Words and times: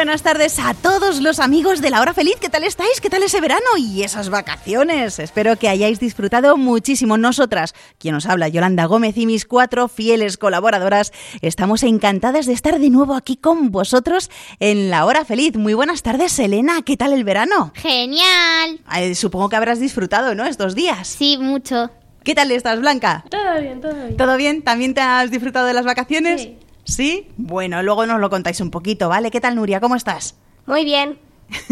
Buenas 0.00 0.22
tardes 0.22 0.58
a 0.58 0.72
todos 0.72 1.20
los 1.20 1.40
amigos 1.40 1.82
de 1.82 1.90
la 1.90 2.00
hora 2.00 2.14
feliz. 2.14 2.36
¿Qué 2.40 2.48
tal 2.48 2.64
estáis? 2.64 3.02
¿Qué 3.02 3.10
tal 3.10 3.22
ese 3.22 3.38
verano 3.38 3.76
y 3.76 4.02
esas 4.02 4.30
vacaciones? 4.30 5.18
Espero 5.18 5.56
que 5.56 5.68
hayáis 5.68 6.00
disfrutado 6.00 6.56
muchísimo. 6.56 7.18
Nosotras, 7.18 7.74
quien 7.98 8.14
os 8.14 8.24
habla, 8.24 8.48
Yolanda 8.48 8.86
Gómez 8.86 9.18
y 9.18 9.26
mis 9.26 9.44
cuatro 9.44 9.88
fieles 9.88 10.38
colaboradoras, 10.38 11.12
estamos 11.42 11.82
encantadas 11.82 12.46
de 12.46 12.54
estar 12.54 12.78
de 12.78 12.88
nuevo 12.88 13.14
aquí 13.14 13.36
con 13.36 13.70
vosotros 13.70 14.30
en 14.58 14.88
la 14.88 15.04
hora 15.04 15.26
feliz. 15.26 15.54
Muy 15.58 15.74
buenas 15.74 16.02
tardes, 16.02 16.38
Elena. 16.38 16.80
¿Qué 16.80 16.96
tal 16.96 17.12
el 17.12 17.24
verano? 17.24 17.72
Genial. 17.74 18.80
supongo 19.14 19.50
que 19.50 19.56
habrás 19.56 19.80
disfrutado, 19.80 20.34
¿no? 20.34 20.46
Estos 20.46 20.74
días. 20.74 21.08
Sí, 21.08 21.36
mucho. 21.36 21.90
¿Qué 22.24 22.34
tal 22.34 22.50
estás, 22.52 22.80
Blanca? 22.80 23.22
Todo 23.28 23.60
bien, 23.60 23.82
todo 23.82 23.92
bien. 23.92 24.16
¿Todo 24.16 24.36
bien? 24.38 24.62
¿También 24.62 24.94
te 24.94 25.02
has 25.02 25.30
disfrutado 25.30 25.66
de 25.66 25.74
las 25.74 25.84
vacaciones? 25.84 26.40
Sí. 26.40 26.56
¿Sí? 26.84 27.28
Bueno, 27.36 27.82
luego 27.82 28.06
nos 28.06 28.20
lo 28.20 28.30
contáis 28.30 28.60
un 28.60 28.70
poquito, 28.70 29.08
¿vale? 29.08 29.30
¿Qué 29.30 29.40
tal, 29.40 29.56
Nuria? 29.56 29.80
¿Cómo 29.80 29.96
estás? 29.96 30.36
Muy 30.66 30.84
bien. 30.84 31.18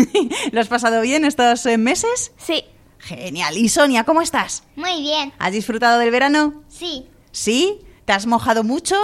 ¿Lo 0.53 0.61
has 0.61 0.69
pasado 0.69 1.01
bien 1.01 1.25
estos 1.25 1.65
eh, 1.67 1.79
meses? 1.79 2.33
Sí. 2.37 2.65
Genial. 2.99 3.57
¿Y 3.57 3.69
Sonia, 3.69 4.05
cómo 4.05 4.23
estás? 4.23 4.65
Muy 4.77 5.01
bien. 5.03 5.33
¿Has 5.39 5.53
disfrutado 5.53 5.99
del 5.99 6.11
verano? 6.11 6.63
Sí. 6.69 7.07
¿Sí? 7.31 7.81
¿Te 8.05 8.13
has 8.13 8.27
mojado 8.27 8.65
mucho? 8.65 8.97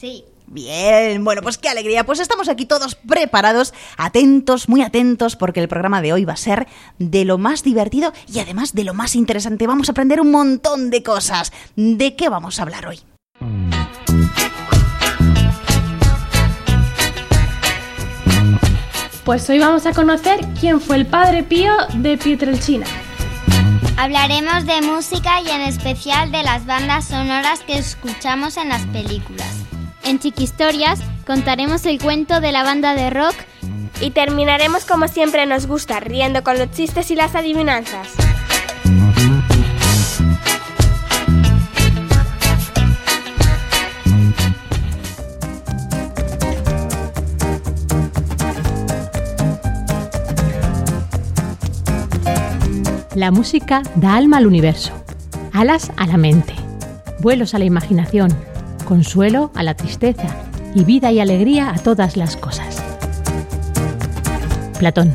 Sí. 0.00 0.24
Bien, 0.46 1.24
bueno, 1.24 1.40
pues 1.40 1.56
qué 1.56 1.70
alegría. 1.70 2.04
Pues 2.04 2.20
estamos 2.20 2.48
aquí 2.48 2.66
todos 2.66 2.94
preparados, 2.94 3.72
atentos, 3.96 4.68
muy 4.68 4.82
atentos, 4.82 5.34
porque 5.34 5.60
el 5.60 5.68
programa 5.68 6.02
de 6.02 6.12
hoy 6.12 6.26
va 6.26 6.34
a 6.34 6.36
ser 6.36 6.66
de 6.98 7.24
lo 7.24 7.38
más 7.38 7.62
divertido 7.62 8.12
y 8.30 8.38
además 8.38 8.74
de 8.74 8.84
lo 8.84 8.92
más 8.92 9.16
interesante. 9.16 9.66
Vamos 9.66 9.88
a 9.88 9.92
aprender 9.92 10.20
un 10.20 10.30
montón 10.30 10.90
de 10.90 11.02
cosas. 11.02 11.52
¿De 11.76 12.16
qué 12.16 12.28
vamos 12.28 12.58
a 12.58 12.62
hablar 12.62 12.86
hoy? 12.86 13.00
Pues 19.24 19.48
hoy 19.48 19.60
vamos 19.60 19.86
a 19.86 19.92
conocer 19.92 20.40
quién 20.58 20.80
fue 20.80 20.96
el 20.96 21.06
padre 21.06 21.44
Pío 21.44 21.72
de 21.94 22.18
Pietrelcina. 22.18 22.86
Hablaremos 23.96 24.66
de 24.66 24.82
música 24.82 25.40
y 25.40 25.48
en 25.48 25.60
especial 25.60 26.32
de 26.32 26.42
las 26.42 26.66
bandas 26.66 27.06
sonoras 27.06 27.60
que 27.60 27.78
escuchamos 27.78 28.56
en 28.56 28.68
las 28.68 28.84
películas. 28.86 29.54
En 30.02 30.18
Chiquistorias 30.18 30.98
contaremos 31.24 31.86
el 31.86 32.02
cuento 32.02 32.40
de 32.40 32.50
la 32.50 32.64
banda 32.64 32.94
de 32.94 33.10
rock 33.10 33.36
y 34.00 34.10
terminaremos 34.10 34.84
como 34.84 35.06
siempre 35.06 35.46
nos 35.46 35.68
gusta, 35.68 36.00
riendo 36.00 36.42
con 36.42 36.58
los 36.58 36.72
chistes 36.72 37.12
y 37.12 37.14
las 37.14 37.36
adivinanzas. 37.36 38.08
La 53.14 53.30
música 53.30 53.82
da 53.96 54.16
alma 54.16 54.38
al 54.38 54.46
universo, 54.46 54.92
alas 55.52 55.92
a 55.98 56.06
la 56.06 56.16
mente, 56.16 56.54
vuelos 57.20 57.52
a 57.52 57.58
la 57.58 57.66
imaginación, 57.66 58.30
consuelo 58.86 59.50
a 59.54 59.62
la 59.62 59.74
tristeza 59.74 60.28
y 60.74 60.84
vida 60.84 61.12
y 61.12 61.20
alegría 61.20 61.74
a 61.74 61.78
todas 61.78 62.16
las 62.16 62.38
cosas. 62.38 62.82
Platón. 64.78 65.14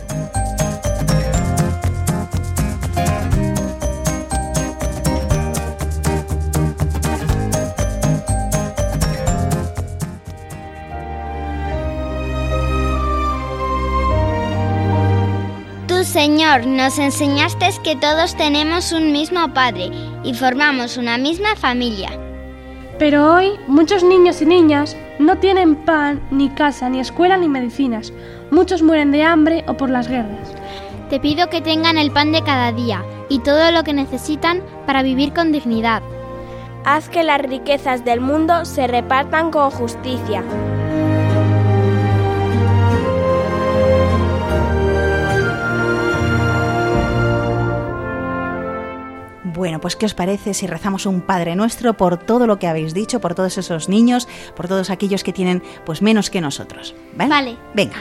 Señor, 16.47 16.66
nos 16.66 16.97
enseñaste 16.97 17.68
que 17.84 17.97
todos 17.97 18.38
tenemos 18.38 18.94
un 18.94 19.12
mismo 19.12 19.53
Padre 19.53 19.91
y 20.24 20.34
formamos 20.34 20.96
una 20.96 21.18
misma 21.18 21.58
familia. 21.58 22.09
Pero 22.97 23.34
hoy 23.34 23.59
muchos 23.68 24.02
niños 24.02 24.41
y 24.41 24.46
niñas 24.46 24.96
no 25.19 25.38
tienen 25.40 25.75
pan, 25.75 26.22
ni 26.31 26.47
casa, 26.47 26.88
ni 26.88 27.02
escuela, 27.02 27.35
ni 27.35 27.50
medicinas. 27.50 28.13
Muchos 28.50 28.81
mueren 28.81 29.12
de 29.12 29.24
hambre 29.24 29.66
o 29.68 29.75
por 29.75 29.90
las 29.90 30.08
guerras. 30.08 30.53
Te 31.09 31.19
pido 31.19 31.50
que 31.50 31.59
tengan 31.59 31.97
el 31.97 32.12
pan 32.12 32.31
de 32.31 32.41
cada 32.41 32.72
día 32.72 33.03
y 33.28 33.40
todo 33.40 33.74
lo 33.74 33.84
que 33.84 33.91
necesitan 33.91 34.64
para 34.85 35.03
vivir 35.03 35.34
con 35.34 35.52
dignidad. 35.52 36.02
Haz 36.85 37.09
que 37.09 37.24
las 37.24 37.41
riquezas 37.41 38.06
del 38.06 38.22
mundo 38.22 38.64
se 38.64 38.88
repartan 38.88 39.52
con 39.52 39.69
justicia. 39.69 40.46
Bueno, 49.57 49.81
pues 49.81 49.95
¿qué 49.95 50.06
os 50.06 50.13
parece 50.13 50.53
si 50.53 50.68
rezamos 50.68 51.07
un 51.07 51.22
Padre 51.22 51.56
Nuestro 51.56 51.95
por 51.95 52.18
todo 52.19 52.45
lo 52.45 52.59
que 52.59 52.68
habéis 52.68 52.94
dicho, 52.94 53.19
por 53.19 53.34
todos 53.34 53.57
esos 53.57 53.90
niños, 53.90 54.28
por 54.56 54.68
todos 54.68 54.91
aquellos 54.91 55.23
que 55.23 55.34
tienen 55.34 55.63
pues 55.84 56.03
menos 56.03 56.29
que 56.29 56.41
nosotros? 56.41 56.94
¿Vale? 57.16 57.29
Vale. 57.31 57.57
Venga. 57.73 57.96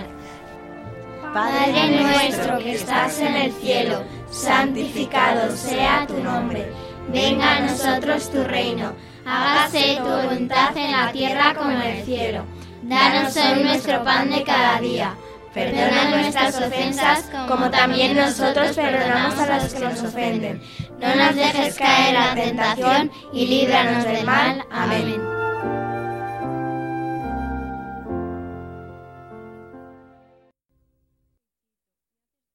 Padre 1.32 2.02
nuestro 2.02 2.58
que 2.58 2.74
estás 2.74 3.18
en 3.20 3.34
el 3.36 3.52
cielo, 3.52 4.02
santificado 4.30 5.56
sea 5.56 6.06
tu 6.06 6.22
nombre. 6.22 6.70
Venga 7.08 7.56
a 7.56 7.60
nosotros 7.60 8.30
tu 8.30 8.44
reino. 8.44 8.92
Hágase 9.24 9.96
tu 9.96 10.04
voluntad 10.04 10.76
en 10.76 10.92
la 10.92 11.10
tierra 11.10 11.54
como 11.54 11.70
en 11.70 11.80
el 11.80 12.04
cielo. 12.04 12.44
Danos 12.82 13.34
hoy 13.34 13.64
nuestro 13.64 14.04
pan 14.04 14.28
de 14.28 14.42
cada 14.42 14.78
día 14.78 15.14
Perdona 15.56 16.10
nuestras 16.10 16.60
ofensas 16.60 17.30
como 17.48 17.70
también 17.70 18.14
nosotros 18.14 18.76
perdonamos 18.76 19.38
a 19.38 19.56
los 19.56 19.72
que 19.72 19.80
nos 19.80 20.02
ofenden. 20.02 20.60
No 21.00 21.16
nos 21.16 21.34
dejes 21.34 21.76
caer 21.76 22.14
en 22.14 22.14
la 22.14 22.34
tentación 22.34 23.10
y 23.32 23.46
líbranos 23.46 24.04
del 24.04 24.26
mal. 24.26 24.66
Amén. 24.70 25.18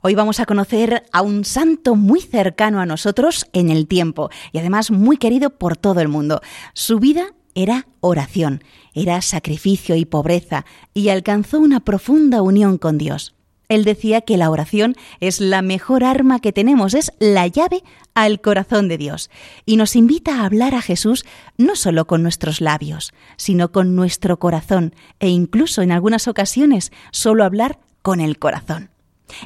Hoy 0.04 0.14
vamos 0.14 0.40
a 0.40 0.46
conocer 0.46 1.04
a 1.12 1.24
un 1.24 1.44
santo 1.44 1.96
muy 1.96 2.22
cercano 2.22 2.82
a 2.82 2.86
nosotros 2.86 3.48
en 3.54 3.72
el 3.72 3.88
tiempo 3.88 4.30
y 4.52 4.60
además 4.60 4.92
muy 4.92 5.18
querido 5.18 5.50
por 5.50 5.76
todo 5.76 6.02
el 6.02 6.08
mundo. 6.08 6.40
Su 6.76 7.00
vida 7.00 7.34
era 7.56 7.88
oración, 8.00 8.64
era 8.94 9.22
sacrificio 9.22 9.96
y 9.96 10.06
pobreza, 10.06 10.66
y 10.94 11.10
alcanzó 11.10 11.60
una 11.60 11.80
profunda 11.80 12.42
unión 12.42 12.78
con 12.78 12.98
Dios. 12.98 13.34
Él 13.72 13.86
decía 13.86 14.20
que 14.20 14.36
la 14.36 14.50
oración 14.50 14.98
es 15.22 15.40
la 15.40 15.62
mejor 15.62 16.04
arma 16.04 16.40
que 16.40 16.52
tenemos, 16.52 16.94
es 16.94 17.14
la 17.20 17.48
llave 17.48 17.84
al 18.14 18.42
corazón 18.42 18.90
de 18.90 18.98
Dios, 18.98 19.30
y 19.66 19.78
nos 19.78 19.96
invita 19.96 20.42
a 20.42 20.46
hablar 20.46 20.76
a 20.76 20.82
Jesús 20.82 21.24
no 21.58 21.78
solo 21.78 22.06
con 22.06 22.22
nuestros 22.22 22.60
labios, 22.60 23.14
sino 23.38 23.72
con 23.72 23.96
nuestro 23.96 24.40
corazón, 24.40 24.94
e 25.22 25.30
incluso 25.30 25.82
en 25.82 25.94
algunas 25.94 26.28
ocasiones 26.28 26.92
solo 27.12 27.46
hablar 27.46 27.80
con 28.02 28.20
el 28.20 28.40
corazón. 28.40 28.90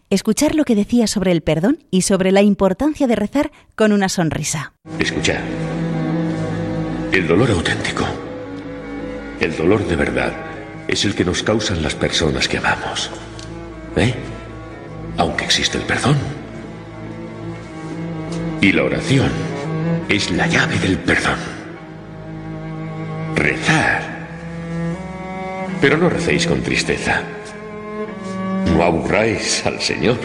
Escuchar 0.09 0.56
lo 0.56 0.65
que 0.65 0.74
decía 0.74 1.06
sobre 1.06 1.31
el 1.31 1.41
perdón 1.41 1.83
y 1.91 2.01
sobre 2.01 2.31
la 2.31 2.41
importancia 2.41 3.06
de 3.06 3.15
rezar 3.15 3.51
con 3.75 3.91
una 3.91 4.09
sonrisa. 4.09 4.74
Escuchar 4.97 5.44
el 7.15 7.27
dolor 7.29 7.50
auténtico, 7.50 8.03
el 9.39 9.56
dolor 9.56 9.88
de 9.88 9.95
verdad, 9.95 10.33
es 10.85 11.06
el 11.06 11.15
que 11.15 11.23
nos 11.23 11.44
causan 11.44 11.81
las 11.81 11.95
personas 11.95 12.50
que 12.50 12.57
amamos. 12.57 13.09
¿Eh? 13.95 14.13
Aunque 15.15 15.45
existe 15.45 15.77
el 15.77 15.85
perdón. 15.85 16.17
Y 18.59 18.73
la 18.73 18.83
oración 18.83 19.31
es 20.09 20.29
la 20.31 20.45
llave 20.47 20.77
del 20.79 20.97
perdón. 20.97 21.39
Rezar. 23.35 24.27
Pero 25.79 25.97
no 25.97 26.09
recéis 26.09 26.45
con 26.45 26.62
tristeza. 26.63 27.21
No 28.75 28.83
aburráis 28.83 29.65
al 29.65 29.79
Señor. 29.79 30.17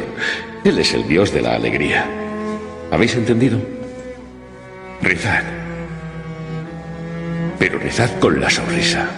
Él 0.64 0.76
es 0.76 0.92
el 0.92 1.06
Dios 1.06 1.32
de 1.32 1.42
la 1.42 1.54
alegría. 1.54 2.04
¿Habéis 2.90 3.14
entendido? 3.14 3.60
Rezar 5.00 5.59
pero 7.60 7.78
rezad 7.78 8.10
con 8.20 8.40
la 8.40 8.48
sonrisa. 8.48 9.10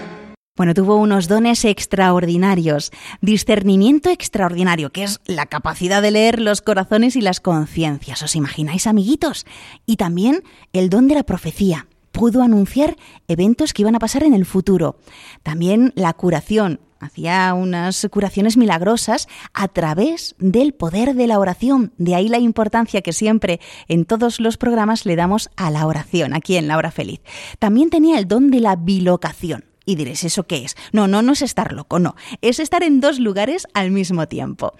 Bueno, 0.56 0.74
tuvo 0.74 0.96
unos 0.96 1.28
dones 1.28 1.64
extraordinarios, 1.64 2.90
discernimiento 3.22 4.10
extraordinario, 4.10 4.90
que 4.90 5.04
es 5.04 5.20
la 5.24 5.46
capacidad 5.46 6.02
de 6.02 6.10
leer 6.10 6.40
los 6.40 6.60
corazones 6.60 7.14
y 7.14 7.20
las 7.20 7.40
conciencias. 7.40 8.20
¿Os 8.22 8.34
imagináis, 8.34 8.88
amiguitos? 8.88 9.46
Y 9.86 9.96
también 9.96 10.42
el 10.72 10.90
don 10.90 11.06
de 11.06 11.14
la 11.14 11.22
profecía. 11.22 11.86
Pudo 12.10 12.42
anunciar 12.42 12.96
eventos 13.28 13.72
que 13.72 13.82
iban 13.82 13.94
a 13.94 14.00
pasar 14.00 14.24
en 14.24 14.34
el 14.34 14.44
futuro. 14.44 14.98
También 15.42 15.92
la 15.94 16.12
curación, 16.12 16.80
hacía 17.02 17.52
unas 17.54 18.06
curaciones 18.10 18.56
milagrosas 18.56 19.28
a 19.52 19.68
través 19.68 20.34
del 20.38 20.72
poder 20.72 21.14
de 21.14 21.26
la 21.26 21.38
oración. 21.38 21.92
De 21.98 22.14
ahí 22.14 22.28
la 22.28 22.38
importancia 22.38 23.02
que 23.02 23.12
siempre 23.12 23.60
en 23.88 24.04
todos 24.04 24.40
los 24.40 24.56
programas 24.56 25.04
le 25.04 25.16
damos 25.16 25.50
a 25.56 25.70
la 25.70 25.86
oración, 25.86 26.34
aquí 26.34 26.56
en 26.56 26.68
La 26.68 26.76
Hora 26.76 26.90
Feliz. 26.90 27.20
También 27.58 27.90
tenía 27.90 28.18
el 28.18 28.28
don 28.28 28.50
de 28.50 28.60
la 28.60 28.76
bilocación. 28.76 29.64
Y 29.84 29.96
diréis, 29.96 30.22
¿eso 30.22 30.44
qué 30.44 30.64
es? 30.64 30.76
No, 30.92 31.08
no, 31.08 31.22
no 31.22 31.32
es 31.32 31.42
estar 31.42 31.72
loco, 31.72 31.98
no. 31.98 32.14
Es 32.40 32.60
estar 32.60 32.84
en 32.84 33.00
dos 33.00 33.18
lugares 33.18 33.66
al 33.74 33.90
mismo 33.90 34.28
tiempo. 34.28 34.72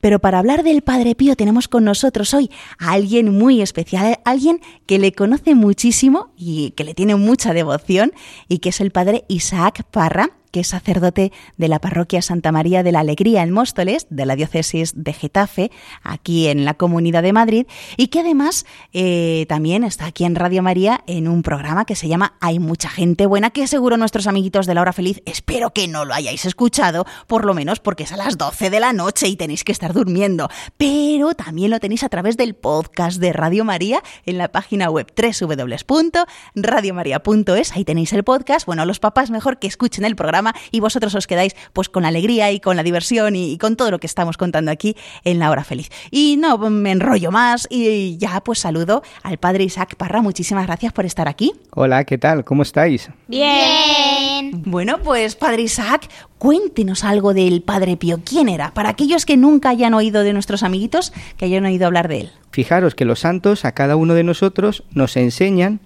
Pero 0.00 0.18
para 0.18 0.38
hablar 0.38 0.62
del 0.62 0.82
Padre 0.82 1.14
Pío 1.14 1.36
tenemos 1.36 1.68
con 1.68 1.84
nosotros 1.84 2.32
hoy 2.32 2.50
a 2.78 2.92
alguien 2.92 3.36
muy 3.36 3.60
especial, 3.60 4.18
alguien 4.24 4.60
que 4.86 4.98
le 4.98 5.12
conoce 5.12 5.54
muchísimo 5.54 6.32
y 6.38 6.70
que 6.70 6.84
le 6.84 6.94
tiene 6.94 7.16
mucha 7.16 7.52
devoción 7.52 8.12
y 8.48 8.58
que 8.60 8.70
es 8.70 8.80
el 8.80 8.92
Padre 8.92 9.24
Isaac 9.28 9.84
Parra 9.90 10.30
que 10.50 10.60
es 10.60 10.68
sacerdote 10.68 11.32
de 11.56 11.68
la 11.68 11.80
parroquia 11.80 12.22
Santa 12.22 12.52
María 12.52 12.82
de 12.82 12.92
la 12.92 13.00
Alegría 13.00 13.42
en 13.42 13.50
Móstoles, 13.50 14.06
de 14.10 14.26
la 14.26 14.36
diócesis 14.36 14.92
de 14.96 15.12
Getafe, 15.12 15.70
aquí 16.02 16.48
en 16.48 16.64
la 16.64 16.74
Comunidad 16.74 17.22
de 17.22 17.32
Madrid, 17.32 17.66
y 17.96 18.08
que 18.08 18.20
además 18.20 18.66
eh, 18.92 19.46
también 19.48 19.84
está 19.84 20.06
aquí 20.06 20.24
en 20.24 20.34
Radio 20.34 20.62
María 20.62 21.02
en 21.06 21.28
un 21.28 21.42
programa 21.42 21.84
que 21.84 21.96
se 21.96 22.08
llama 22.08 22.34
Hay 22.40 22.58
mucha 22.58 22.88
gente 22.88 23.26
buena, 23.26 23.50
que 23.50 23.66
seguro 23.66 23.96
nuestros 23.96 24.26
amiguitos 24.26 24.66
de 24.66 24.74
la 24.74 24.82
hora 24.82 24.92
feliz, 24.92 25.22
espero 25.26 25.72
que 25.72 25.88
no 25.88 26.04
lo 26.04 26.14
hayáis 26.14 26.44
escuchado, 26.44 27.06
por 27.26 27.44
lo 27.44 27.54
menos 27.54 27.80
porque 27.80 28.04
es 28.04 28.12
a 28.12 28.16
las 28.16 28.38
12 28.38 28.70
de 28.70 28.80
la 28.80 28.92
noche 28.92 29.28
y 29.28 29.36
tenéis 29.36 29.64
que 29.64 29.72
estar 29.72 29.92
durmiendo, 29.92 30.48
pero 30.76 31.34
también 31.34 31.70
lo 31.70 31.80
tenéis 31.80 32.04
a 32.04 32.08
través 32.08 32.36
del 32.36 32.54
podcast 32.54 33.20
de 33.20 33.32
Radio 33.32 33.64
María 33.64 34.02
en 34.24 34.38
la 34.38 34.48
página 34.48 34.90
web 34.90 35.12
www.radiomaria.es, 35.16 37.72
ahí 37.72 37.84
tenéis 37.84 38.12
el 38.12 38.24
podcast, 38.24 38.66
bueno, 38.66 38.84
los 38.84 39.00
papás 39.00 39.30
mejor 39.30 39.58
que 39.58 39.66
escuchen 39.66 40.04
el 40.04 40.16
programa 40.16 40.35
y 40.70 40.80
vosotros 40.80 41.14
os 41.14 41.26
quedáis 41.26 41.54
pues 41.72 41.88
con 41.88 42.02
la 42.02 42.08
alegría 42.08 42.50
y 42.52 42.60
con 42.60 42.76
la 42.76 42.82
diversión 42.82 43.36
y, 43.36 43.58
con 43.58 43.76
todo 43.76 43.90
lo 43.90 43.98
que 43.98 44.06
estamos 44.06 44.36
contando 44.36 44.70
aquí 44.70 44.96
en 45.24 45.38
la 45.38 45.50
hora 45.50 45.64
feliz. 45.64 45.90
Y 46.10 46.36
no 46.36 46.58
me 46.58 46.92
enrollo 46.92 47.30
más 47.30 47.66
y 47.70 48.16
ya 48.18 48.40
pues 48.40 48.58
saludo 48.58 49.02
al 49.22 49.38
padre 49.38 49.64
Isaac 49.64 49.96
Parra. 49.96 50.22
Muchísimas 50.22 50.66
gracias 50.66 50.92
por 50.92 51.04
estar 51.04 51.28
aquí. 51.28 51.52
Hola, 51.72 52.04
¿qué 52.04 52.18
tal? 52.18 52.44
¿Cómo 52.44 52.62
estáis? 52.62 53.10
Bien. 53.28 54.62
Bueno, 54.64 54.98
pues 55.02 55.36
padre 55.36 55.62
Isaac, 55.62 56.08
cuéntenos 56.38 57.04
algo 57.04 57.34
del 57.34 57.62
Padre 57.62 57.96
Pío. 57.96 58.20
¿Quién 58.24 58.48
era? 58.48 58.72
Para 58.74 58.90
aquellos 58.90 59.24
que 59.24 59.36
nunca 59.36 59.70
hayan 59.70 59.94
oído 59.94 60.22
de 60.22 60.32
nuestros 60.32 60.62
amiguitos, 60.62 61.12
que 61.36 61.46
hayan 61.46 61.64
oído 61.64 61.86
hablar 61.86 62.08
de 62.08 62.20
él. 62.20 62.30
Fijaros 62.50 62.94
que 62.94 63.04
los 63.04 63.20
santos 63.20 63.64
a 63.64 63.72
cada 63.72 63.96
uno 63.96 64.14
de 64.14 64.24
nosotros 64.24 64.84
nos 64.92 65.16
enseñan 65.16 65.80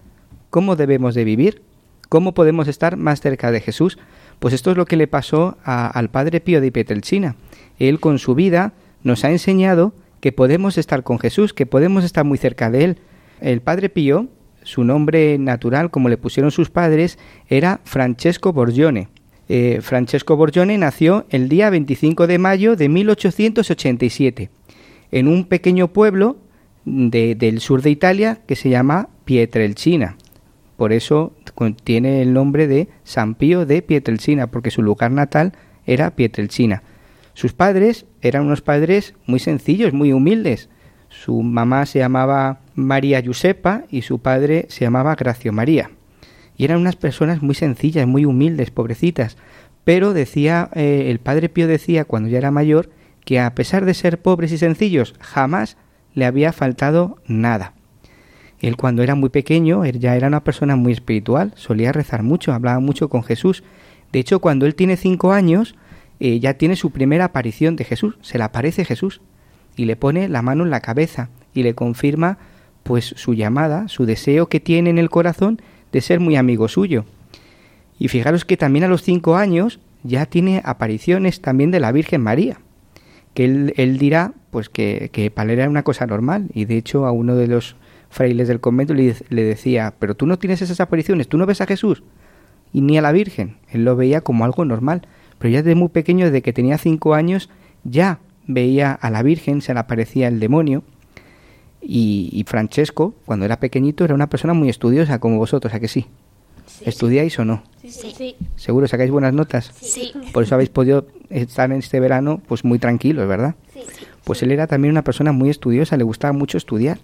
cómo 0.50 0.76
debemos 0.76 1.14
de 1.14 1.24
vivir, 1.24 1.62
cómo 2.08 2.34
podemos 2.34 2.68
estar 2.68 2.96
más 2.96 3.20
cerca 3.20 3.50
de 3.50 3.60
Jesús. 3.60 3.98
Pues 4.40 4.54
esto 4.54 4.72
es 4.72 4.76
lo 4.76 4.86
que 4.86 4.96
le 4.96 5.06
pasó 5.06 5.58
al 5.64 6.10
padre 6.10 6.40
Pío 6.40 6.60
de 6.60 6.72
Pietrelcina. 6.72 7.36
Él 7.78 8.00
con 8.00 8.18
su 8.18 8.34
vida 8.34 8.72
nos 9.04 9.24
ha 9.24 9.30
enseñado 9.30 9.94
que 10.20 10.32
podemos 10.32 10.78
estar 10.78 11.02
con 11.02 11.18
Jesús, 11.18 11.52
que 11.52 11.66
podemos 11.66 12.04
estar 12.04 12.24
muy 12.24 12.38
cerca 12.38 12.70
de 12.70 12.84
Él. 12.84 12.98
El 13.40 13.60
padre 13.60 13.90
Pío, 13.90 14.28
su 14.62 14.82
nombre 14.82 15.38
natural, 15.38 15.90
como 15.90 16.08
le 16.08 16.16
pusieron 16.16 16.50
sus 16.50 16.70
padres, 16.70 17.18
era 17.48 17.80
Francesco 17.84 18.52
Borgione. 18.52 19.08
Eh, 19.48 19.80
Francesco 19.82 20.36
Borgione 20.36 20.78
nació 20.78 21.26
el 21.28 21.48
día 21.48 21.70
25 21.70 22.26
de 22.26 22.38
mayo 22.38 22.76
de 22.76 22.88
1887 22.88 24.50
en 25.10 25.28
un 25.28 25.44
pequeño 25.44 25.88
pueblo 25.88 26.36
del 26.84 27.60
sur 27.60 27.82
de 27.82 27.90
Italia 27.90 28.40
que 28.46 28.56
se 28.56 28.70
llama 28.70 29.08
Pietrelcina. 29.24 30.16
Por 30.80 30.94
eso 30.94 31.34
tiene 31.84 32.22
el 32.22 32.32
nombre 32.32 32.66
de 32.66 32.88
San 33.04 33.34
Pío 33.34 33.66
de 33.66 33.82
Pietrelcina, 33.82 34.46
porque 34.46 34.70
su 34.70 34.80
lugar 34.80 35.10
natal 35.10 35.52
era 35.84 36.16
Pietrelcina. 36.16 36.82
Sus 37.34 37.52
padres 37.52 38.06
eran 38.22 38.46
unos 38.46 38.62
padres 38.62 39.12
muy 39.26 39.40
sencillos, 39.40 39.92
muy 39.92 40.14
humildes. 40.14 40.70
Su 41.10 41.42
mamá 41.42 41.84
se 41.84 41.98
llamaba 41.98 42.60
María 42.74 43.20
Giuseppa 43.20 43.84
y 43.90 44.00
su 44.00 44.20
padre 44.20 44.64
se 44.70 44.86
llamaba 44.86 45.16
Gracio 45.16 45.52
María. 45.52 45.90
Y 46.56 46.64
eran 46.64 46.80
unas 46.80 46.96
personas 46.96 47.42
muy 47.42 47.54
sencillas, 47.54 48.06
muy 48.06 48.24
humildes, 48.24 48.70
pobrecitas. 48.70 49.36
Pero 49.84 50.14
decía, 50.14 50.70
eh, 50.72 51.08
el 51.10 51.18
padre 51.18 51.50
Pío 51.50 51.66
decía 51.66 52.06
cuando 52.06 52.30
ya 52.30 52.38
era 52.38 52.50
mayor, 52.50 52.88
que 53.26 53.38
a 53.38 53.54
pesar 53.54 53.84
de 53.84 53.92
ser 53.92 54.22
pobres 54.22 54.50
y 54.50 54.56
sencillos, 54.56 55.14
jamás 55.20 55.76
le 56.14 56.24
había 56.24 56.54
faltado 56.54 57.18
nada. 57.26 57.74
Él 58.60 58.76
cuando 58.76 59.02
era 59.02 59.14
muy 59.14 59.30
pequeño, 59.30 59.84
él 59.84 59.98
ya 59.98 60.16
era 60.16 60.28
una 60.28 60.44
persona 60.44 60.76
muy 60.76 60.92
espiritual, 60.92 61.52
solía 61.56 61.92
rezar 61.92 62.22
mucho, 62.22 62.52
hablaba 62.52 62.78
mucho 62.78 63.08
con 63.08 63.22
Jesús. 63.22 63.62
De 64.12 64.18
hecho, 64.18 64.40
cuando 64.40 64.66
él 64.66 64.74
tiene 64.74 64.96
cinco 64.96 65.32
años, 65.32 65.74
eh, 66.20 66.38
ya 66.40 66.54
tiene 66.54 66.76
su 66.76 66.90
primera 66.90 67.26
aparición 67.26 67.76
de 67.76 67.84
Jesús, 67.84 68.16
se 68.20 68.36
le 68.36 68.44
aparece 68.44 68.84
Jesús 68.84 69.22
y 69.76 69.86
le 69.86 69.96
pone 69.96 70.28
la 70.28 70.42
mano 70.42 70.64
en 70.64 70.70
la 70.70 70.80
cabeza 70.80 71.30
y 71.54 71.62
le 71.62 71.74
confirma 71.74 72.38
pues 72.82 73.14
su 73.16 73.34
llamada, 73.34 73.88
su 73.88 74.04
deseo 74.04 74.48
que 74.48 74.60
tiene 74.60 74.90
en 74.90 74.98
el 74.98 75.08
corazón 75.08 75.62
de 75.92 76.00
ser 76.02 76.20
muy 76.20 76.36
amigo 76.36 76.68
suyo. 76.68 77.06
Y 77.98 78.08
fijaros 78.08 78.44
que 78.44 78.58
también 78.58 78.84
a 78.84 78.88
los 78.88 79.02
cinco 79.02 79.36
años 79.36 79.80
ya 80.02 80.26
tiene 80.26 80.60
apariciones 80.64 81.40
también 81.40 81.70
de 81.70 81.80
la 81.80 81.92
Virgen 81.92 82.22
María, 82.22 82.60
que 83.32 83.44
él, 83.44 83.74
él 83.76 83.98
dirá 83.98 84.34
pues 84.50 84.68
que, 84.68 85.10
que 85.12 85.30
para 85.30 85.52
él 85.52 85.58
era 85.58 85.70
una 85.70 85.82
cosa 85.82 86.06
normal 86.06 86.48
y 86.52 86.66
de 86.66 86.76
hecho 86.76 87.06
a 87.06 87.12
uno 87.12 87.36
de 87.36 87.46
los 87.46 87.76
frailes 88.10 88.48
del 88.48 88.60
convento 88.60 88.92
le, 88.92 89.14
le 89.30 89.42
decía, 89.42 89.94
pero 89.98 90.14
tú 90.14 90.26
no 90.26 90.38
tienes 90.38 90.60
esas 90.60 90.80
apariciones, 90.80 91.28
tú 91.28 91.38
no 91.38 91.46
ves 91.46 91.60
a 91.60 91.66
Jesús 91.66 92.02
y 92.72 92.82
ni 92.82 92.98
a 92.98 93.02
la 93.02 93.12
Virgen. 93.12 93.56
Él 93.70 93.84
lo 93.84 93.96
veía 93.96 94.20
como 94.20 94.44
algo 94.44 94.64
normal, 94.64 95.02
pero 95.38 95.50
ya 95.50 95.62
desde 95.62 95.74
muy 95.74 95.88
pequeño, 95.88 96.26
desde 96.26 96.42
que 96.42 96.52
tenía 96.52 96.78
cinco 96.78 97.14
años, 97.14 97.48
ya 97.84 98.20
veía 98.46 98.92
a 98.92 99.10
la 99.10 99.22
Virgen, 99.22 99.62
se 99.62 99.72
le 99.72 99.80
aparecía 99.80 100.28
el 100.28 100.40
demonio. 100.40 100.82
Y, 101.82 102.44
Francesco, 102.46 103.14
cuando 103.24 103.46
era 103.46 103.58
pequeñito, 103.58 104.04
era 104.04 104.14
una 104.14 104.28
persona 104.28 104.52
muy 104.52 104.68
estudiosa, 104.68 105.18
como 105.18 105.38
vosotros, 105.38 105.72
¿a 105.72 105.80
que 105.80 105.88
sí? 105.88 106.06
¿Estudiáis 106.84 107.38
o 107.38 107.44
no? 107.44 107.62
Sí. 107.86 108.36
¿Seguro 108.56 108.86
sacáis 108.86 109.10
buenas 109.10 109.32
notas? 109.32 109.70
Sí. 109.80 110.12
Por 110.32 110.42
eso 110.42 110.54
habéis 110.54 110.68
podido 110.68 111.06
estar 111.30 111.72
en 111.72 111.78
este 111.78 111.98
verano 111.98 112.42
pues 112.46 112.64
muy 112.64 112.78
tranquilos, 112.78 113.26
¿verdad? 113.26 113.54
Sí. 113.72 113.80
Pues 114.24 114.42
él 114.42 114.52
era 114.52 114.66
también 114.66 114.92
una 114.92 115.02
persona 115.02 115.32
muy 115.32 115.48
estudiosa, 115.48 115.96
le 115.96 116.04
gustaba 116.04 116.32
mucho 116.32 116.58
estudiar. 116.58 116.98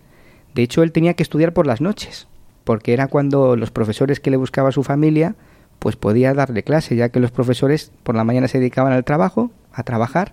De 0.56 0.62
hecho, 0.62 0.82
él 0.82 0.90
tenía 0.90 1.12
que 1.12 1.22
estudiar 1.22 1.52
por 1.52 1.66
las 1.66 1.82
noches, 1.82 2.28
porque 2.64 2.94
era 2.94 3.08
cuando 3.08 3.56
los 3.56 3.70
profesores 3.70 4.20
que 4.20 4.30
le 4.30 4.38
buscaba 4.38 4.70
a 4.70 4.72
su 4.72 4.84
familia, 4.84 5.34
pues 5.78 5.96
podía 5.96 6.32
darle 6.32 6.62
clase, 6.62 6.96
ya 6.96 7.10
que 7.10 7.20
los 7.20 7.30
profesores 7.30 7.92
por 8.02 8.14
la 8.14 8.24
mañana 8.24 8.48
se 8.48 8.58
dedicaban 8.58 8.94
al 8.94 9.04
trabajo, 9.04 9.50
a 9.70 9.82
trabajar, 9.82 10.32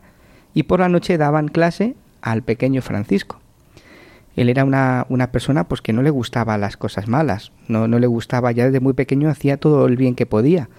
y 0.53 0.63
por 0.63 0.79
la 0.79 0.87
noche 0.87 1.17
daban 1.17 1.49
clase 1.49 1.95
al 2.21 2.41
pequeño 2.41 2.81
Francisco. 2.81 3.41
Él 4.37 4.47
era 4.47 4.63
una, 4.63 5.05
una 5.09 5.33
persona 5.33 5.65
pues 5.65 5.81
que 5.81 5.91
no 5.91 6.01
le 6.01 6.09
gustaba 6.09 6.57
las 6.57 6.77
cosas 6.77 7.09
malas, 7.09 7.51
no, 7.67 7.89
no 7.89 7.99
le 7.99 8.07
gustaba, 8.07 8.53
ya 8.53 8.67
desde 8.67 8.79
muy 8.79 8.93
pequeño 8.93 9.27
hacía 9.29 9.57
todo 9.57 9.87
el 9.87 9.97
bien 9.97 10.15
que 10.15 10.25
podía. 10.25 10.69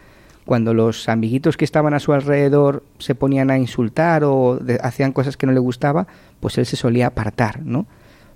Cuando 0.47 0.73
los 0.73 1.07
amiguitos 1.11 1.59
que 1.59 1.67
estaban 1.67 1.93
a 1.93 2.01
su 2.01 2.15
alrededor 2.15 2.83
se 2.99 3.15
ponían 3.15 3.51
a 3.51 3.59
insultar 3.59 4.25
o 4.25 4.59
hacían 4.83 5.13
cosas 5.13 5.37
que 5.37 5.45
no 5.45 5.53
le 5.53 5.61
gustaba, 5.61 6.07
pues 6.41 6.57
él 6.57 6.65
se 6.65 6.77
solía 6.77 7.09
apartar, 7.09 7.61
¿no? 7.63 7.85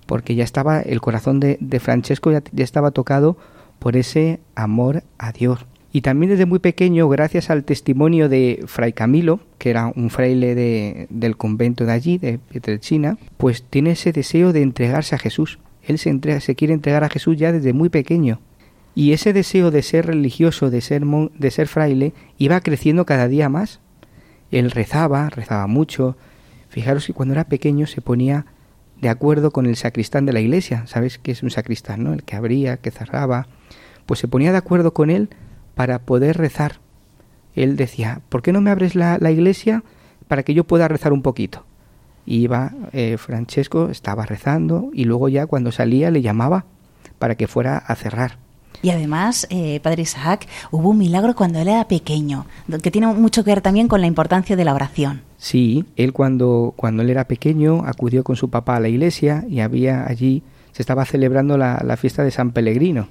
Porque 0.09 0.35
ya 0.35 0.43
estaba 0.43 0.81
el 0.81 1.03
corazón 1.03 1.39
de, 1.39 1.81
Francesco 1.81 2.33
ya, 2.33 2.43
estaba 2.57 2.93
tocado 2.93 3.37
por 3.79 3.95
ese 3.95 4.41
amor 4.55 5.05
a 5.19 5.33
Dios. 5.33 5.67
Y 5.93 6.01
también 6.01 6.31
desde 6.31 6.47
muy 6.47 6.61
pequeño, 6.61 7.07
gracias 7.11 7.51
al 7.51 7.63
testimonio 7.63 8.31
de 8.31 8.65
Fray 8.67 8.95
Camilo, 8.95 9.41
que 9.59 9.69
era 9.69 9.93
un 9.95 10.09
fraile 10.09 10.55
de, 10.55 11.09
del 11.11 11.37
convento 11.37 11.85
de 11.85 11.93
allí, 11.93 12.17
de 12.17 12.39
Pietrelcina, 12.39 13.19
pues 13.37 13.63
tiene 13.63 13.91
ese 13.91 14.13
deseo 14.13 14.55
de 14.55 14.63
entregarse 14.63 15.15
a 15.15 15.19
Jesús. 15.19 15.59
Él 15.83 15.99
se, 15.99 16.41
se 16.41 16.55
quiere 16.55 16.73
entregar 16.73 17.05
a 17.05 17.11
Jesús 17.11 17.37
ya 17.37 17.53
desde 17.53 17.75
muy 17.75 17.91
pequeño. 17.91 18.41
Y 18.95 19.13
ese 19.13 19.35
deseo 19.35 19.71
de 19.71 19.83
ser 19.83 20.07
religioso, 20.07 20.71
de 20.71 20.81
ser, 20.81 21.05
de 21.05 21.51
ser 21.51 21.69
fraile, 21.69 22.15
iba 22.39 22.59
creciendo 22.63 23.05
cada 23.05 23.29
día 23.29 23.51
más. 23.51 23.81
Él 24.51 24.71
rezaba, 24.71 25.29
rezaba 25.29 25.67
mucho. 25.67 26.17
Fijaros 26.71 27.07
que 27.07 27.13
cuando 27.13 27.35
era 27.35 27.45
pequeño 27.45 27.87
se 27.87 28.01
ponía 28.01 28.47
de 29.01 29.09
acuerdo 29.09 29.51
con 29.51 29.67
el 29.67 29.77
sacristán 29.77 30.27
de 30.27 30.33
la 30.33 30.41
iglesia. 30.41 30.87
¿Sabes 30.87 31.19
qué 31.19 31.33
es 31.33 31.43
un 31.43 31.51
sacristán, 31.51 32.05
no? 32.05 32.13
El 32.13 32.25
que 32.25 32.37
abría, 32.37 32.79
que 32.79 32.91
cerraba. 32.91 33.47
Pues 34.07 34.21
se 34.21 34.29
ponía 34.29 34.53
de 34.53 34.59
acuerdo 34.59 34.93
con 34.93 35.11
él 35.11 35.31
para 35.75 36.01
poder 36.01 36.37
rezar. 36.37 36.81
Él 37.55 37.77
decía, 37.77 38.21
¿por 38.29 38.43
qué 38.43 38.53
no 38.53 38.61
me 38.61 38.71
abres 38.71 38.95
la, 38.95 39.19
iglesia 39.31 39.83
para 40.27 40.43
que 40.43 40.55
yo 40.55 40.65
pueda 40.65 40.89
rezar 40.89 41.13
un 41.13 41.23
poquito? 41.23 41.65
iba 42.27 42.73
eh, 42.93 43.17
Francesco, 43.17 43.89
estaba 43.89 44.27
rezando 44.27 44.91
y 44.93 45.05
luego 45.05 45.31
ya 45.31 45.47
cuando 45.47 45.73
salía 45.73 46.11
le 46.11 46.21
llamaba 46.21 46.67
para 47.19 47.37
que 47.37 47.47
fuera 47.47 47.79
a 47.79 47.95
cerrar. 47.95 48.37
Y 48.83 48.91
además, 48.91 49.47
eh, 49.51 49.81
Padre 49.81 50.03
Isaac, 50.03 50.47
hubo 50.71 50.91
un 50.91 50.99
milagro 50.99 51.35
cuando 51.35 51.59
él 51.59 51.69
era 51.69 51.89
pequeño, 51.89 52.47
que 52.83 52.91
tiene 52.91 53.09
mucho 53.09 53.43
que 53.43 53.51
ver 53.51 53.61
también 53.61 53.89
con 53.89 54.01
la 54.01 54.07
importancia 54.07 54.57
de 54.57 54.65
la 54.65 54.75
oración. 54.75 55.23
Sí, 55.37 55.85
él 55.97 56.13
cuando, 56.13 56.75
cuando 56.77 57.03
él 57.03 57.11
era 57.11 57.25
pequeño 57.25 57.83
acudió 57.85 58.23
con 58.25 58.37
su 58.37 58.51
papá 58.51 58.77
a 58.77 58.81
la 58.81 58.89
iglesia 58.89 59.45
y 59.49 59.61
había 59.61 60.07
allí, 60.07 60.43
se 60.73 60.83
estaba 60.83 61.05
celebrando 61.05 61.59
la, 61.59 61.83
la 61.85 61.97
fiesta 61.97 62.23
de 62.23 62.31
San 62.31 62.53
Pellegrino. 62.53 63.09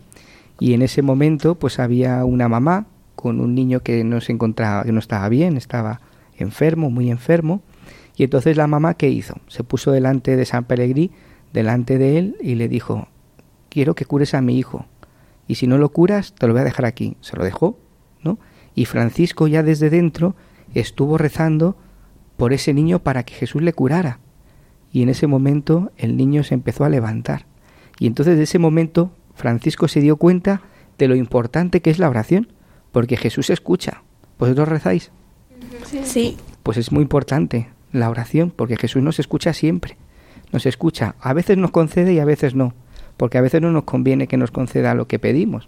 Y 0.60 0.74
en 0.74 0.82
ese 0.82 1.02
momento 1.02 1.56
pues 1.56 1.80
había 1.80 2.24
una 2.24 2.48
mamá 2.48 2.88
con 3.16 3.42
un 3.42 3.54
niño 3.54 3.82
que 3.82 4.04
no 4.04 4.22
se 4.22 4.32
encontraba, 4.32 4.84
que 4.84 4.92
no 4.92 5.00
estaba 5.00 5.28
bien, 5.30 5.58
estaba 5.58 6.00
enfermo, 6.38 6.90
muy 6.90 7.12
enfermo. 7.12 7.62
Y 8.16 8.24
entonces 8.24 8.58
la 8.58 8.68
mamá, 8.68 8.96
¿qué 8.96 9.10
hizo? 9.10 9.36
Se 9.48 9.64
puso 9.64 9.92
delante 9.92 10.36
de 10.36 10.46
San 10.46 10.64
Pellegrí, 10.64 11.12
delante 11.54 11.98
de 11.98 12.18
él, 12.18 12.38
y 12.42 12.56
le 12.56 12.68
dijo, 12.68 13.08
quiero 13.70 13.96
que 13.96 14.06
cures 14.06 14.34
a 14.34 14.42
mi 14.42 14.58
hijo 14.58 14.86
y 15.48 15.56
si 15.56 15.68
no 15.68 15.78
lo 15.78 15.90
curas, 15.90 16.34
te 16.36 16.48
lo 16.48 16.54
voy 16.54 16.62
a 16.62 16.66
dejar 16.66 16.86
aquí. 16.86 17.18
Se 17.22 17.36
lo 17.38 17.44
dejó, 17.44 17.80
¿no? 18.22 18.38
Y 18.76 18.86
Francisco 18.86 19.48
ya 19.48 19.64
desde 19.64 19.90
dentro 19.90 20.36
estuvo 20.74 21.18
rezando 21.18 21.78
por 22.36 22.54
ese 22.54 22.74
niño 22.74 23.00
para 23.00 23.24
que 23.24 23.34
Jesús 23.34 23.62
le 23.62 23.74
curara. 23.74 24.20
Y 24.92 25.02
en 25.04 25.10
ese 25.10 25.28
momento 25.28 25.92
el 25.98 26.18
niño 26.18 26.44
se 26.44 26.54
empezó 26.54 26.84
a 26.84 26.90
levantar. 26.90 27.46
Y 28.00 28.08
entonces 28.08 28.38
de 28.38 28.44
ese 28.44 28.60
momento 28.60 29.12
Francisco 29.34 29.88
se 29.88 30.02
dio 30.02 30.18
cuenta 30.18 30.62
de 30.98 31.08
lo 31.08 31.16
importante 31.16 31.82
que 31.82 31.90
es 31.90 32.00
la 32.00 32.10
oración, 32.10 32.52
porque 32.92 33.18
Jesús 33.18 33.50
escucha. 33.50 34.04
¿Vosotros 34.38 34.68
rezáis? 34.68 35.12
Sí. 36.04 36.38
Pues 36.64 36.78
es 36.78 36.92
muy 36.92 37.04
importante 37.04 37.70
la 37.92 38.10
oración, 38.10 38.52
porque 38.56 38.78
Jesús 38.78 39.02
nos 39.02 39.20
escucha 39.20 39.54
siempre. 39.54 39.98
Nos 40.52 40.66
escucha. 40.66 41.16
A 41.20 41.34
veces 41.34 41.58
nos 41.58 41.72
concede 41.72 42.14
y 42.14 42.20
a 42.20 42.26
veces 42.26 42.56
no 42.56 42.74
porque 43.18 43.38
a 43.38 43.42
veces 43.42 43.62
no 43.62 43.72
nos 43.72 43.84
conviene 43.84 44.28
que 44.28 44.38
nos 44.38 44.52
conceda 44.52 44.94
lo 44.94 45.08
que 45.08 45.20
pedimos, 45.20 45.68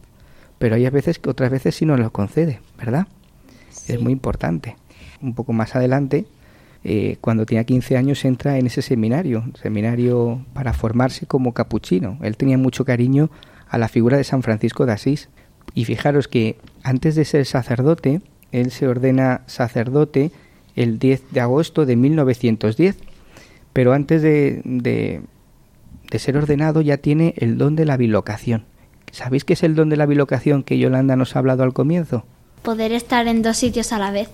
pero 0.59 0.75
hay 0.75 0.85
a 0.85 0.91
veces 0.91 1.19
que 1.19 1.29
otras 1.29 1.51
veces 1.51 1.75
sí 1.75 1.85
nos 1.85 1.99
lo 1.99 2.11
concede, 2.11 2.59
¿verdad? 2.77 3.07
Es 3.87 3.99
muy 3.99 4.13
importante. 4.13 4.75
Un 5.21 5.33
poco 5.33 5.51
más 5.51 5.75
adelante, 5.75 6.25
eh, 6.83 7.17
cuando 7.21 7.45
tenía 7.45 7.63
15 7.63 7.97
años, 7.97 8.23
entra 8.23 8.57
en 8.57 8.67
ese 8.67 8.81
seminario, 8.81 9.43
seminario 9.61 10.45
para 10.53 10.73
formarse 10.73 11.25
como 11.25 11.53
capuchino. 11.53 12.17
Él 12.21 12.37
tenía 12.37 12.57
mucho 12.57 12.85
cariño 12.85 13.29
a 13.67 13.77
la 13.77 13.87
figura 13.87 14.17
de 14.17 14.23
San 14.23 14.43
Francisco 14.43 14.85
de 14.85 14.93
Asís. 14.93 15.29
Y 15.73 15.85
fijaros 15.85 16.27
que 16.27 16.57
antes 16.83 17.15
de 17.15 17.25
ser 17.25 17.45
sacerdote, 17.45 18.21
él 18.51 18.71
se 18.71 18.87
ordena 18.87 19.41
sacerdote 19.45 20.31
el 20.75 20.99
10 20.99 21.31
de 21.31 21.41
agosto 21.41 21.85
de 21.85 21.95
1910. 21.95 22.97
Pero 23.73 23.93
antes 23.93 24.21
de, 24.21 24.61
de 24.63 25.21
ser 26.17 26.37
ordenado 26.37 26.81
ya 26.81 26.97
tiene 26.97 27.35
el 27.37 27.59
don 27.59 27.75
de 27.75 27.85
la 27.85 27.97
bilocación. 27.97 28.65
¿Sabéis 29.11 29.43
qué 29.43 29.53
es 29.53 29.63
el 29.63 29.75
don 29.75 29.89
de 29.89 29.97
la 29.97 30.07
bilocación 30.07 30.63
que 30.63 30.79
Yolanda 30.79 31.15
nos 31.15 31.35
ha 31.35 31.39
hablado 31.39 31.63
al 31.63 31.73
comienzo? 31.73 32.25
Poder 32.63 32.91
estar 32.91 33.27
en 33.27 33.41
dos 33.41 33.57
sitios 33.57 33.91
a 33.93 33.99
la 33.99 34.11
vez. 34.11 34.29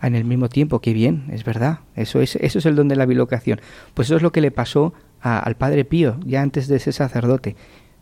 Ah, 0.00 0.06
en 0.06 0.14
el 0.14 0.24
mismo 0.24 0.48
tiempo, 0.48 0.80
qué 0.80 0.92
bien, 0.92 1.24
es 1.30 1.44
verdad. 1.44 1.80
Eso 1.96 2.20
es, 2.20 2.36
eso 2.36 2.58
es 2.58 2.66
el 2.66 2.76
don 2.76 2.88
de 2.88 2.96
la 2.96 3.06
bilocación. 3.06 3.60
Pues 3.94 4.08
eso 4.08 4.16
es 4.16 4.22
lo 4.22 4.32
que 4.32 4.40
le 4.40 4.50
pasó 4.50 4.94
al 5.20 5.56
padre 5.56 5.84
Pío, 5.84 6.18
ya 6.24 6.42
antes 6.42 6.68
de 6.68 6.78
ser 6.78 6.92
sacerdote. 6.92 7.56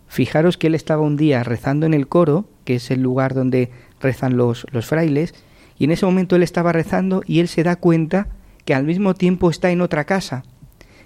Fijaros 0.06 0.58
que 0.58 0.66
él 0.66 0.74
estaba 0.74 1.02
un 1.02 1.16
día 1.16 1.42
rezando 1.42 1.86
en 1.86 1.94
el 1.94 2.06
coro, 2.06 2.46
que 2.64 2.76
es 2.76 2.90
el 2.90 3.00
lugar 3.00 3.34
donde 3.34 3.70
rezan 4.00 4.36
los, 4.36 4.66
los 4.70 4.86
frailes, 4.86 5.34
y 5.78 5.84
en 5.84 5.90
ese 5.90 6.06
momento 6.06 6.36
él 6.36 6.42
estaba 6.42 6.72
rezando 6.72 7.22
y 7.26 7.40
él 7.40 7.48
se 7.48 7.62
da 7.62 7.76
cuenta 7.76 8.28
que 8.64 8.74
al 8.74 8.84
mismo 8.84 9.14
tiempo 9.14 9.50
está 9.50 9.70
en 9.70 9.80
otra 9.80 10.04
casa, 10.04 10.44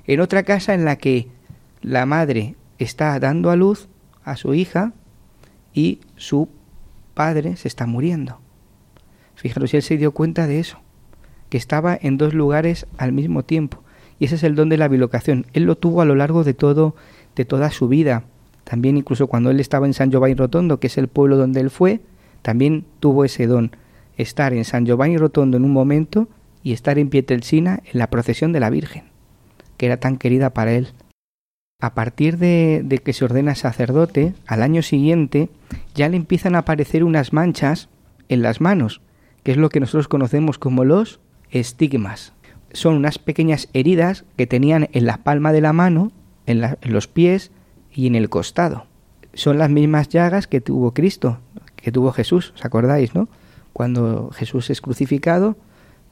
en 0.07 0.21
otra 0.21 0.43
casa 0.43 0.75
en 0.75 0.85
la 0.85 0.97
que 0.97 1.29
la 1.83 2.07
madre 2.07 2.57
está 2.79 3.19
dando 3.19 3.51
a 3.51 3.57
luz 3.57 3.89
a 4.25 4.37
su 4.37 4.55
hija 4.55 4.93
y 5.73 6.01
su 6.17 6.49
padre 7.15 7.57
se 7.57 7.69
está 7.69 7.87
muriendo. 7.87 8.39
Fijaros, 9.35 9.73
él 9.73 9.83
se 9.83 9.97
dio 9.97 10.13
cuenta 10.13 10.47
de 10.47 10.61
eso, 10.61 10.79
que 11.49 11.57
estaba 11.57 11.99
en 12.01 12.19
dos 12.19 12.35
lugares 12.35 12.87
al 12.99 13.13
mismo 13.13 13.45
tiempo. 13.45 13.83
Y 14.19 14.27
ese 14.27 14.35
es 14.35 14.43
el 14.43 14.55
don 14.55 14.69
de 14.69 14.77
la 14.77 14.89
bilocación. 14.89 15.47
Él 15.55 15.65
lo 15.65 15.79
tuvo 15.79 16.03
a 16.03 16.05
lo 16.05 16.15
largo 16.15 16.45
de 16.45 16.53
todo, 16.53 16.95
de 17.37 17.47
toda 17.47 17.71
su 17.71 17.89
vida. 17.89 18.25
También 18.65 18.99
incluso 18.99 19.27
cuando 19.27 19.51
él 19.51 19.61
estaba 19.61 19.87
en 19.87 19.95
San 19.95 20.11
Giovanni 20.11 20.35
Rotondo, 20.35 20.79
que 20.79 20.89
es 20.89 20.99
el 20.99 21.09
pueblo 21.09 21.39
donde 21.39 21.61
él 21.61 21.71
fue, 21.71 22.01
también 22.43 22.85
tuvo 23.01 23.25
ese 23.25 23.47
don. 23.47 23.75
Estar 24.19 24.53
en 24.53 24.67
San 24.67 24.85
Giovanni 24.85 25.17
Rotondo 25.17 25.57
en 25.57 25.65
un 25.65 25.73
momento 25.73 26.29
y 26.63 26.75
estar 26.75 26.99
en 26.99 27.09
Pietrelcina 27.09 27.83
en 27.91 27.99
la 27.99 28.11
procesión 28.11 28.53
de 28.53 28.61
la 28.61 28.69
Virgen, 28.69 29.05
que 29.79 29.87
era 29.87 29.97
tan 29.97 30.19
querida 30.19 30.51
para 30.51 30.73
él 30.73 30.89
a 31.81 31.95
partir 31.95 32.37
de, 32.37 33.01
que 33.03 33.13
se 33.13 33.25
ordena 33.25 33.55
sacerdote, 33.55 34.35
al 34.47 34.63
año 34.63 34.83
siguiente 34.83 35.49
ya 35.95 36.09
le 36.09 36.17
empiezan 36.17 36.55
a 36.55 36.61
aparecer 36.61 37.05
unas 37.05 37.33
manchas 37.33 37.89
en 38.29 38.43
las 38.43 38.61
manos, 38.61 39.01
que 39.43 39.53
es 39.53 39.57
lo 39.57 39.71
que 39.71 39.81
nosotros 39.81 40.07
conocemos 40.07 40.59
como 40.59 40.85
los 40.85 41.21
estigmas. 41.51 42.35
Son 42.73 42.95
unas 42.95 43.19
pequeñas 43.19 43.69
heridas 43.73 44.25
que 44.37 44.47
tenían 44.47 44.89
en 44.93 45.07
la 45.07 45.19
palma 45.19 45.53
de 45.53 45.63
la 45.63 45.73
mano, 45.73 46.13
en, 46.47 46.63
en 46.63 46.93
los 46.93 47.09
pies 47.09 47.51
y 47.93 48.07
en 48.07 48.15
el 48.15 48.29
costado. 48.29 48.87
Son 49.33 49.59
las 49.59 49.71
mismas 49.71 50.09
llagas 50.09 50.47
que 50.47 50.61
tuvo 50.61 50.93
Cristo, 50.93 51.39
que 51.77 51.93
tuvo 51.93 52.13
Jesús, 52.13 52.53
¿os 52.55 52.65
acordáis, 52.65 53.15
no? 53.15 53.29
Cuando 53.73 54.31
Jesús 54.33 54.69
es 54.71 54.81
crucificado, 54.81 55.57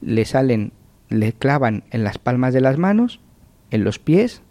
le 0.01 0.25
salen, 0.25 0.73
le 1.09 1.33
clavan 1.33 1.83
en 1.91 2.03
las 2.03 2.17
palmas 2.17 2.53
de 2.53 2.61
las 2.61 2.77
manos, 2.77 3.19
en 3.69 3.83
los 3.83 3.99
pies 3.99 4.41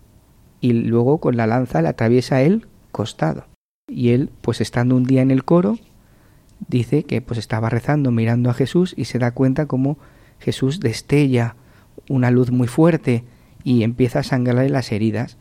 y 0.60 0.72
luego 0.72 1.18
con 1.18 1.36
la 1.36 1.46
lanza 1.46 1.82
le 1.82 1.88
atraviesa 1.88 2.42
el 2.42 2.66
costado. 2.92 3.44
Y 3.88 4.10
él, 4.10 4.30
pues 4.40 4.60
estando 4.60 4.96
un 4.96 5.04
día 5.04 5.22
en 5.22 5.30
el 5.30 5.44
coro, 5.44 5.78
dice 6.68 7.04
que 7.04 7.20
pues 7.20 7.38
estaba 7.38 7.70
rezando, 7.70 8.10
mirando 8.10 8.50
a 8.50 8.54
Jesús 8.54 8.94
y 8.96 9.04
se 9.04 9.18
da 9.18 9.30
cuenta 9.30 9.66
como 9.66 9.98
Jesús 10.38 10.80
destella 10.80 11.56
una 12.08 12.30
luz 12.30 12.50
muy 12.50 12.68
fuerte 12.68 13.24
y 13.64 13.82
empieza 13.82 14.20
a 14.20 14.24
sangrarle 14.24 14.68
las 14.68 14.92
heridas, 14.92 15.36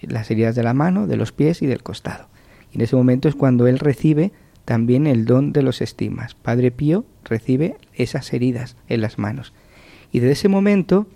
las 0.00 0.30
heridas 0.30 0.54
de 0.54 0.62
la 0.62 0.74
mano, 0.74 1.06
de 1.06 1.16
los 1.16 1.32
pies 1.32 1.62
y 1.62 1.66
del 1.66 1.82
costado. 1.82 2.28
Y 2.72 2.76
en 2.76 2.82
ese 2.82 2.96
momento 2.96 3.28
es 3.28 3.34
cuando 3.34 3.66
él 3.66 3.78
recibe 3.78 4.32
también 4.64 5.06
el 5.06 5.24
don 5.24 5.52
de 5.52 5.62
los 5.62 5.80
estigmas. 5.80 6.34
Padre 6.34 6.70
Pío 6.70 7.04
recibe 7.24 7.76
esas 7.94 8.32
heridas 8.32 8.76
en 8.88 9.00
las 9.00 9.18
manos. 9.18 9.52
Y 10.12 10.20
desde 10.20 10.32
ese 10.32 10.48
momento 10.48 11.06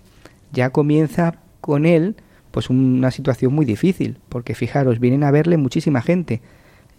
ya 0.51 0.71
comienza 0.71 1.39
con 1.61 1.85
él 1.85 2.15
pues 2.53 2.69
una 2.69 3.09
situación 3.09 3.51
muy 3.51 3.65
difícil, 3.65 4.19
porque 4.29 4.53
fijaros, 4.53 4.99
vienen 4.99 5.23
a 5.23 5.31
verle 5.31 5.57
muchísima 5.57 6.03
gente. 6.03 6.39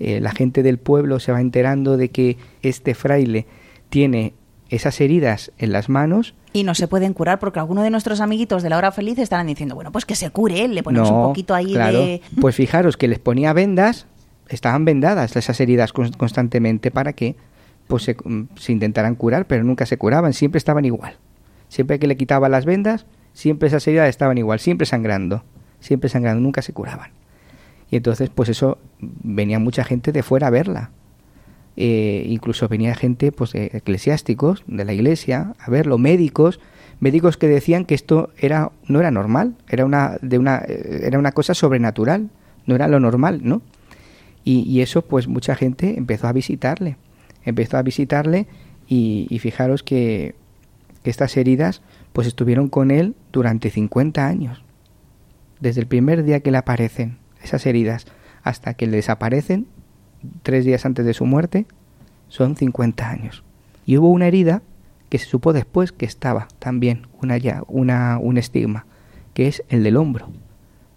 Eh, 0.00 0.18
la 0.20 0.32
gente 0.32 0.64
del 0.64 0.78
pueblo 0.78 1.20
se 1.20 1.30
va 1.30 1.40
enterando 1.40 1.96
de 1.96 2.08
que 2.08 2.38
este 2.62 2.96
fraile 2.96 3.46
tiene 3.88 4.34
esas 4.68 5.00
heridas 5.00 5.52
en 5.58 5.70
las 5.70 5.88
manos. 5.88 6.34
Y 6.52 6.64
no 6.64 6.74
se 6.74 6.88
pueden 6.88 7.12
curar 7.12 7.38
porque 7.38 7.60
algunos 7.60 7.84
de 7.84 7.90
nuestros 7.90 8.20
amiguitos 8.20 8.64
de 8.64 8.70
la 8.70 8.78
hora 8.78 8.90
feliz 8.90 9.16
estarán 9.20 9.46
diciendo, 9.46 9.76
bueno, 9.76 9.92
pues 9.92 10.04
que 10.04 10.16
se 10.16 10.28
cure, 10.30 10.66
le 10.66 10.82
ponemos 10.82 11.08
un 11.08 11.22
poquito 11.22 11.54
ahí 11.54 11.72
de... 11.72 12.20
Pues 12.40 12.56
fijaros 12.56 12.96
que 12.96 13.06
les 13.06 13.20
ponía 13.20 13.52
vendas, 13.52 14.08
estaban 14.48 14.84
vendadas 14.84 15.36
esas 15.36 15.60
heridas 15.60 15.92
constantemente 15.92 16.90
para 16.90 17.12
que 17.12 17.36
pues 17.86 18.02
se, 18.02 18.16
se 18.56 18.72
intentaran 18.72 19.14
curar, 19.14 19.46
pero 19.46 19.62
nunca 19.62 19.86
se 19.86 19.98
curaban, 19.98 20.32
siempre 20.32 20.58
estaban 20.58 20.84
igual. 20.84 21.16
Siempre 21.68 22.00
que 22.00 22.08
le 22.08 22.16
quitaba 22.16 22.48
las 22.48 22.64
vendas, 22.64 23.06
siempre 23.34 23.68
esas 23.68 23.86
heridas 23.86 24.08
estaban 24.08 24.38
igual, 24.38 24.60
siempre 24.60 24.86
sangrando, 24.86 25.44
siempre 25.80 26.08
sangrando, 26.08 26.40
nunca 26.40 26.62
se 26.62 26.72
curaban. 26.72 27.10
Y 27.90 27.96
entonces, 27.96 28.30
pues 28.34 28.48
eso, 28.48 28.78
venía 29.00 29.58
mucha 29.58 29.84
gente 29.84 30.10
de 30.12 30.22
fuera 30.22 30.46
a 30.46 30.50
verla. 30.50 30.90
Eh, 31.76 32.24
incluso 32.28 32.68
venía 32.68 32.94
gente, 32.94 33.32
pues, 33.32 33.54
eclesiásticos 33.54 34.62
de 34.66 34.84
la 34.84 34.92
iglesia 34.94 35.54
a 35.58 35.70
verlo, 35.70 35.98
médicos, 35.98 36.60
médicos 37.00 37.36
que 37.36 37.48
decían 37.48 37.84
que 37.84 37.96
esto 37.96 38.30
era 38.38 38.70
no 38.86 39.00
era 39.00 39.10
normal, 39.10 39.56
era 39.68 39.84
una 39.84 40.16
de 40.22 40.38
una 40.38 40.62
eh, 40.66 41.00
era 41.02 41.18
una 41.18 41.32
cosa 41.32 41.52
sobrenatural, 41.52 42.30
no 42.66 42.76
era 42.76 42.86
lo 42.86 43.00
normal, 43.00 43.40
¿no? 43.42 43.60
Y, 44.46 44.82
eso, 44.82 45.00
pues, 45.00 45.26
mucha 45.26 45.54
gente 45.54 45.96
empezó 45.96 46.28
a 46.28 46.32
visitarle, 46.34 46.98
empezó 47.44 47.78
a 47.78 47.82
visitarle 47.82 48.46
y, 48.86 49.26
y 49.30 49.38
fijaros 49.38 49.82
que 49.82 50.34
estas 51.02 51.36
heridas, 51.38 51.80
pues 52.14 52.28
estuvieron 52.28 52.68
con 52.68 52.92
él 52.92 53.16
durante 53.32 53.70
50 53.70 54.24
años. 54.24 54.62
Desde 55.58 55.80
el 55.80 55.88
primer 55.88 56.22
día 56.22 56.38
que 56.40 56.52
le 56.52 56.58
aparecen 56.58 57.18
esas 57.42 57.66
heridas 57.66 58.06
hasta 58.44 58.74
que 58.74 58.86
le 58.86 58.96
desaparecen, 58.96 59.66
tres 60.44 60.64
días 60.64 60.86
antes 60.86 61.04
de 61.04 61.12
su 61.12 61.26
muerte, 61.26 61.66
son 62.28 62.54
50 62.54 63.10
años. 63.10 63.42
Y 63.84 63.96
hubo 63.96 64.08
una 64.08 64.28
herida 64.28 64.62
que 65.08 65.18
se 65.18 65.26
supo 65.26 65.52
después 65.52 65.90
que 65.90 66.06
estaba 66.06 66.46
también 66.60 67.08
una, 67.20 67.36
una, 67.66 68.18
un 68.18 68.38
estigma, 68.38 68.86
que 69.34 69.48
es 69.48 69.64
el 69.68 69.82
del 69.82 69.96
hombro. 69.96 70.30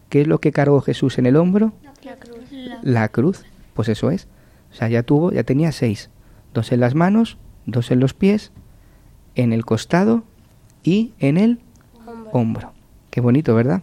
¿Qué 0.10 0.22
es 0.22 0.28
lo 0.28 0.40
que 0.40 0.52
cargó 0.52 0.82
Jesús 0.82 1.18
en 1.18 1.26
el 1.26 1.36
hombro? 1.36 1.74
La 2.04 2.16
cruz. 2.16 2.46
La 2.84 3.10
cruz, 3.10 3.44
pues 3.74 3.90
eso 3.90 4.12
es. 4.12 4.28
O 4.72 4.76
sea, 4.76 4.88
ya 4.88 5.02
tuvo, 5.02 5.32
ya 5.32 5.44
tenía 5.44 5.72
seis. 5.72 6.12
Dos 6.54 6.72
en 6.72 6.80
las 6.80 6.94
manos, 6.94 7.40
dos 7.66 7.90
en 7.90 8.02
los 8.02 8.14
pies, 8.14 8.52
en 9.34 9.52
el 9.52 9.66
costado 9.66 10.24
y 10.88 11.12
en 11.20 11.36
el 11.38 11.60
hombro. 12.32 12.72
Qué 13.10 13.20
bonito, 13.20 13.54
¿verdad? 13.54 13.82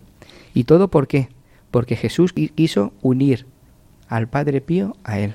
¿Y 0.54 0.64
todo 0.64 0.88
por 0.88 1.06
qué? 1.06 1.28
Porque 1.70 1.96
Jesús 1.96 2.32
quiso 2.32 2.94
unir 3.02 3.44
al 4.08 4.26
Padre 4.26 4.62
Pío 4.62 4.96
a 5.04 5.18
él. 5.18 5.34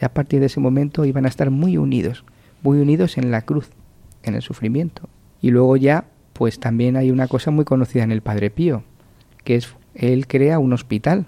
Y 0.00 0.06
a 0.06 0.14
partir 0.14 0.40
de 0.40 0.46
ese 0.46 0.58
momento 0.58 1.04
iban 1.04 1.26
a 1.26 1.28
estar 1.28 1.50
muy 1.50 1.76
unidos, 1.76 2.24
muy 2.62 2.78
unidos 2.78 3.18
en 3.18 3.30
la 3.30 3.42
cruz, 3.42 3.68
en 4.22 4.36
el 4.36 4.40
sufrimiento. 4.40 5.06
Y 5.42 5.50
luego 5.50 5.76
ya, 5.76 6.06
pues 6.32 6.58
también 6.60 6.96
hay 6.96 7.10
una 7.10 7.28
cosa 7.28 7.50
muy 7.50 7.66
conocida 7.66 8.02
en 8.02 8.10
el 8.10 8.22
Padre 8.22 8.48
Pío, 8.48 8.82
que 9.44 9.56
es 9.56 9.68
él 9.94 10.26
crea 10.26 10.58
un 10.58 10.72
hospital, 10.72 11.26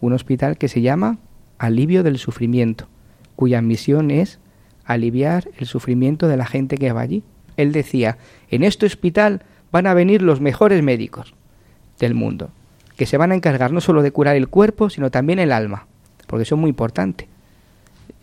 un 0.00 0.12
hospital 0.12 0.56
que 0.56 0.68
se 0.68 0.82
llama 0.82 1.18
Alivio 1.58 2.04
del 2.04 2.18
Sufrimiento, 2.18 2.86
cuya 3.34 3.60
misión 3.60 4.12
es 4.12 4.38
aliviar 4.84 5.48
el 5.58 5.66
sufrimiento 5.66 6.28
de 6.28 6.36
la 6.36 6.46
gente 6.46 6.76
que 6.76 6.92
va 6.92 7.00
allí. 7.00 7.24
Él 7.56 7.72
decía, 7.72 8.18
en 8.50 8.64
este 8.64 8.86
hospital 8.86 9.42
van 9.72 9.86
a 9.86 9.94
venir 9.94 10.22
los 10.22 10.40
mejores 10.40 10.82
médicos 10.82 11.34
del 11.98 12.14
mundo, 12.14 12.50
que 12.96 13.06
se 13.06 13.16
van 13.16 13.32
a 13.32 13.34
encargar 13.34 13.72
no 13.72 13.80
solo 13.80 14.02
de 14.02 14.10
curar 14.10 14.36
el 14.36 14.48
cuerpo, 14.48 14.90
sino 14.90 15.10
también 15.10 15.38
el 15.38 15.52
alma, 15.52 15.86
porque 16.26 16.44
eso 16.44 16.54
es 16.54 16.60
muy 16.60 16.70
importante. 16.70 17.28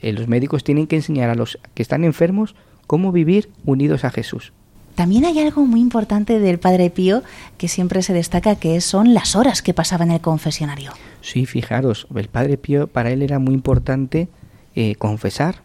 Eh, 0.02 0.14
los 0.14 0.28
médicos 0.28 0.64
tienen 0.64 0.88
que 0.88 0.96
enseñar 0.96 1.30
a 1.30 1.36
los 1.36 1.60
que 1.74 1.82
están 1.82 2.04
enfermos 2.04 2.56
cómo 2.88 3.12
vivir 3.12 3.50
unidos 3.66 4.04
a 4.04 4.12
Jesús. 4.12 4.54
También 4.96 5.26
hay 5.26 5.40
algo 5.40 5.66
muy 5.66 5.80
importante 5.80 6.40
del 6.40 6.60
Padre 6.60 6.90
Pío 6.90 7.24
que 7.58 7.68
siempre 7.68 8.02
se 8.02 8.14
destaca, 8.14 8.56
que 8.56 8.82
son 8.82 9.14
las 9.14 9.36
horas 9.36 9.62
que 9.62 9.74
pasaba 9.74 10.04
en 10.04 10.12
el 10.12 10.22
confesionario. 10.22 10.92
Sí, 11.22 11.46
fijaros, 11.46 12.08
el 12.14 12.28
Padre 12.28 12.58
Pío 12.58 12.88
para 12.88 13.12
él 13.12 13.22
era 13.22 13.40
muy 13.40 13.54
importante 13.54 14.28
eh, 14.76 14.96
confesar, 14.96 15.62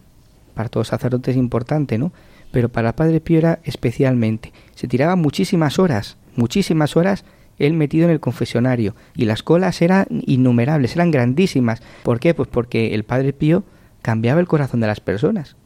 para 0.54 0.68
todos 0.68 0.86
los 0.86 0.88
sacerdotes 0.88 1.34
es 1.34 1.38
importante, 1.38 1.98
¿no? 1.98 2.12
Pero 2.50 2.68
para 2.68 2.96
Padre 2.96 3.20
Pío 3.20 3.38
era 3.38 3.60
especialmente. 3.64 4.52
Se 4.74 4.88
tiraba 4.88 5.16
muchísimas 5.16 5.78
horas, 5.78 6.16
muchísimas 6.36 6.96
horas 6.96 7.24
él 7.58 7.72
metido 7.72 8.04
en 8.04 8.10
el 8.10 8.20
confesionario 8.20 8.94
y 9.14 9.24
las 9.24 9.42
colas 9.42 9.80
eran 9.80 10.06
innumerables, 10.10 10.94
eran 10.94 11.10
grandísimas. 11.10 11.82
¿Por 12.02 12.20
qué? 12.20 12.34
Pues 12.34 12.48
porque 12.48 12.94
el 12.94 13.04
Padre 13.04 13.32
Pío 13.32 13.64
cambiaba 14.02 14.40
el 14.40 14.46
corazón 14.46 14.80
de 14.80 14.86
las 14.86 15.00
personas, 15.00 15.56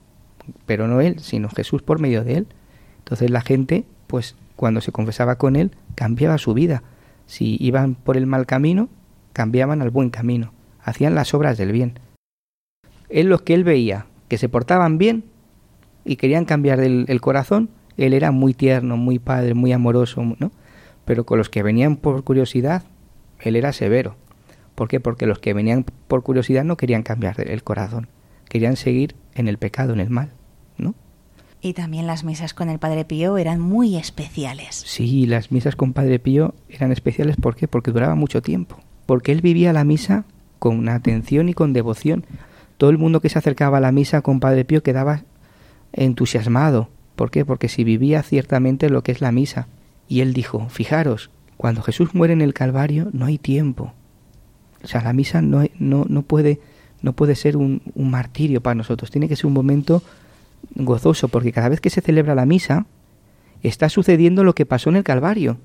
pero 0.66 0.86
no 0.86 1.00
él, 1.00 1.18
sino 1.20 1.48
Jesús 1.48 1.82
por 1.82 1.98
medio 1.98 2.24
de 2.24 2.38
él. 2.38 2.46
Entonces 2.98 3.30
la 3.30 3.40
gente, 3.40 3.84
pues 4.06 4.36
cuando 4.56 4.80
se 4.80 4.92
confesaba 4.92 5.36
con 5.36 5.56
él, 5.56 5.72
cambiaba 5.94 6.38
su 6.38 6.54
vida. 6.54 6.82
Si 7.26 7.56
iban 7.60 7.94
por 7.94 8.16
el 8.16 8.26
mal 8.26 8.46
camino, 8.46 8.88
cambiaban 9.32 9.82
al 9.82 9.90
buen 9.90 10.10
camino, 10.10 10.52
hacían 10.82 11.14
las 11.14 11.34
obras 11.34 11.58
del 11.58 11.72
bien. 11.72 11.98
Él 13.08 13.28
lo 13.28 13.44
que 13.44 13.54
él 13.54 13.64
veía, 13.64 14.06
que 14.28 14.38
se 14.38 14.48
portaban 14.48 14.98
bien 14.98 15.24
y 16.04 16.16
querían 16.16 16.44
cambiar 16.44 16.80
el, 16.80 17.04
el 17.08 17.20
corazón, 17.20 17.70
él 17.96 18.14
era 18.14 18.30
muy 18.30 18.54
tierno, 18.54 18.96
muy 18.96 19.18
padre, 19.18 19.54
muy 19.54 19.72
amoroso, 19.72 20.22
¿no? 20.38 20.52
Pero 21.04 21.24
con 21.24 21.38
los 21.38 21.48
que 21.48 21.62
venían 21.62 21.96
por 21.96 22.22
curiosidad, 22.24 22.84
él 23.40 23.56
era 23.56 23.72
severo. 23.72 24.16
¿Por 24.74 24.88
qué? 24.88 25.00
Porque 25.00 25.26
los 25.26 25.38
que 25.38 25.52
venían 25.52 25.84
por 26.08 26.22
curiosidad 26.22 26.64
no 26.64 26.76
querían 26.76 27.02
cambiar 27.02 27.40
el 27.40 27.62
corazón, 27.62 28.08
querían 28.48 28.76
seguir 28.76 29.14
en 29.34 29.48
el 29.48 29.58
pecado, 29.58 29.92
en 29.92 30.00
el 30.00 30.10
mal, 30.10 30.32
¿no? 30.78 30.94
Y 31.60 31.74
también 31.74 32.06
las 32.06 32.24
misas 32.24 32.54
con 32.54 32.70
el 32.70 32.78
Padre 32.78 33.04
Pío 33.04 33.36
eran 33.36 33.60
muy 33.60 33.96
especiales. 33.96 34.82
Sí, 34.86 35.26
las 35.26 35.52
misas 35.52 35.76
con 35.76 35.92
Padre 35.92 36.18
Pío 36.18 36.54
eran 36.70 36.92
especiales 36.92 37.36
¿por 37.36 37.54
qué? 37.54 37.68
Porque 37.68 37.90
duraba 37.90 38.14
mucho 38.14 38.40
tiempo. 38.40 38.80
Porque 39.04 39.32
él 39.32 39.42
vivía 39.42 39.74
la 39.74 39.84
misa 39.84 40.24
con 40.58 40.88
atención 40.88 41.50
y 41.50 41.54
con 41.54 41.74
devoción. 41.74 42.24
Todo 42.78 42.88
el 42.88 42.96
mundo 42.96 43.20
que 43.20 43.28
se 43.28 43.38
acercaba 43.38 43.76
a 43.76 43.80
la 43.82 43.92
misa 43.92 44.22
con 44.22 44.40
Padre 44.40 44.64
Pío 44.64 44.82
quedaba 44.82 45.24
entusiasmado. 45.92 46.88
¿Por 47.16 47.30
qué? 47.30 47.44
Porque 47.44 47.68
si 47.68 47.84
vivía 47.84 48.22
ciertamente 48.22 48.90
lo 48.90 49.02
que 49.02 49.12
es 49.12 49.20
la 49.20 49.32
misa. 49.32 49.68
Y 50.08 50.20
él 50.20 50.32
dijo, 50.32 50.68
fijaros, 50.68 51.30
cuando 51.56 51.82
Jesús 51.82 52.14
muere 52.14 52.32
en 52.32 52.40
el 52.40 52.54
Calvario 52.54 53.08
no 53.12 53.26
hay 53.26 53.38
tiempo. 53.38 53.92
O 54.82 54.86
sea, 54.86 55.02
la 55.02 55.12
misa 55.12 55.42
no, 55.42 55.64
no, 55.78 56.06
no, 56.08 56.22
puede, 56.22 56.60
no 57.02 57.12
puede 57.12 57.34
ser 57.34 57.56
un, 57.56 57.82
un 57.94 58.10
martirio 58.10 58.62
para 58.62 58.74
nosotros, 58.74 59.10
tiene 59.10 59.28
que 59.28 59.36
ser 59.36 59.46
un 59.46 59.52
momento 59.52 60.02
gozoso, 60.74 61.28
porque 61.28 61.52
cada 61.52 61.68
vez 61.68 61.80
que 61.80 61.90
se 61.90 62.00
celebra 62.00 62.34
la 62.34 62.46
misa, 62.46 62.86
está 63.62 63.88
sucediendo 63.88 64.44
lo 64.44 64.54
que 64.54 64.66
pasó 64.66 64.90
en 64.90 64.96
el 64.96 65.04
Calvario. 65.04 65.58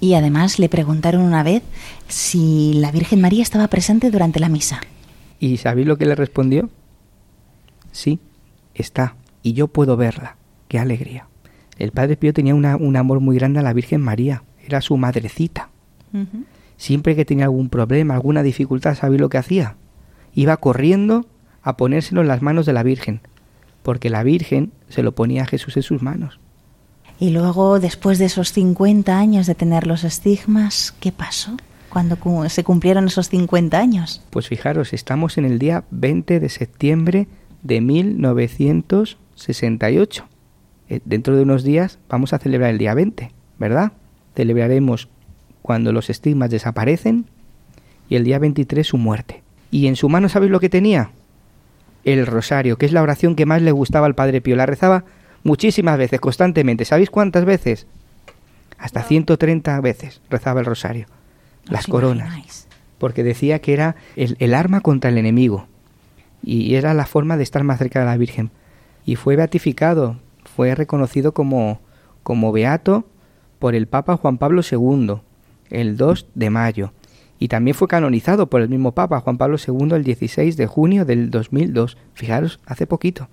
Y 0.00 0.14
además 0.14 0.58
le 0.58 0.68
preguntaron 0.68 1.22
una 1.22 1.42
vez 1.42 1.62
si 2.08 2.74
la 2.74 2.92
Virgen 2.92 3.20
María 3.20 3.42
estaba 3.42 3.68
presente 3.68 4.10
durante 4.10 4.40
la 4.40 4.48
misa. 4.48 4.80
¿Y 5.40 5.56
sabéis 5.56 5.86
lo 5.86 5.96
que 5.96 6.06
le 6.06 6.14
respondió? 6.14 6.68
Sí, 7.92 8.18
está, 8.74 9.16
y 9.46 9.52
yo 9.52 9.68
puedo 9.68 9.96
verla. 9.96 10.34
¡Qué 10.66 10.80
alegría! 10.80 11.28
El 11.78 11.92
Padre 11.92 12.16
Pío 12.16 12.32
tenía 12.32 12.52
una, 12.52 12.74
un 12.74 12.96
amor 12.96 13.20
muy 13.20 13.36
grande 13.36 13.60
a 13.60 13.62
la 13.62 13.72
Virgen 13.72 14.00
María, 14.00 14.42
era 14.66 14.80
su 14.80 14.96
madrecita. 14.96 15.68
Uh 16.12 16.18
-huh. 16.18 16.44
Siempre 16.76 17.14
que 17.14 17.24
tenía 17.24 17.44
algún 17.44 17.68
problema, 17.68 18.14
alguna 18.14 18.42
dificultad, 18.42 18.96
¿sabéis 18.96 19.20
lo 19.20 19.28
que 19.28 19.38
hacía? 19.38 19.76
Iba 20.34 20.56
corriendo 20.56 21.26
a 21.62 21.76
ponérselo 21.76 22.22
en 22.22 22.26
las 22.26 22.42
manos 22.42 22.66
de 22.66 22.72
la 22.72 22.82
Virgen, 22.82 23.20
porque 23.84 24.10
la 24.10 24.24
Virgen 24.24 24.72
se 24.88 25.04
lo 25.04 25.12
ponía 25.12 25.44
a 25.44 25.46
Jesús 25.46 25.76
en 25.76 25.84
sus 25.84 26.02
manos. 26.02 26.40
Y 27.20 27.30
luego, 27.30 27.78
después 27.78 28.18
de 28.18 28.24
esos 28.24 28.50
50 28.50 29.16
años 29.16 29.46
de 29.46 29.54
tener 29.54 29.86
los 29.86 30.02
estigmas, 30.02 30.92
¿qué 30.98 31.12
pasó? 31.12 31.56
Cuando 31.88 32.18
se 32.48 32.64
cumplieron 32.64 33.06
esos 33.06 33.28
50 33.28 33.78
años. 33.78 34.22
Pues 34.30 34.48
fijaros, 34.48 34.92
estamos 34.92 35.38
en 35.38 35.44
el 35.44 35.60
día 35.60 35.84
20 35.92 36.40
de 36.40 36.48
septiembre 36.48 37.28
de 37.66 37.80
1968. 37.80 40.28
Eh, 40.88 41.00
dentro 41.04 41.34
de 41.36 41.42
unos 41.42 41.64
días 41.64 41.98
vamos 42.08 42.32
a 42.32 42.38
celebrar 42.38 42.70
el 42.70 42.78
día 42.78 42.94
20, 42.94 43.32
¿verdad? 43.58 43.90
Celebraremos 44.34 45.08
cuando 45.62 45.92
los 45.92 46.10
estigmas 46.10 46.50
desaparecen 46.50 47.26
y 48.08 48.14
el 48.16 48.24
día 48.24 48.38
23 48.38 48.86
su 48.86 48.98
muerte. 48.98 49.42
Y 49.70 49.86
en 49.88 49.96
su 49.96 50.08
mano, 50.08 50.28
¿sabéis 50.28 50.52
lo 50.52 50.60
que 50.60 50.68
tenía? 50.68 51.10
el 52.06 52.24
rosario, 52.24 52.78
que 52.78 52.86
es 52.86 52.92
la 52.92 53.02
oración 53.02 53.34
que 53.34 53.46
más 53.46 53.60
le 53.60 53.72
gustaba 53.72 54.06
al 54.06 54.14
Padre 54.14 54.40
Pío. 54.40 54.54
La 54.54 54.64
rezaba 54.64 55.04
muchísimas 55.42 55.98
veces, 55.98 56.20
constantemente. 56.20 56.84
¿Sabéis 56.84 57.10
cuántas 57.10 57.44
veces? 57.44 57.86
Hasta 58.78 59.02
130 59.02 59.80
veces 59.80 60.20
rezaba 60.30 60.60
el 60.60 60.66
rosario. 60.66 61.06
Las 61.64 61.88
coronas. 61.88 62.68
Porque 62.98 63.24
decía 63.24 63.58
que 63.58 63.72
era 63.72 63.96
el, 64.14 64.36
el, 64.38 64.54
arma 64.54 64.80
contra 64.80 65.10
el 65.10 65.18
enemigo. 65.18 65.66
Y 66.46 66.76
era 66.76 66.94
la 66.94 67.04
forma 67.04 67.36
de 67.36 67.42
estar 67.42 67.62
más 67.62 67.78
cerca 67.78 68.00
de 68.00 68.06
la 68.06 68.16
Virgen. 68.16 68.50
Y 69.04 69.16
fue 69.16 69.36
beatificado, 69.36 70.16
fue 70.44 70.74
reconocido 70.74 71.34
como, 71.34 71.80
como 72.22 72.52
beato 72.52 73.04
por 73.58 73.74
el 73.74 73.86
Papa 73.86 74.16
Juan 74.16 74.38
Pablo 74.38 74.62
II 74.62 75.20
el 75.68 75.96
2 75.98 76.28
de 76.34 76.50
mayo 76.50 76.92
y 77.38 77.48
también 77.48 77.74
fue 77.74 77.88
canonizado 77.88 78.48
por 78.48 78.62
el 78.62 78.68
mismo 78.68 78.92
Papa 78.92 79.20
Juan 79.20 79.36
Pablo 79.36 79.56
II 79.64 79.94
el 79.94 80.04
16 80.04 80.56
de 80.56 80.66
junio 80.66 81.04
del 81.04 81.30
2002. 81.30 81.98
Fijaros, 82.14 82.60
hace 82.64 82.86
poquito. 82.86 83.28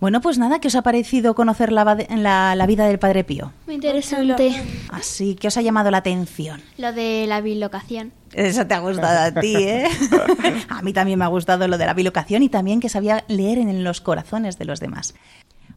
Bueno, 0.00 0.22
pues 0.22 0.38
nada, 0.38 0.60
¿qué 0.60 0.68
os 0.68 0.74
ha 0.76 0.82
parecido 0.82 1.34
conocer 1.34 1.70
la, 1.72 1.84
la, 1.84 2.54
la 2.54 2.66
vida 2.66 2.86
del 2.86 2.98
Padre 2.98 3.22
Pío? 3.22 3.52
Muy 3.66 3.74
interesante. 3.74 4.54
Así, 4.88 5.34
¿qué 5.34 5.48
os 5.48 5.56
ha 5.58 5.60
llamado 5.62 5.90
la 5.90 5.98
atención? 5.98 6.62
Lo 6.78 6.94
de 6.94 7.26
la 7.28 7.42
bilocación. 7.42 8.12
Eso 8.32 8.66
te 8.66 8.72
ha 8.72 8.78
gustado 8.78 9.20
a 9.20 9.40
ti, 9.40 9.56
¿eh? 9.56 9.86
a 10.70 10.80
mí 10.80 10.94
también 10.94 11.18
me 11.18 11.26
ha 11.26 11.28
gustado 11.28 11.68
lo 11.68 11.76
de 11.76 11.84
la 11.84 11.92
bilocación 11.92 12.42
y 12.42 12.48
también 12.48 12.80
que 12.80 12.88
sabía 12.88 13.24
leer 13.28 13.58
en 13.58 13.84
los 13.84 14.00
corazones 14.00 14.56
de 14.56 14.64
los 14.64 14.80
demás. 14.80 15.14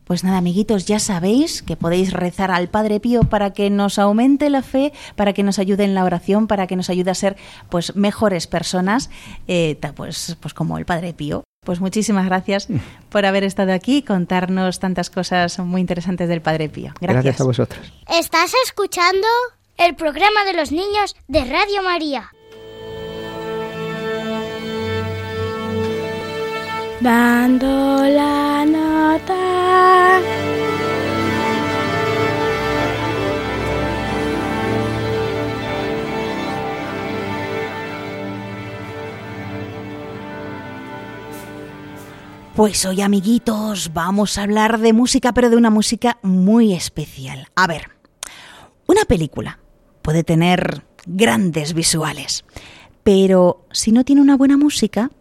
Pues 0.06 0.24
nada, 0.24 0.38
amiguitos, 0.38 0.86
ya 0.86 1.00
sabéis 1.00 1.64
que 1.64 1.78
podéis 1.78 2.12
rezar 2.12 2.52
al 2.52 2.70
Padre 2.70 3.00
Pío 3.00 3.24
para 3.24 3.54
que 3.54 3.70
nos 3.70 4.00
aumente 4.00 4.50
la 4.50 4.62
fe, 4.62 4.92
para 5.16 5.34
que 5.34 5.44
nos 5.44 5.60
ayude 5.60 5.86
en 5.86 5.96
la 5.96 6.04
oración, 6.04 6.48
para 6.48 6.68
que 6.68 6.76
nos 6.76 6.90
ayude 6.90 7.12
a 7.12 7.16
ser 7.16 7.38
pues 7.70 7.96
mejores 7.96 8.48
personas, 8.48 9.10
eh, 9.48 9.80
pues, 9.96 10.38
pues 10.42 10.54
como 10.54 10.78
el 10.78 10.86
Padre 10.86 11.14
Pío. 11.14 11.44
Pues 11.66 11.80
muchísimas 11.80 12.26
gracias 12.26 12.68
por 13.10 13.26
haber 13.26 13.44
estado 13.46 13.72
aquí 13.72 13.98
y 13.98 14.02
contarnos 14.02 14.80
tantas 14.80 15.10
cosas 15.10 15.58
muy 15.60 15.80
interesantes 15.80 16.28
del 16.28 16.42
Padre 16.42 16.70
Pío. 16.70 16.94
Gracias. 17.00 17.24
Gracias 17.24 17.42
a 17.42 17.44
vosotros. 17.46 17.94
¿Estás 18.10 18.52
escuchando 18.66 19.28
el 19.78 19.96
programa 19.96 20.44
de 20.46 20.54
los 20.54 20.72
niños 20.72 21.16
de 21.28 21.46
Radio 21.46 21.82
María? 21.84 22.30
Dando 27.04 27.68
la 28.08 28.66
nota. 28.66 30.22
Pues 42.56 42.86
hoy, 42.86 43.02
amiguitos, 43.02 43.92
vamos 43.94 44.38
a 44.38 44.44
hablar 44.44 44.80
de 44.80 44.94
música, 44.94 45.34
pero 45.34 45.50
de 45.50 45.58
una 45.58 45.70
música 45.70 46.20
muy 46.22 46.72
especial. 46.72 47.48
A 47.58 47.68
ver, 47.68 47.90
una 48.88 49.04
película 49.04 49.60
puede 50.02 50.24
tener 50.24 50.86
grandes 51.06 51.74
visuales, 51.74 52.46
pero 53.04 53.66
si 53.74 53.92
no 53.92 54.06
tiene 54.06 54.22
una 54.22 54.38
buena 54.38 54.56
música, 54.56 55.12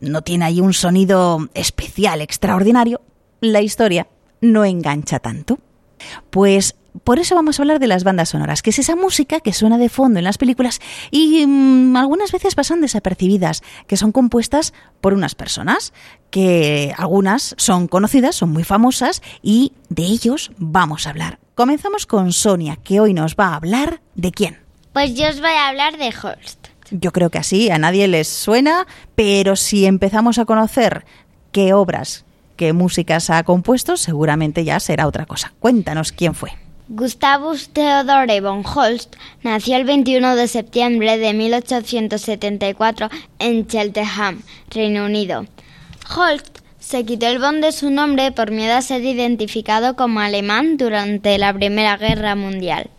no 0.00 0.22
tiene 0.22 0.44
ahí 0.44 0.60
un 0.60 0.72
sonido 0.72 1.48
especial, 1.54 2.20
extraordinario, 2.20 3.00
la 3.40 3.60
historia 3.60 4.06
no 4.40 4.64
engancha 4.64 5.18
tanto. 5.18 5.58
Pues 6.30 6.76
por 7.04 7.18
eso 7.18 7.34
vamos 7.34 7.58
a 7.58 7.62
hablar 7.62 7.78
de 7.78 7.86
las 7.86 8.04
bandas 8.04 8.30
sonoras, 8.30 8.62
que 8.62 8.70
es 8.70 8.78
esa 8.78 8.96
música 8.96 9.40
que 9.40 9.52
suena 9.52 9.78
de 9.78 9.88
fondo 9.88 10.18
en 10.18 10.24
las 10.24 10.38
películas 10.38 10.80
y 11.10 11.46
mm, 11.46 11.96
algunas 11.96 12.32
veces 12.32 12.54
pasan 12.54 12.80
desapercibidas, 12.80 13.62
que 13.86 13.96
son 13.96 14.12
compuestas 14.12 14.72
por 15.00 15.12
unas 15.12 15.34
personas, 15.34 15.92
que 16.30 16.94
algunas 16.96 17.54
son 17.58 17.88
conocidas, 17.88 18.36
son 18.36 18.50
muy 18.50 18.64
famosas 18.64 19.22
y 19.42 19.72
de 19.88 20.04
ellos 20.04 20.52
vamos 20.58 21.06
a 21.06 21.10
hablar. 21.10 21.38
Comenzamos 21.54 22.06
con 22.06 22.32
Sonia, 22.32 22.76
que 22.76 23.00
hoy 23.00 23.14
nos 23.14 23.34
va 23.34 23.48
a 23.48 23.56
hablar 23.56 24.00
de 24.14 24.32
quién. 24.32 24.58
Pues 24.92 25.14
yo 25.14 25.28
os 25.28 25.40
voy 25.40 25.50
a 25.50 25.68
hablar 25.68 25.98
de 25.98 26.06
Holst. 26.08 26.65
Yo 26.90 27.12
creo 27.12 27.30
que 27.30 27.38
así, 27.38 27.70
a 27.70 27.78
nadie 27.78 28.08
les 28.08 28.28
suena, 28.28 28.86
pero 29.14 29.56
si 29.56 29.86
empezamos 29.86 30.38
a 30.38 30.44
conocer 30.44 31.04
qué 31.52 31.72
obras, 31.72 32.24
qué 32.56 32.72
músicas 32.72 33.30
ha 33.30 33.42
compuesto, 33.42 33.96
seguramente 33.96 34.64
ya 34.64 34.80
será 34.80 35.06
otra 35.06 35.26
cosa. 35.26 35.52
Cuéntanos 35.58 36.12
quién 36.12 36.34
fue. 36.34 36.52
Gustavus 36.88 37.70
Theodore 37.70 38.40
von 38.40 38.64
Holst 38.64 39.16
nació 39.42 39.76
el 39.76 39.84
21 39.84 40.36
de 40.36 40.46
septiembre 40.46 41.18
de 41.18 41.32
1874 41.34 43.10
en 43.40 43.66
Cheltenham, 43.66 44.42
Reino 44.70 45.04
Unido. 45.04 45.46
Holst 46.16 46.58
se 46.78 47.04
quitó 47.04 47.26
el 47.26 47.40
bond 47.40 47.64
de 47.64 47.72
su 47.72 47.90
nombre 47.90 48.30
por 48.30 48.52
miedo 48.52 48.76
a 48.76 48.82
ser 48.82 49.02
identificado 49.04 49.96
como 49.96 50.20
alemán 50.20 50.76
durante 50.76 51.36
la 51.38 51.52
Primera 51.52 51.96
Guerra 51.96 52.36
Mundial. 52.36 52.90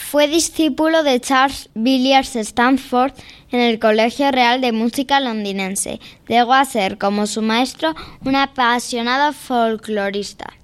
Fue 0.00 0.26
discípulo 0.26 1.04
de 1.04 1.20
Charles 1.20 1.68
Villiers 1.74 2.34
Stanford 2.34 3.12
en 3.52 3.60
el 3.60 3.78
Colegio 3.78 4.32
Real 4.32 4.60
de 4.60 4.72
Música 4.72 5.20
londinense. 5.20 6.00
Llegó 6.26 6.54
a 6.54 6.64
ser, 6.64 6.98
como 6.98 7.28
su 7.28 7.42
maestro, 7.42 7.94
un 8.24 8.34
apasionado 8.34 9.32
folclorista. 9.32 10.54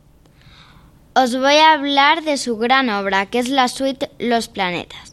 Os 1.15 1.37
voy 1.37 1.55
a 1.55 1.75
hablar 1.75 2.25
de 2.25 2.39
su 2.39 2.57
gran 2.57 2.91
obra, 2.91 3.27
que 3.27 3.39
es 3.39 3.49
la 3.49 3.69
suite 3.69 4.11
Los 4.19 4.49
Planetas. 4.49 5.13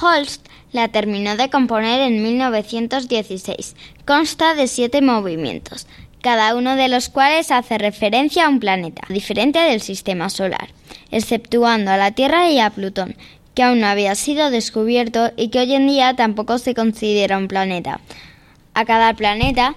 Holst 0.00 0.46
la 0.72 0.88
terminó 0.88 1.36
de 1.36 1.50
componer 1.50 2.00
en 2.00 2.22
1916. 2.22 3.76
Consta 4.06 4.54
de 4.54 4.68
siete 4.68 5.02
movimientos 5.02 5.86
cada 6.22 6.56
uno 6.56 6.74
de 6.74 6.88
los 6.88 7.08
cuales 7.08 7.52
hace 7.52 7.78
referencia 7.78 8.46
a 8.46 8.48
un 8.48 8.58
planeta 8.58 9.02
diferente 9.08 9.60
del 9.60 9.80
sistema 9.80 10.28
solar, 10.28 10.70
exceptuando 11.12 11.92
a 11.92 11.96
la 11.96 12.10
Tierra 12.10 12.50
y 12.50 12.58
a 12.58 12.70
Plutón, 12.70 13.14
que 13.56 13.62
aún 13.62 13.80
no 13.80 13.86
había 13.86 14.14
sido 14.14 14.50
descubierto 14.50 15.32
y 15.36 15.48
que 15.48 15.60
hoy 15.60 15.74
en 15.74 15.88
día 15.88 16.14
tampoco 16.14 16.58
se 16.58 16.74
considera 16.74 17.38
un 17.38 17.48
planeta. 17.48 18.00
A 18.74 18.84
cada 18.84 19.14
planeta 19.14 19.74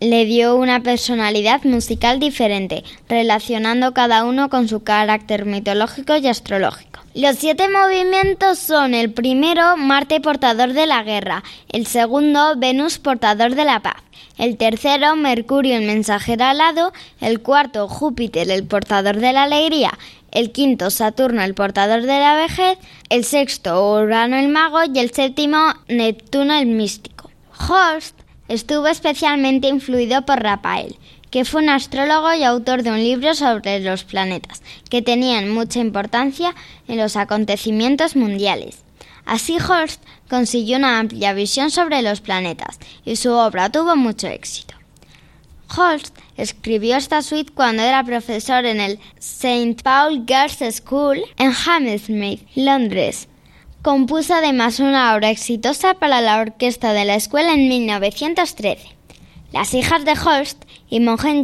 le 0.00 0.26
dio 0.26 0.56
una 0.56 0.82
personalidad 0.82 1.62
musical 1.62 2.18
diferente, 2.18 2.82
relacionando 3.08 3.94
cada 3.94 4.24
uno 4.24 4.50
con 4.50 4.68
su 4.68 4.82
carácter 4.82 5.46
mitológico 5.46 6.16
y 6.16 6.26
astrológico. 6.26 7.00
Los 7.14 7.36
siete 7.36 7.68
movimientos 7.70 8.58
son 8.58 8.92
el 8.92 9.10
primero, 9.10 9.76
Marte 9.78 10.20
portador 10.20 10.74
de 10.74 10.86
la 10.86 11.02
guerra, 11.02 11.44
el 11.70 11.86
segundo, 11.86 12.56
Venus 12.56 12.98
portador 12.98 13.54
de 13.54 13.64
la 13.64 13.80
paz, 13.80 14.02
el 14.36 14.58
tercero, 14.58 15.16
Mercurio 15.16 15.76
el 15.76 15.86
mensajero 15.86 16.44
alado, 16.44 16.92
el 17.20 17.40
cuarto, 17.40 17.88
Júpiter 17.88 18.50
el 18.50 18.64
portador 18.64 19.16
de 19.16 19.32
la 19.32 19.44
alegría, 19.44 19.96
el 20.32 20.52
quinto, 20.52 20.90
Saturno 20.90 21.42
el 21.42 21.54
portador 21.54 22.02
de 22.02 22.20
la 22.20 22.36
vejez, 22.36 22.78
el 23.08 23.24
sexto, 23.24 23.94
Urano 23.94 24.36
el 24.36 24.48
mago 24.48 24.78
y 24.84 24.98
el 24.98 25.10
séptimo, 25.10 25.74
Neptuno 25.88 26.54
el 26.54 26.66
místico. 26.66 27.30
Horst 27.58 28.18
estuvo 28.48 28.86
especialmente 28.86 29.68
influido 29.68 30.24
por 30.26 30.42
Rafael, 30.42 30.96
que 31.30 31.44
fue 31.44 31.62
un 31.62 31.68
astrólogo 31.68 32.32
y 32.34 32.44
autor 32.44 32.82
de 32.82 32.90
un 32.90 32.98
libro 32.98 33.34
sobre 33.34 33.80
los 33.80 34.04
planetas, 34.04 34.62
que 34.88 35.02
tenían 35.02 35.50
mucha 35.50 35.80
importancia 35.80 36.54
en 36.88 36.98
los 36.98 37.16
acontecimientos 37.16 38.16
mundiales. 38.16 38.78
Así 39.24 39.56
Horst 39.58 40.02
consiguió 40.30 40.78
una 40.78 41.00
amplia 41.00 41.32
visión 41.32 41.70
sobre 41.70 42.02
los 42.02 42.20
planetas 42.20 42.78
y 43.04 43.16
su 43.16 43.32
obra 43.32 43.70
tuvo 43.70 43.96
mucho 43.96 44.28
éxito. 44.28 44.75
Holst 45.74 46.16
escribió 46.36 46.96
esta 46.96 47.22
suite 47.22 47.52
cuando 47.52 47.82
era 47.82 48.04
profesor 48.04 48.66
en 48.66 48.80
el 48.80 48.98
St. 49.18 49.82
Paul 49.82 50.24
Girls 50.26 50.76
School 50.76 51.22
en 51.38 51.52
Hammersmith, 51.52 52.46
Londres. 52.54 53.28
Compuso 53.82 54.34
además 54.34 54.80
una 54.80 55.14
obra 55.14 55.30
exitosa 55.30 55.94
para 55.94 56.20
la 56.20 56.40
orquesta 56.40 56.92
de 56.92 57.04
la 57.04 57.14
escuela 57.14 57.52
en 57.52 57.68
1913. 57.68 58.88
Las 59.52 59.74
hijas 59.74 60.04
de 60.04 60.12
Holst, 60.12 60.64
y 60.90 60.98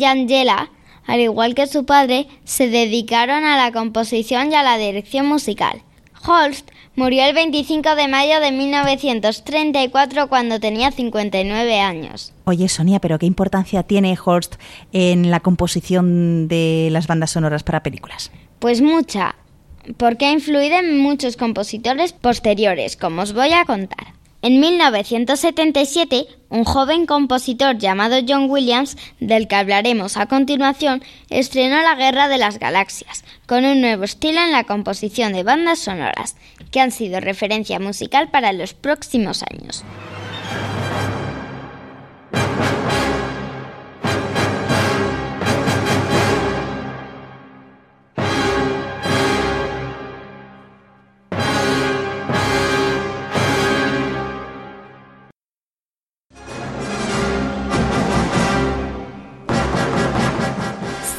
Angela, 0.05 0.71
al 1.07 1.21
igual 1.21 1.55
que 1.55 1.67
su 1.67 1.85
padre, 1.85 2.29
se 2.45 2.69
dedicaron 2.69 3.45
a 3.45 3.57
la 3.57 3.73
composición 3.73 4.53
y 4.53 4.55
a 4.55 4.63
la 4.63 4.79
dirección 4.79 5.27
musical. 5.27 5.83
Holst 6.27 6.71
Murió 6.95 7.25
el 7.25 7.35
25 7.35 7.95
de 7.95 8.07
mayo 8.07 8.39
de 8.41 8.53
1934 8.53 10.29
cuando 10.29 10.61
tenía 10.61 10.91
59 10.91 11.81
años. 11.81 12.35
Oye, 12.45 12.69
Sonia, 12.69 13.01
pero 13.01 13.19
¿qué 13.19 13.25
importancia 13.25 13.83
tiene 13.83 14.19
Horst 14.23 14.57
en 14.93 15.31
la 15.31 15.41
composición 15.41 16.49
de 16.49 16.89
las 16.93 17.07
bandas 17.07 17.31
sonoras 17.31 17.63
para 17.63 17.83
películas? 17.83 18.31
Pues 18.59 18.83
mucha, 18.83 19.37
porque 19.97 20.27
ha 20.27 20.33
influido 20.33 20.77
en 20.77 20.99
muchos 20.99 21.39
compositores 21.39 22.13
posteriores, 22.13 22.99
como 22.99 23.23
os 23.23 23.33
voy 23.33 23.55
a 23.55 23.65
contar. 23.65 24.13
En 24.45 24.59
1977, 24.59 26.27
un 26.49 26.65
joven 26.65 27.07
compositor 27.07 27.79
llamado 27.79 28.17
John 28.27 28.51
Williams, 28.51 28.97
del 29.21 29.47
que 29.47 29.55
hablaremos 29.55 30.17
a 30.17 30.27
continuación, 30.27 31.01
estrenó 31.31 31.81
La 31.81 31.95
Guerra 31.95 32.27
de 32.27 32.39
las 32.39 32.59
Galaxias, 32.59 33.23
con 33.47 33.65
un 33.65 33.81
nuevo 33.81 34.03
estilo 34.03 34.41
en 34.41 34.51
la 34.51 34.65
composición 34.65 35.33
de 35.33 35.45
bandas 35.45 35.79
sonoras, 35.79 36.35
que 36.73 36.81
han 36.81 36.91
sido 36.91 37.21
referencia 37.21 37.79
musical 37.79 38.33
para 38.33 38.53
los 38.53 38.75
próximos 38.75 39.45
años. 39.45 39.85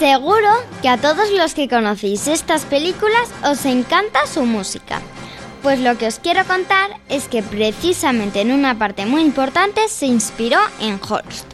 Seguro 0.04 0.50
que 0.82 0.90
a 0.90 0.98
todos 0.98 1.32
los 1.32 1.54
que 1.54 1.70
conocéis 1.70 2.28
estas 2.28 2.66
películas 2.66 3.30
os 3.50 3.66
encanta 3.66 4.28
su 4.28 4.44
música. 4.44 5.02
Pues 5.62 5.80
lo 5.80 5.98
que 5.98 6.08
os 6.08 6.20
quiero 6.20 6.44
contar 6.44 6.90
es 7.08 7.30
que 7.30 7.42
precisamente 7.42 8.42
en 8.42 8.52
una 8.52 8.78
parte 8.78 9.06
muy 9.06 9.22
importante 9.22 9.88
se 9.88 10.08
inspiró 10.08 10.60
en 10.82 11.00
Holst. 11.10 11.46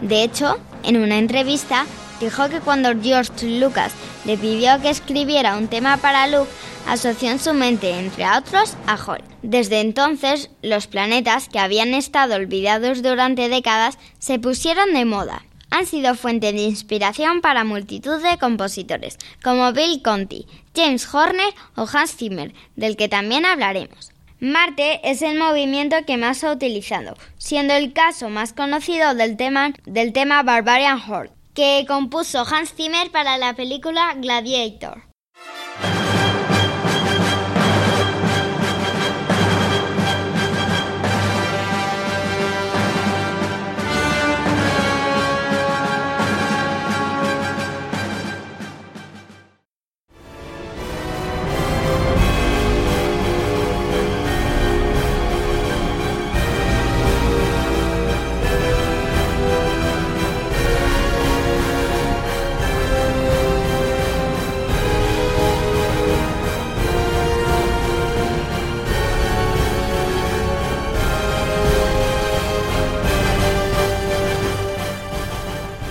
De 0.00 0.24
hecho, 0.24 0.58
en 0.82 0.96
una 0.96 1.16
entrevista 1.16 1.86
dijo 2.18 2.48
que 2.48 2.58
cuando 2.58 2.90
George 3.00 3.60
Lucas 3.60 3.92
le 4.24 4.36
pidió 4.36 4.82
que 4.82 4.90
escribiera 4.90 5.56
un 5.56 5.68
tema 5.68 5.96
para 5.96 6.26
Luke, 6.26 6.50
asoció 6.88 7.30
en 7.30 7.38
su 7.38 7.54
mente, 7.54 8.00
entre 8.00 8.28
otros, 8.36 8.74
a 8.88 8.96
Holst. 8.96 9.30
Desde 9.42 9.78
entonces, 9.78 10.50
los 10.60 10.88
planetas 10.88 11.48
que 11.48 11.60
habían 11.60 11.94
estado 11.94 12.34
olvidados 12.34 13.00
durante 13.00 13.48
décadas 13.48 13.96
se 14.18 14.40
pusieron 14.40 14.92
de 14.92 15.04
moda 15.04 15.44
han 15.72 15.86
sido 15.86 16.14
fuente 16.14 16.52
de 16.52 16.60
inspiración 16.60 17.40
para 17.40 17.64
multitud 17.64 18.22
de 18.22 18.36
compositores, 18.36 19.16
como 19.42 19.72
Bill 19.72 20.02
Conti, 20.02 20.46
James 20.76 21.12
Horner 21.12 21.52
o 21.74 21.86
Hans 21.90 22.14
Zimmer, 22.14 22.52
del 22.76 22.96
que 22.96 23.08
también 23.08 23.46
hablaremos. 23.46 24.12
Marte 24.38 25.00
es 25.02 25.22
el 25.22 25.38
movimiento 25.38 25.96
que 26.06 26.18
más 26.18 26.44
ha 26.44 26.52
utilizado, 26.52 27.16
siendo 27.38 27.72
el 27.72 27.94
caso 27.94 28.28
más 28.28 28.52
conocido 28.52 29.14
del 29.14 29.38
tema, 29.38 29.72
del 29.86 30.12
tema 30.12 30.42
Barbarian 30.42 31.00
Horde, 31.10 31.32
que 31.54 31.86
compuso 31.88 32.44
Hans 32.46 32.74
Zimmer 32.74 33.10
para 33.10 33.38
la 33.38 33.54
película 33.54 34.14
Gladiator. 34.16 35.04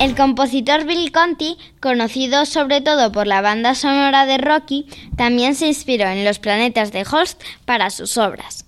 El 0.01 0.15
compositor 0.15 0.85
Bill 0.85 1.11
Conti, 1.11 1.59
conocido 1.79 2.47
sobre 2.47 2.81
todo 2.81 3.11
por 3.11 3.27
la 3.27 3.41
banda 3.41 3.75
sonora 3.75 4.25
de 4.25 4.39
Rocky, 4.39 4.87
también 5.15 5.53
se 5.53 5.67
inspiró 5.67 6.07
en 6.07 6.25
los 6.25 6.39
planetas 6.39 6.91
de 6.91 7.05
Holst 7.05 7.39
para 7.65 7.91
sus 7.91 8.17
obras. 8.17 8.65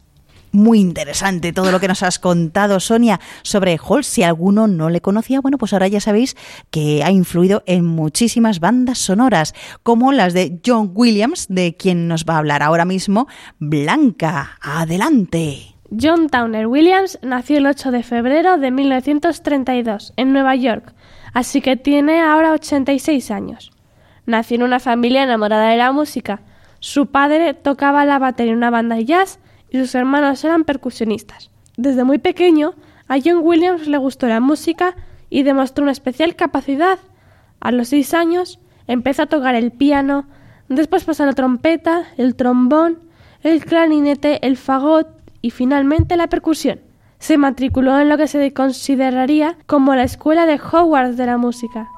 Muy 0.52 0.80
interesante 0.80 1.52
todo 1.52 1.72
lo 1.72 1.80
que 1.80 1.88
nos 1.88 2.04
has 2.04 2.19
contado, 2.19 2.80
Sonia, 2.80 3.19
sobre 3.41 3.80
Holst. 3.84 4.12
Si 4.12 4.22
alguno 4.22 4.67
no 4.67 4.91
le 4.91 5.02
conocía, 5.02 5.41
bueno, 5.41 5.58
pues 5.58 5.74
ahora 5.74 5.88
ya 5.88 6.00
sabéis 6.00 6.38
que 6.69 7.04
ha 7.04 7.10
influido 7.10 7.63
en 7.65 7.84
muchísimas 7.84 8.60
bandas 8.60 9.00
sonoras, 9.00 9.56
como 9.82 10.12
las 10.12 10.36
de 10.36 10.62
John 10.63 10.91
Williams, 10.93 11.48
de 11.50 11.76
quien 11.76 12.08
nos 12.08 12.26
va 12.26 12.36
a 12.36 12.38
hablar 12.38 12.62
ahora 12.62 12.86
mismo, 12.86 13.28
Blanca. 13.58 14.60
Adelante. 14.62 15.74
John 16.00 16.30
Towner 16.30 16.67
Williams 16.67 17.17
nació 17.24 17.58
el 17.58 17.65
8 17.65 17.89
de 17.89 18.04
febrero 18.04 18.58
de 18.60 18.69
1932 18.69 20.13
en 20.15 20.32
Nueva 20.32 20.56
York 20.56 20.93
así 21.34 21.62
que 21.62 21.76
tiene 21.76 22.22
ahora 22.22 22.54
86 22.54 23.32
años. 23.32 23.72
Nació 24.26 24.56
en 24.56 24.63
una 24.63 24.80
familia 24.80 25.24
enamorada 25.24 25.69
de 25.69 25.78
la 25.78 25.91
música. 25.91 26.41
Su 26.80 27.08
padre 27.08 27.54
tocaba 27.54 28.06
la 28.06 28.19
batería 28.19 28.52
en 28.52 28.58
una 28.58 28.69
banda 28.69 28.96
de 28.96 29.06
jazz 29.06 29.39
y 29.69 29.80
sus 29.80 29.96
hermanos 29.96 30.43
eran 30.43 30.63
percusionistas. 30.63 31.50
Desde 31.76 32.04
muy 32.04 32.19
pequeño, 32.19 32.74
a 33.08 33.17
John 33.24 33.39
Williams 33.41 33.88
le 33.88 33.98
gustó 33.98 34.28
la 34.28 34.39
música 34.39 34.96
y 35.30 35.43
demostró 35.43 35.84
una 35.84 35.91
especial 35.91 36.36
capacidad. 36.36 37.00
A 37.60 37.72
los 37.72 37.89
seis 37.89 38.13
años 38.13 38.60
empezó 38.88 39.24
a 39.24 39.28
tocar 39.28 39.56
el 39.56 39.72
piano, 39.72 40.28
después 40.69 41.04
pasó 41.04 41.26
la 41.26 41.34
trompeta, 41.34 42.06
el 42.17 42.36
trombón, 42.36 43.00
el 43.41 43.65
clarinete, 43.65 44.46
el 44.46 44.58
fagot 44.58 45.08
y 45.41 45.50
finalmente 45.50 46.15
la 46.15 46.28
percusión 46.28 46.80
se 47.24 47.38
matriculó 47.38 47.98
en 48.02 48.10
lo 48.10 48.18
que 48.18 48.28
se 48.28 48.52
consideraría 48.52 49.56
como 49.66 49.96
la 49.96 50.04
Escuela 50.04 50.46
de 50.46 50.60
Hogwarts 50.60 51.16
de 51.16 51.26
la 51.26 51.38
Música. 51.38 51.90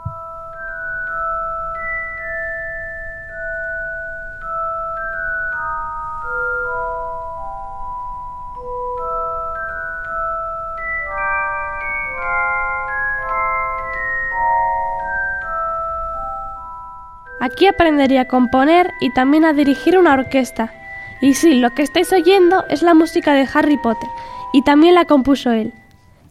Aquí 17.41 17.65
aprendería 17.65 18.21
a 18.21 18.27
componer 18.27 18.91
y 19.01 19.11
también 19.15 19.43
a 19.43 19.53
dirigir 19.53 19.97
una 19.97 20.13
orquesta. 20.13 20.71
Y 21.19 21.33
sí, 21.33 21.55
lo 21.55 21.71
que 21.71 21.81
estáis 21.81 22.13
oyendo 22.13 22.63
es 22.69 22.83
la 22.83 22.93
música 22.93 23.33
de 23.33 23.47
Harry 23.51 23.77
Potter, 23.77 24.09
y 24.55 24.61
también 24.61 24.95
la 24.95 25.03
compuso 25.03 25.51
él. 25.51 25.73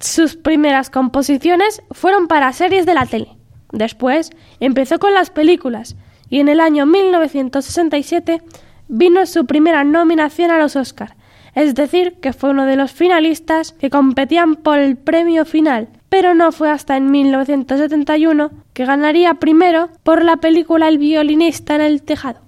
Sus 0.01 0.35
primeras 0.35 0.89
composiciones 0.89 1.83
fueron 1.91 2.27
para 2.27 2.55
series 2.55 2.87
de 2.87 2.95
la 2.95 3.05
tele. 3.05 3.29
Después 3.71 4.31
empezó 4.61 4.99
con 4.99 5.13
las 5.13 5.29
películas 5.29 5.95
y 6.31 6.41
en 6.41 6.49
el 6.49 6.61
año 6.61 6.87
1967 6.87 8.41
vino 8.89 9.27
su 9.27 9.45
primera 9.45 9.85
nominación 9.85 10.51
a 10.51 10.57
los 10.57 10.75
Oscar, 10.75 11.17
es 11.55 11.75
decir, 11.75 12.15
que 12.23 12.33
fue 12.33 12.49
uno 12.49 12.65
de 12.65 12.77
los 12.77 12.93
finalistas 12.93 13.73
que 13.73 13.91
competían 13.91 14.57
por 14.57 14.79
el 14.79 14.97
premio 14.97 15.45
final, 15.45 15.91
pero 16.09 16.35
no 16.35 16.51
fue 16.51 16.71
hasta 16.71 16.97
en 16.97 17.11
1971 17.11 18.53
que 18.73 18.87
ganaría 18.87 19.35
primero 19.35 19.91
por 20.03 20.25
la 20.25 20.39
película 20.39 20.89
El 20.89 20.97
violinista 20.97 21.75
en 21.75 21.83
el 21.83 22.01
tejado. 22.03 22.44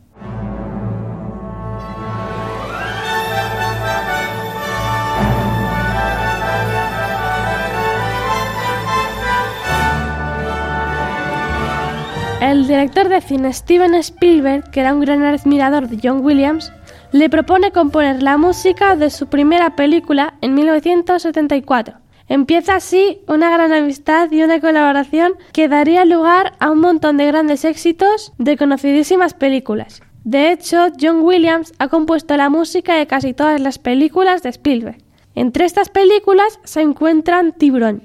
El 12.46 12.68
director 12.68 13.08
de 13.08 13.20
cine 13.20 13.52
Steven 13.52 13.96
Spielberg, 13.96 14.70
que 14.70 14.78
era 14.78 14.94
un 14.94 15.00
gran 15.00 15.20
admirador 15.24 15.88
de 15.88 15.98
John 16.00 16.24
Williams, 16.24 16.72
le 17.10 17.28
propone 17.28 17.72
componer 17.72 18.22
la 18.22 18.36
música 18.36 18.94
de 18.94 19.10
su 19.10 19.26
primera 19.26 19.74
película 19.74 20.34
en 20.42 20.54
1974. 20.54 21.96
Empieza 22.28 22.76
así 22.76 23.18
una 23.26 23.50
gran 23.50 23.72
amistad 23.72 24.30
y 24.30 24.44
una 24.44 24.60
colaboración 24.60 25.32
que 25.52 25.66
daría 25.66 26.04
lugar 26.04 26.52
a 26.60 26.70
un 26.70 26.78
montón 26.78 27.16
de 27.16 27.26
grandes 27.26 27.64
éxitos 27.64 28.32
de 28.38 28.56
conocidísimas 28.56 29.34
películas. 29.34 30.00
De 30.22 30.52
hecho, 30.52 30.86
John 31.00 31.22
Williams 31.22 31.72
ha 31.80 31.88
compuesto 31.88 32.36
la 32.36 32.48
música 32.48 32.94
de 32.94 33.08
casi 33.08 33.34
todas 33.34 33.60
las 33.60 33.80
películas 33.80 34.44
de 34.44 34.50
Spielberg. 34.50 34.98
Entre 35.34 35.64
estas 35.64 35.88
películas 35.88 36.60
se 36.62 36.80
encuentran 36.80 37.54
Tiburón, 37.54 38.02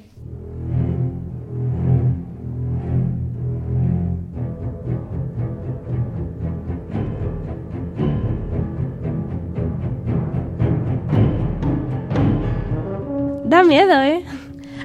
Da 13.51 13.65
miedo, 13.65 14.01
¿eh? 14.01 14.23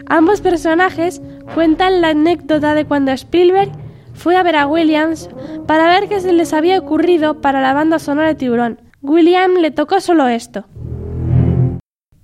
Ambos 0.07 0.41
personajes 0.41 1.23
cuentan 1.55 2.01
la 2.01 2.09
anécdota 2.09 2.75
de 2.75 2.85
cuando 2.85 3.13
Spielberg 3.13 3.71
fue 4.13 4.37
a 4.37 4.43
ver 4.43 4.57
a 4.57 4.67
Williams 4.67 5.31
para 5.69 5.87
ver 5.87 6.09
qué 6.09 6.19
se 6.19 6.33
les 6.33 6.53
había 6.53 6.77
ocurrido 6.77 7.41
para 7.41 7.61
la 7.61 7.75
banda 7.75 8.01
sonora 8.01 8.27
de 8.27 8.35
Tiburón. 8.35 8.81
William 9.03 9.53
le 9.53 9.71
tocó 9.71 10.01
solo 10.01 10.27
esto. 10.27 10.65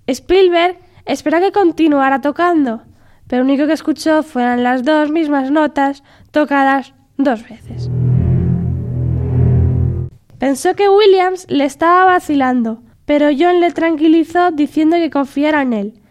Spielberg 0.09 0.79
esperó 1.05 1.39
que 1.39 1.53
continuara 1.53 2.21
tocando, 2.21 2.83
pero 3.29 3.45
lo 3.45 3.49
único 3.49 3.69
que 3.69 3.75
escuchó 3.75 4.25
fueron 4.25 4.65
las 4.65 4.83
dos 4.83 5.13
mismas 5.13 5.53
notas 5.53 6.03
tocadas 6.33 6.93
dos 7.19 7.49
veces. 7.49 7.89
Pensó 10.41 10.75
que 10.75 10.89
Williams 10.89 11.47
le 11.49 11.67
estaba 11.67 12.05
vacilando, 12.05 12.83
pero 13.05 13.29
John 13.29 13.61
le 13.61 13.71
tranquilizó 13.71 14.51
diciendo 14.51 14.97
que 14.97 15.09
confiara 15.09 15.63
en 15.63 15.73
él. 15.73 16.02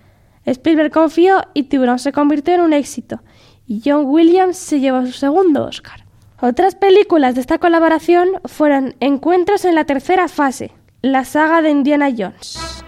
Spielberg 0.46 0.92
confió 0.92 1.44
y 1.54 1.64
Tiburón 1.64 2.00
se 2.00 2.12
convirtió 2.12 2.56
en 2.56 2.62
un 2.62 2.74
éxito, 2.74 3.22
y 3.68 3.82
John 3.86 4.06
Williams 4.06 4.58
se 4.58 4.80
llevó 4.80 5.06
su 5.06 5.12
segundo 5.12 5.66
Oscar. 5.66 6.06
Otras 6.42 6.76
películas 6.76 7.36
de 7.36 7.42
esta 7.42 7.60
colaboración 7.60 8.30
fueron 8.46 8.96
Encuentros 9.00 9.64
en 9.66 9.76
la 9.76 9.86
tercera 9.86 10.28
fase, 10.28 10.72
la 11.02 11.24
saga 11.24 11.62
de 11.62 11.70
Indiana 11.70 12.10
Jones. 12.16 12.84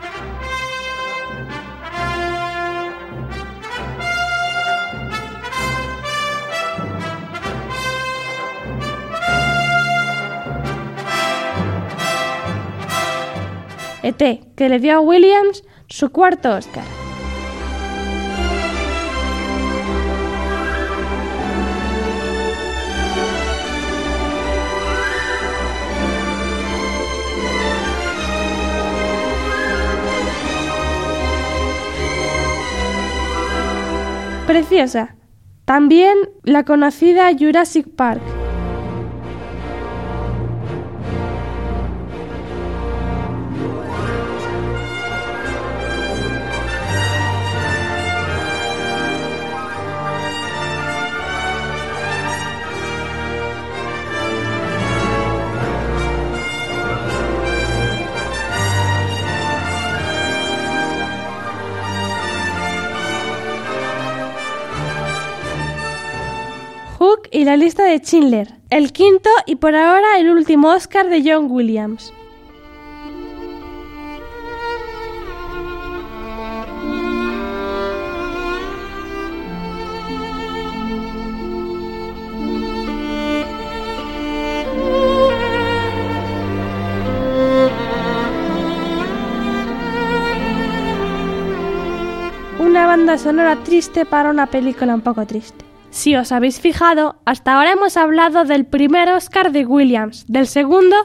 ET, 14.02 14.18
que 14.56 14.68
le 14.68 14.80
dio 14.80 14.96
a 14.96 15.00
Williams 15.00 15.64
su 15.88 16.12
cuarto 16.12 16.56
Oscar. 16.56 17.03
Preciosa. 34.54 35.16
También 35.66 36.16
la 36.44 36.64
conocida 36.64 37.32
Jurassic 37.36 37.88
Park. 37.96 38.22
La 67.46 67.58
lista 67.58 67.84
de 67.84 67.98
Schindler, 67.98 68.48
el 68.70 68.94
quinto 68.94 69.30
y 69.46 69.56
por 69.56 69.76
ahora 69.76 70.18
el 70.18 70.30
último 70.30 70.70
Oscar 70.70 71.10
de 71.10 71.24
John 71.26 71.48
Williams. 71.50 72.14
Una 92.60 92.88
banda 92.88 93.18
sonora 93.18 93.58
triste 93.64 94.06
para 94.06 94.30
una 94.30 94.48
película 94.48 94.96
un 94.96 95.02
poco 95.02 95.26
triste. 95.26 95.73
Si 95.94 96.16
os 96.16 96.32
habéis 96.32 96.60
fijado, 96.60 97.22
hasta 97.24 97.54
ahora 97.54 97.74
hemos 97.74 97.98
hablado 97.98 98.46
del 98.46 98.66
primer 98.66 99.10
Oscar 99.10 99.52
de 99.52 99.64
Williams, 99.64 100.26
del 100.28 100.48
segundo, 100.48 100.96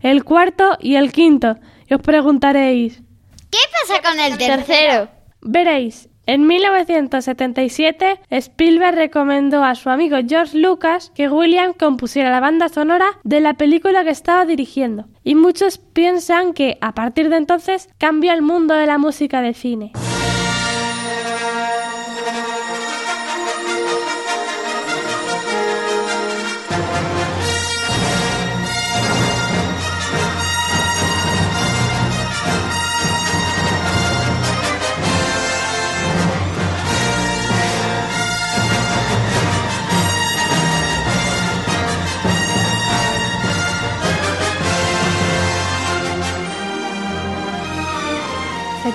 el 0.00 0.24
cuarto 0.24 0.78
y 0.80 0.96
el 0.96 1.12
quinto. 1.12 1.58
Y 1.86 1.92
os 1.92 2.00
preguntaréis, 2.00 3.02
¿qué 3.50 3.58
pasa 3.70 4.00
con 4.00 4.18
el 4.18 4.38
tercero? 4.38 5.10
Veréis, 5.42 6.08
en 6.24 6.46
1977 6.46 8.18
Spielberg 8.30 8.96
recomendó 8.96 9.62
a 9.62 9.74
su 9.74 9.90
amigo 9.90 10.16
George 10.26 10.56
Lucas 10.56 11.12
que 11.14 11.28
Williams 11.28 11.76
compusiera 11.78 12.30
la 12.30 12.40
banda 12.40 12.70
sonora 12.70 13.18
de 13.24 13.42
la 13.42 13.54
película 13.54 14.04
que 14.04 14.10
estaba 14.10 14.46
dirigiendo. 14.46 15.04
Y 15.22 15.34
muchos 15.34 15.76
piensan 15.76 16.54
que 16.54 16.78
a 16.80 16.94
partir 16.94 17.28
de 17.28 17.36
entonces 17.36 17.90
cambió 17.98 18.32
el 18.32 18.40
mundo 18.40 18.72
de 18.72 18.86
la 18.86 18.96
música 18.96 19.42
de 19.42 19.52
cine. 19.52 19.92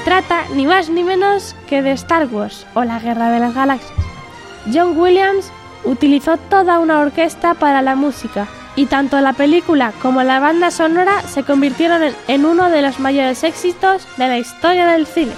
Trata 0.05 0.43
ni 0.53 0.67
más 0.67 0.89
ni 0.89 1.03
menos 1.03 1.55
que 1.67 1.81
de 1.81 1.91
Star 1.91 2.27
Wars 2.27 2.67
o 2.75 2.83
la 2.83 2.99
Guerra 2.99 3.31
de 3.31 3.39
las 3.39 3.55
Galaxias. 3.55 3.91
John 4.71 4.95
Williams 4.95 5.51
utilizó 5.83 6.37
toda 6.37 6.79
una 6.79 6.99
orquesta 6.99 7.55
para 7.55 7.81
la 7.81 7.95
música 7.95 8.47
y 8.75 8.85
tanto 8.85 9.19
la 9.19 9.33
película 9.33 9.93
como 10.03 10.21
la 10.21 10.39
banda 10.39 10.69
sonora 10.69 11.23
se 11.23 11.43
convirtieron 11.43 12.03
en, 12.27 12.45
uno 12.45 12.69
de 12.69 12.83
los 12.83 12.99
mayores 12.99 13.43
éxitos 13.43 14.07
de 14.17 14.27
la 14.27 14.37
historia 14.37 14.85
del 14.85 15.07
cine. 15.07 15.33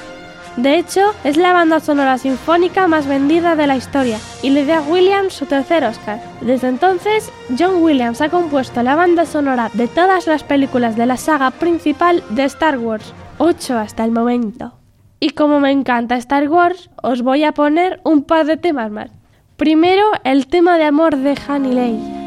De 0.57 0.77
hecho, 0.77 1.13
es 1.23 1.37
la 1.37 1.53
banda 1.53 1.79
sonora 1.79 2.17
sinfónica 2.17 2.87
más 2.87 3.07
vendida 3.07 3.55
de 3.55 3.67
la 3.67 3.77
historia 3.77 4.19
y 4.41 4.49
le 4.49 4.65
dio 4.65 4.75
a 4.75 4.81
Williams 4.81 5.33
su 5.33 5.45
tercer 5.45 5.85
Oscar. 5.85 6.19
Desde 6.41 6.67
entonces, 6.67 7.31
John 7.57 7.81
Williams 7.81 8.19
ha 8.19 8.29
compuesto 8.29 8.83
la 8.83 8.95
banda 8.95 9.25
sonora 9.25 9.69
de 9.73 9.87
todas 9.87 10.27
las 10.27 10.43
películas 10.43 10.97
de 10.97 11.05
la 11.05 11.15
saga 11.15 11.51
principal 11.51 12.23
de 12.29 12.43
Star 12.45 12.79
Wars, 12.79 13.13
8 13.39 13.77
hasta 13.77 14.03
el 14.03 14.11
momento. 14.11 14.73
Y 15.19 15.31
como 15.31 15.59
me 15.59 15.71
encanta 15.71 16.15
Star 16.17 16.49
Wars, 16.49 16.89
os 17.01 17.21
voy 17.21 17.43
a 17.43 17.53
poner 17.53 17.99
un 18.03 18.23
par 18.23 18.45
de 18.45 18.57
temas 18.57 18.91
más. 18.91 19.11
Primero, 19.57 20.03
el 20.23 20.47
tema 20.47 20.77
de 20.77 20.85
amor 20.85 21.17
de 21.17 21.37
Han 21.47 21.65
y 21.65 21.73
Leia. 21.73 22.26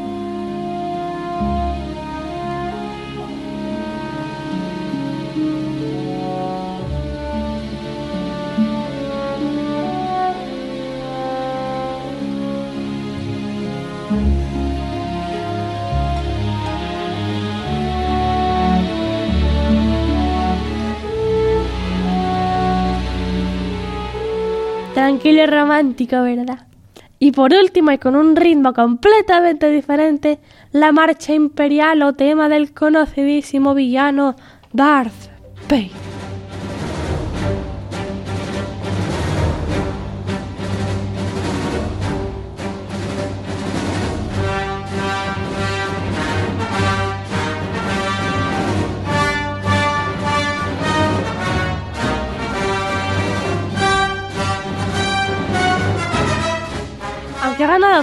Tranquilo 25.21 25.43
y 25.43 25.45
¿verdad? 26.23 26.67
Y 27.19 27.31
por 27.31 27.53
último, 27.53 27.91
y 27.91 27.99
con 27.99 28.15
un 28.15 28.35
ritmo 28.35 28.73
completamente 28.73 29.69
diferente, 29.69 30.39
la 30.71 30.91
marcha 30.91 31.35
imperial 31.35 32.01
o 32.01 32.13
tema 32.13 32.49
del 32.49 32.73
conocidísimo 32.73 33.75
villano 33.75 34.35
Darth 34.73 35.29
Vader. 35.69 36.10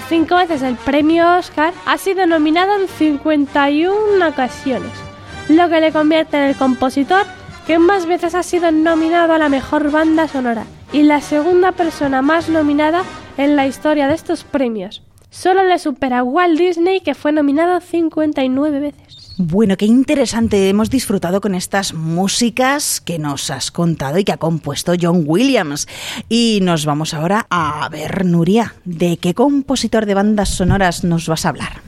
Cinco 0.00 0.36
veces 0.36 0.62
el 0.62 0.76
premio 0.76 1.36
Oscar, 1.36 1.72
ha 1.86 1.98
sido 1.98 2.26
nominado 2.26 2.80
en 2.80 2.88
51 2.88 4.28
ocasiones, 4.28 4.92
lo 5.48 5.68
que 5.68 5.80
le 5.80 5.92
convierte 5.92 6.36
en 6.36 6.44
el 6.44 6.56
compositor 6.56 7.26
que 7.66 7.78
más 7.78 8.06
veces 8.06 8.34
ha 8.34 8.42
sido 8.42 8.70
nominado 8.70 9.34
a 9.34 9.38
la 9.38 9.48
mejor 9.48 9.90
banda 9.90 10.26
sonora 10.26 10.64
y 10.92 11.02
la 11.02 11.20
segunda 11.20 11.72
persona 11.72 12.22
más 12.22 12.48
nominada 12.48 13.02
en 13.36 13.56
la 13.56 13.66
historia 13.66 14.08
de 14.08 14.14
estos 14.14 14.44
premios. 14.44 15.02
Solo 15.30 15.62
le 15.62 15.78
supera 15.78 16.22
Walt 16.22 16.58
Disney 16.58 17.00
que 17.00 17.14
fue 17.14 17.32
nominado 17.32 17.80
59 17.80 18.80
veces. 18.80 19.17
Bueno, 19.40 19.76
qué 19.76 19.86
interesante. 19.86 20.68
Hemos 20.68 20.90
disfrutado 20.90 21.40
con 21.40 21.54
estas 21.54 21.94
músicas 21.94 23.00
que 23.00 23.20
nos 23.20 23.50
has 23.50 23.70
contado 23.70 24.18
y 24.18 24.24
que 24.24 24.32
ha 24.32 24.36
compuesto 24.36 24.94
John 25.00 25.22
Williams. 25.26 25.86
Y 26.28 26.58
nos 26.62 26.84
vamos 26.84 27.14
ahora 27.14 27.46
a 27.48 27.88
ver, 27.88 28.24
Nuria, 28.24 28.74
¿de 28.84 29.16
qué 29.16 29.34
compositor 29.34 30.06
de 30.06 30.14
bandas 30.14 30.48
sonoras 30.48 31.04
nos 31.04 31.28
vas 31.28 31.46
a 31.46 31.50
hablar? 31.50 31.82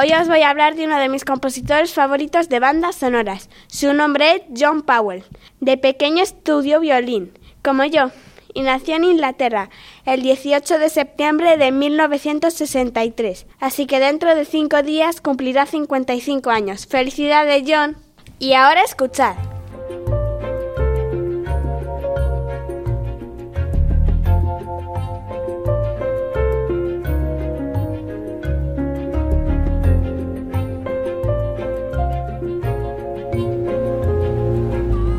Hoy 0.00 0.12
os 0.12 0.28
voy 0.28 0.42
a 0.42 0.50
hablar 0.50 0.76
de 0.76 0.84
uno 0.84 0.96
de 0.96 1.08
mis 1.08 1.24
compositores 1.24 1.92
favoritos 1.92 2.48
de 2.48 2.60
bandas 2.60 2.94
sonoras. 2.94 3.50
Su 3.66 3.92
nombre 3.92 4.30
es 4.30 4.42
John 4.56 4.82
Powell. 4.82 5.24
De 5.58 5.76
pequeño 5.76 6.22
estudió 6.22 6.78
violín, 6.78 7.32
como 7.60 7.82
yo, 7.86 8.12
y 8.54 8.62
nació 8.62 8.94
en 8.94 9.04
Inglaterra 9.04 9.68
el 10.06 10.22
18 10.22 10.78
de 10.78 10.88
septiembre 10.88 11.56
de 11.56 11.72
1963. 11.72 13.46
Así 13.60 13.86
que 13.86 14.00
dentro 14.00 14.34
de 14.34 14.44
cinco 14.44 14.82
días 14.82 15.20
cumplirá 15.20 15.66
55 15.66 16.50
años. 16.50 16.86
Felicidades, 16.86 17.64
John. 17.66 17.96
Y 18.38 18.54
ahora 18.54 18.82
escuchad. 18.82 19.34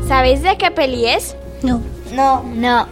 ¿Sabéis 0.06 0.42
de 0.42 0.56
qué 0.56 0.70
peli 0.70 1.06
es? 1.06 1.36
No. 1.62 1.82
No. 2.12 2.42
No. 2.42 2.86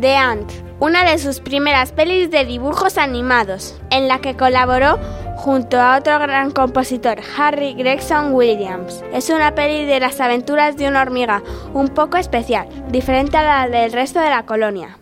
The 0.00 0.16
Ant, 0.16 0.50
una 0.84 1.02
de 1.02 1.16
sus 1.16 1.40
primeras 1.40 1.92
pelis 1.92 2.30
de 2.30 2.44
dibujos 2.44 2.98
animados, 2.98 3.74
en 3.88 4.06
la 4.06 4.20
que 4.20 4.36
colaboró 4.36 4.98
junto 5.34 5.80
a 5.80 5.96
otro 5.96 6.18
gran 6.18 6.50
compositor, 6.50 7.20
Harry 7.38 7.72
Gregson 7.72 8.34
Williams. 8.34 9.02
Es 9.10 9.30
una 9.30 9.54
peli 9.54 9.86
de 9.86 9.98
las 9.98 10.20
aventuras 10.20 10.76
de 10.76 10.86
una 10.86 11.00
hormiga, 11.00 11.42
un 11.72 11.88
poco 11.88 12.18
especial, 12.18 12.68
diferente 12.90 13.38
a 13.38 13.42
la 13.42 13.68
del 13.70 13.92
resto 13.92 14.20
de 14.20 14.28
la 14.28 14.44
colonia. 14.44 14.98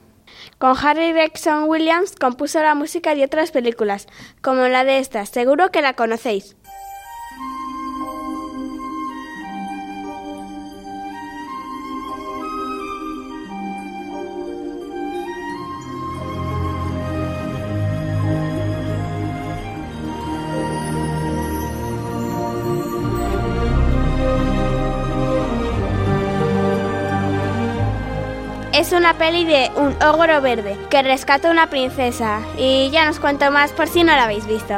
Con 0.58 0.76
Harry 0.80 1.10
Gregson 1.10 1.64
Williams 1.64 2.14
compuso 2.14 2.62
la 2.62 2.76
música 2.76 3.16
de 3.16 3.24
otras 3.24 3.50
películas, 3.50 4.06
como 4.40 4.68
la 4.68 4.84
de 4.84 4.98
esta, 4.98 5.26
seguro 5.26 5.72
que 5.72 5.82
la 5.82 5.94
conocéis. 5.94 6.54
Una 29.02 29.18
peli 29.18 29.44
de 29.44 29.68
un 29.74 30.00
ogro 30.00 30.40
verde 30.40 30.78
que 30.88 31.02
rescata 31.02 31.48
a 31.48 31.50
una 31.50 31.68
princesa 31.68 32.38
y 32.56 32.88
ya 32.92 33.04
nos 33.04 33.18
cuento 33.18 33.50
más 33.50 33.72
por 33.72 33.88
si 33.88 34.04
no 34.04 34.12
la 34.12 34.26
habéis 34.26 34.46
visto. 34.46 34.74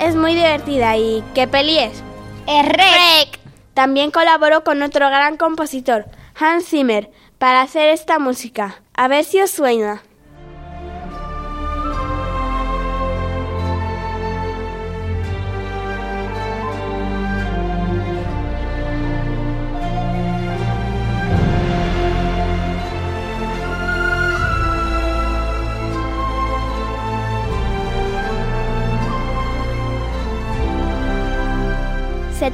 Es 0.00 0.16
muy 0.16 0.34
divertida 0.34 0.96
y 0.96 1.22
¿qué 1.32 1.46
peli 1.46 1.78
es? 1.78 2.02
Es 2.48 2.66
Rec. 2.66 3.38
También 3.74 4.10
colaboró 4.10 4.64
con 4.64 4.82
otro 4.82 5.06
gran 5.06 5.36
compositor, 5.36 6.06
Hans 6.34 6.66
Zimmer, 6.66 7.12
para 7.38 7.62
hacer 7.62 7.88
esta 7.90 8.18
música. 8.18 8.82
A 8.94 9.06
ver 9.06 9.22
si 9.22 9.40
os 9.40 9.52
suena. 9.52 10.02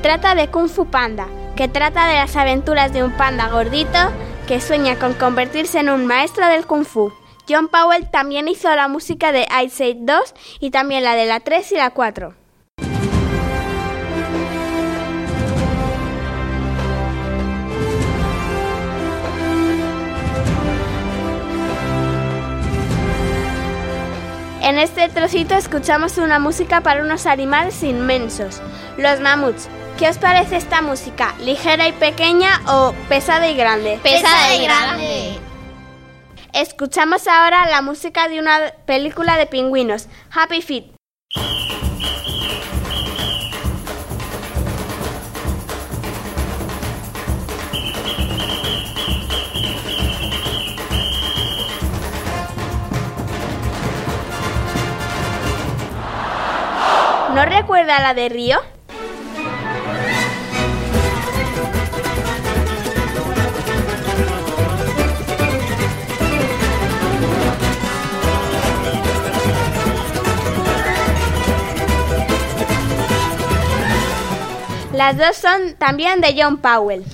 Trata 0.05 0.35
de 0.35 0.49
Kung 0.49 0.69
Fu 0.69 0.85
Panda, 0.85 1.29
que 1.57 1.67
trata 1.67 2.07
de 2.07 2.17
las 2.17 2.37
aventuras 2.37 2.93
de 2.93 3.03
un 3.03 3.13
panda 3.13 3.49
gordito 3.49 3.99
que 4.47 4.61
sueña 4.61 4.99
con 4.99 5.15
convertirse 5.15 5.79
en 5.79 5.89
un 5.89 6.05
maestro 6.05 6.47
del 6.47 6.67
Kung 6.67 6.85
Fu. 6.85 7.11
John 7.49 7.69
Powell 7.69 8.11
también 8.11 8.47
hizo 8.47 8.69
la 8.77 8.87
música 8.87 9.33
de 9.33 9.47
Ice 9.65 9.83
Age 9.83 9.97
2 10.01 10.35
y 10.61 10.71
también 10.73 11.05
la 11.05 11.15
de 11.15 11.25
la 11.25 11.41
3 11.41 11.73
y 11.73 11.77
la 11.77 11.89
4. 11.89 12.35
En 24.61 24.79
este 24.79 25.09
trocito 25.09 25.55
escuchamos 25.55 26.19
una 26.19 26.39
música 26.39 26.83
para 26.83 27.03
unos 27.03 27.25
animales 27.25 27.83
inmensos, 27.83 28.61
los 28.99 29.21
mamuts. 29.21 29.71
¿Qué 29.99 30.09
os 30.09 30.19
parece 30.19 30.57
esta 30.57 30.83
música? 30.83 31.37
¿Ligera 31.39 31.87
y 31.87 31.93
pequeña 31.93 32.61
o 32.67 32.93
pesada 33.09 33.49
y 33.49 33.55
grande? 33.55 34.01
Pesada 34.03 34.55
y 34.57 34.65
grande. 34.65 35.39
Escuchamos 36.53 37.29
ahora 37.29 37.65
la 37.67 37.81
música 37.81 38.27
de 38.29 38.41
una 38.41 38.73
película 38.87 39.37
de 39.39 39.47
pingüinos, 39.47 40.09
Happy 40.33 40.63
Feet. 40.63 40.87
¿No 57.33 57.45
recuerda 57.45 58.01
la 58.01 58.15
de 58.15 58.29
Río? 58.29 58.74
Las 74.95 75.17
dos 75.19 75.37
son 75.37 75.75
también 75.77 76.21
de 76.21 76.41
John 76.41 76.59
Powell. 76.59 77.05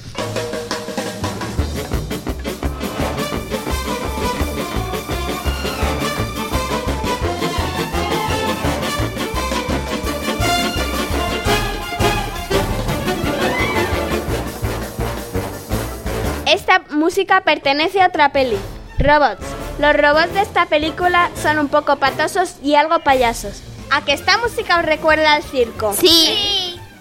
Esta 16.46 16.82
música 16.90 17.40
pertenece 17.40 18.02
a 18.02 18.08
otra 18.08 18.30
peli, 18.30 18.58
Robots. 18.98 19.38
Los 19.78 19.96
robots 19.96 20.34
de 20.34 20.42
esta 20.42 20.66
película 20.66 21.30
son 21.42 21.58
un 21.58 21.68
poco 21.68 21.96
patosos 21.96 22.56
y 22.62 22.74
algo 22.74 22.98
payasos. 22.98 23.62
¿A 23.90 24.04
que 24.04 24.12
esta 24.12 24.36
música 24.36 24.80
os 24.80 24.84
recuerda 24.84 25.32
al 25.32 25.42
circo? 25.42 25.94
Sí. 25.94 26.59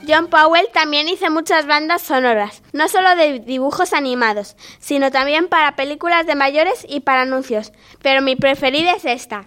John 0.10 0.28
Powell 0.28 0.70
también 0.74 1.08
hizo 1.08 1.30
muchas 1.30 1.68
bandas 1.68 2.02
sonoras, 2.02 2.64
no 2.74 2.88
solo 2.88 3.16
de 3.16 3.42
dibujos 3.42 3.94
animados, 3.94 4.56
sino 4.80 5.12
también 5.12 5.48
para 5.48 5.76
películas 5.76 6.26
de 6.26 6.34
mayores 6.34 6.84
y 6.90 7.02
para 7.02 7.22
anuncios, 7.22 7.72
pero 8.02 8.24
mi 8.24 8.36
preferida 8.36 8.94
es 8.94 9.06
esta. 9.06 9.46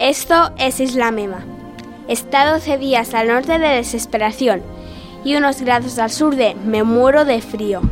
Esto 0.00 0.50
es 0.56 0.80
Isla 0.80 1.10
Mema. 1.10 1.44
Está 2.08 2.50
12 2.50 2.78
días 2.78 3.12
al 3.12 3.28
norte 3.28 3.58
de 3.58 3.68
Desesperación 3.68 4.62
y 5.24 5.36
unos 5.36 5.60
grados 5.60 5.98
al 5.98 6.08
sur 6.10 6.36
de 6.36 6.54
Me 6.54 6.84
muero 6.84 7.26
de 7.26 7.42
frío. 7.42 7.82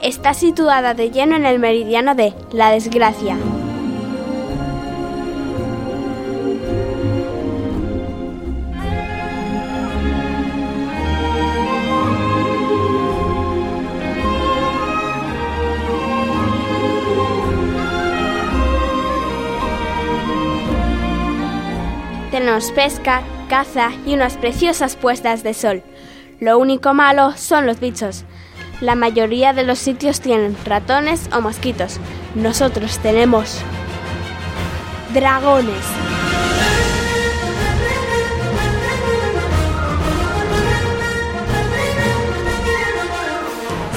Está 0.00 0.32
situada 0.32 0.94
de 0.94 1.10
lleno 1.10 1.36
en 1.36 1.44
el 1.44 1.58
meridiano 1.58 2.14
de 2.14 2.32
La 2.50 2.70
Desgracia. 2.70 3.36
Pesca, 22.74 23.22
caza 23.48 23.90
y 24.06 24.14
unas 24.14 24.38
preciosas 24.38 24.96
puestas 24.96 25.42
de 25.42 25.52
sol. 25.52 25.82
Lo 26.40 26.58
único 26.58 26.94
malo 26.94 27.36
son 27.36 27.66
los 27.66 27.78
bichos. 27.78 28.24
La 28.80 28.94
mayoría 28.94 29.52
de 29.52 29.64
los 29.64 29.78
sitios 29.78 30.20
tienen 30.20 30.56
ratones 30.64 31.28
o 31.34 31.42
mosquitos. 31.42 32.00
Nosotros 32.34 32.98
tenemos 33.00 33.60
dragones. 35.12 35.84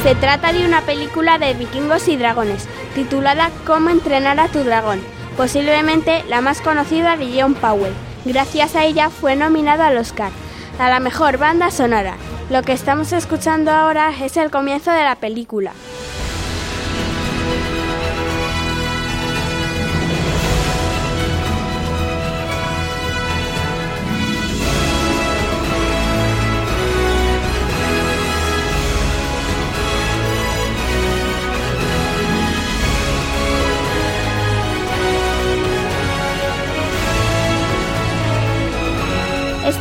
Se 0.04 0.14
trata 0.16 0.52
de 0.52 0.66
una 0.66 0.82
película 0.82 1.38
de 1.38 1.54
vikingos 1.54 2.10
y 2.10 2.18
dragones, 2.18 2.68
titulada 2.96 3.50
Cómo 3.66 3.90
entrenar 3.90 4.40
a 4.42 4.50
tu 4.50 4.60
dragón, 4.64 5.00
posiblemente 5.38 6.26
la 6.28 6.42
más 6.42 6.60
conocida 6.60 7.16
de 7.16 7.42
John 7.42 7.54
Powell. 7.54 7.94
Gracias 8.24 8.76
a 8.76 8.86
ella 8.86 9.10
fue 9.10 9.36
nominado 9.36 9.84
al 9.84 9.98
Oscar, 9.98 10.32
a 10.78 10.90
la 10.90 11.00
mejor 11.00 11.38
banda 11.38 11.72
sonora. 11.72 12.16
Lo 12.52 12.62
que 12.62 12.74
estamos 12.74 13.14
escuchando 13.14 13.72
ahora 13.72 14.14
es 14.24 14.38
el 14.38 14.52
comienzo 14.52 14.92
de 14.92 15.04
la 15.04 15.16
película. 15.16 15.72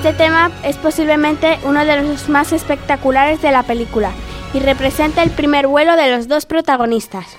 Este 0.03 0.15
tema 0.15 0.51
es 0.65 0.79
posiblemente 0.79 1.59
uno 1.63 1.85
de 1.85 2.01
los 2.01 2.31
más 2.31 2.55
espectaculares 2.55 3.43
de 3.43 3.53
la 3.53 3.65
película 3.65 4.13
y 4.55 4.61
representa 4.61 5.23
el 5.23 5.31
primer 5.31 5.67
vuelo 5.67 5.95
de 5.95 6.11
los 6.11 6.27
dos 6.27 6.47
protagonistas. 6.47 7.37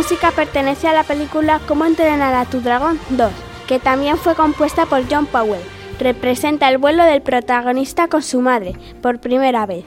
Música 0.00 0.30
pertenece 0.30 0.88
a 0.88 0.94
la 0.94 1.02
película 1.02 1.60
Cómo 1.68 1.84
entrenar 1.84 2.32
a 2.32 2.46
tu 2.46 2.62
dragón 2.62 2.98
2, 3.10 3.30
que 3.68 3.78
también 3.78 4.16
fue 4.16 4.34
compuesta 4.34 4.86
por 4.86 5.02
John 5.10 5.26
Powell. 5.26 5.60
Representa 5.98 6.70
el 6.70 6.78
vuelo 6.78 7.04
del 7.04 7.20
protagonista 7.20 8.08
con 8.08 8.22
su 8.22 8.40
madre, 8.40 8.72
por 9.02 9.20
primera 9.20 9.66
vez. 9.66 9.84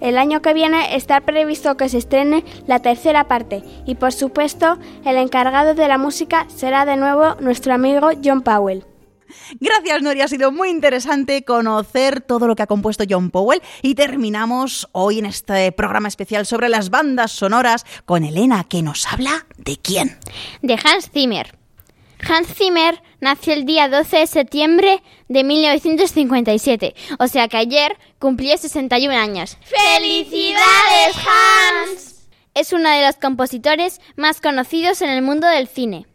El 0.00 0.16
año 0.16 0.42
que 0.42 0.54
viene 0.54 0.94
está 0.94 1.22
previsto 1.22 1.76
que 1.76 1.88
se 1.88 1.98
estrene 1.98 2.44
la 2.68 2.78
tercera 2.78 3.24
parte 3.24 3.64
y 3.84 3.96
por 3.96 4.12
supuesto 4.12 4.78
el 5.04 5.16
encargado 5.16 5.74
de 5.74 5.88
la 5.88 5.98
música 5.98 6.46
será 6.54 6.84
de 6.84 6.96
nuevo 6.96 7.34
nuestro 7.40 7.74
amigo 7.74 8.10
John 8.24 8.42
Powell. 8.42 8.84
Gracias, 9.60 10.02
Nori. 10.02 10.20
Ha 10.20 10.28
sido 10.28 10.52
muy 10.52 10.70
interesante 10.70 11.44
conocer 11.44 12.20
todo 12.20 12.46
lo 12.46 12.56
que 12.56 12.62
ha 12.62 12.66
compuesto 12.66 13.04
John 13.08 13.30
Powell. 13.30 13.62
Y 13.82 13.94
terminamos 13.94 14.88
hoy 14.92 15.18
en 15.18 15.26
este 15.26 15.72
programa 15.72 16.08
especial 16.08 16.46
sobre 16.46 16.68
las 16.68 16.90
bandas 16.90 17.32
sonoras 17.32 17.84
con 18.04 18.24
Elena, 18.24 18.64
que 18.64 18.82
nos 18.82 19.06
habla 19.06 19.46
de 19.56 19.76
quién. 19.76 20.18
De 20.62 20.74
Hans 20.74 21.10
Zimmer. 21.10 21.56
Hans 22.28 22.48
Zimmer 22.52 23.00
nació 23.20 23.52
el 23.52 23.64
día 23.64 23.88
12 23.88 24.18
de 24.18 24.26
septiembre 24.26 25.02
de 25.28 25.44
1957, 25.44 26.94
o 27.20 27.28
sea 27.28 27.46
que 27.46 27.56
ayer 27.56 27.96
cumplió 28.18 28.56
61 28.58 29.14
años. 29.14 29.56
¡Felicidades, 29.62 31.16
Hans! 31.16 32.18
es 32.58 32.72
uno 32.72 32.90
de 32.90 33.06
los 33.06 33.16
compositores 33.16 34.00
más 34.16 34.40
conocidos 34.40 35.00
en 35.02 35.10
el 35.10 35.22
mundo 35.22 35.46
del 35.46 35.68
cine. 35.68 36.06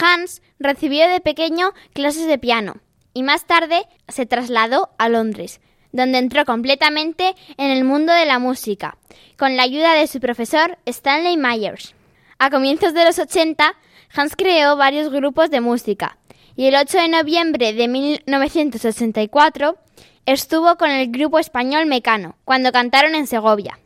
Hans 0.00 0.42
recibió 0.58 1.08
de 1.08 1.20
pequeño 1.20 1.72
clases 1.92 2.26
de 2.26 2.38
piano 2.38 2.80
y 3.14 3.22
más 3.22 3.46
tarde 3.46 3.86
se 4.08 4.26
trasladó 4.26 4.90
a 4.98 5.08
Londres, 5.08 5.60
donde 5.92 6.18
entró 6.18 6.44
completamente 6.44 7.34
en 7.56 7.70
el 7.70 7.84
mundo 7.84 8.12
de 8.12 8.26
la 8.26 8.38
música, 8.38 8.98
con 9.36 9.56
la 9.56 9.64
ayuda 9.64 9.94
de 9.94 10.06
su 10.06 10.20
profesor 10.20 10.78
Stanley 10.86 11.36
Myers. 11.36 11.94
A 12.38 12.50
comienzos 12.50 12.94
de 12.94 13.04
los 13.04 13.18
80, 13.18 13.74
Hans 14.14 14.36
creó 14.36 14.76
varios 14.76 15.10
grupos 15.10 15.50
de 15.50 15.60
música 15.60 16.18
y 16.56 16.66
el 16.66 16.76
8 16.76 16.98
de 16.98 17.08
noviembre 17.08 17.72
de 17.72 17.88
1984 17.88 19.76
estuvo 20.26 20.76
con 20.76 20.90
el 20.90 21.10
grupo 21.10 21.38
español 21.38 21.86
Mecano, 21.86 22.36
cuando 22.44 22.70
cantaron 22.72 23.14
en 23.14 23.26
Segovia. 23.26 23.78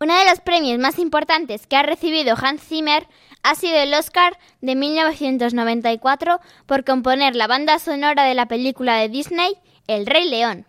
Uno 0.00 0.16
de 0.16 0.26
los 0.26 0.40
premios 0.40 0.78
más 0.78 0.98
importantes 0.98 1.66
que 1.66 1.76
ha 1.76 1.82
recibido 1.82 2.36
Hans 2.40 2.62
Zimmer 2.62 3.08
ha 3.48 3.54
sido 3.54 3.78
el 3.78 3.94
Oscar 3.94 4.38
de 4.60 4.76
1994 4.76 6.38
por 6.66 6.84
componer 6.84 7.34
la 7.34 7.46
banda 7.46 7.78
sonora 7.78 8.24
de 8.24 8.34
la 8.34 8.46
película 8.46 8.96
de 8.96 9.08
Disney 9.08 9.56
El 9.86 10.04
Rey 10.04 10.28
León. 10.28 10.66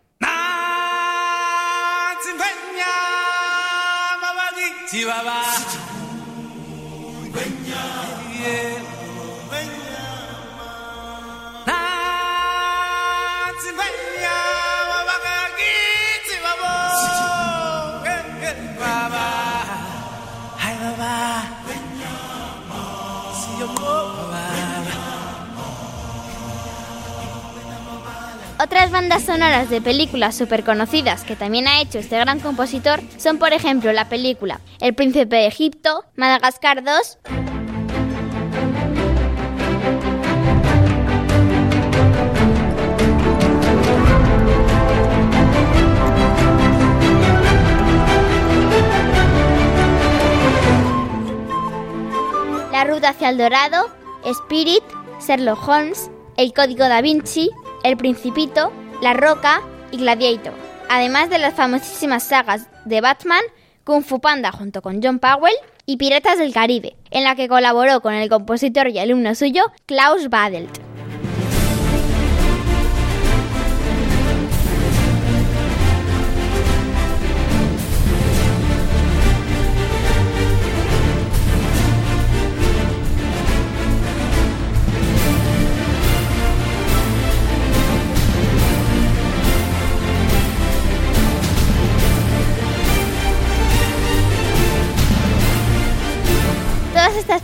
Otras 28.62 28.92
bandas 28.92 29.24
sonoras 29.24 29.70
de 29.70 29.80
películas 29.80 30.36
súper 30.36 30.66
conocidas 30.66 31.24
que 31.24 31.38
también 31.38 31.66
ha 31.70 31.80
hecho 31.80 31.98
este 31.98 32.20
gran 32.20 32.42
compositor 32.42 33.00
son, 33.18 33.38
por 33.38 33.54
ejemplo, 33.54 33.94
la 33.94 34.10
película 34.10 34.60
El 34.82 34.94
Príncipe 34.94 35.38
de 35.38 35.48
Egipto, 35.48 36.04
Madagascar 36.18 36.84
2, 36.84 37.20
La 52.74 52.84
Ruta 52.84 53.10
hacia 53.10 53.30
el 53.30 53.38
Dorado, 53.38 53.90
Spirit, 54.26 54.84
Sherlock 55.26 55.66
Holmes, 55.66 56.12
El 56.36 56.52
Código 56.54 56.90
da 56.90 57.00
Vinci, 57.00 57.50
El 57.84 57.98
Principito, 57.98 58.72
La 59.02 59.14
Roca 59.14 59.62
y 59.92 59.98
Gladiator, 59.98 60.54
además 60.90 61.30
de 61.30 61.40
las 61.40 61.54
famosísimas 61.54 62.24
sagas 62.24 62.68
de 62.86 63.02
Batman, 63.02 63.44
Kung 63.84 64.04
Fu 64.04 64.20
Panda 64.20 64.52
junto 64.52 64.82
con 64.82 65.02
John 65.02 65.20
Powell 65.20 65.56
y 65.86 65.98
Piratas 65.98 66.38
del 66.38 66.54
Caribe, 66.54 66.96
en 67.10 67.24
la 67.24 67.36
que 67.36 67.48
colaboró 67.48 68.02
con 68.02 68.14
el 68.14 68.30
compositor 68.30 68.90
y 68.90 69.00
alumno 69.00 69.34
suyo 69.34 69.72
Klaus 69.86 70.30
Badelt. 70.30 70.89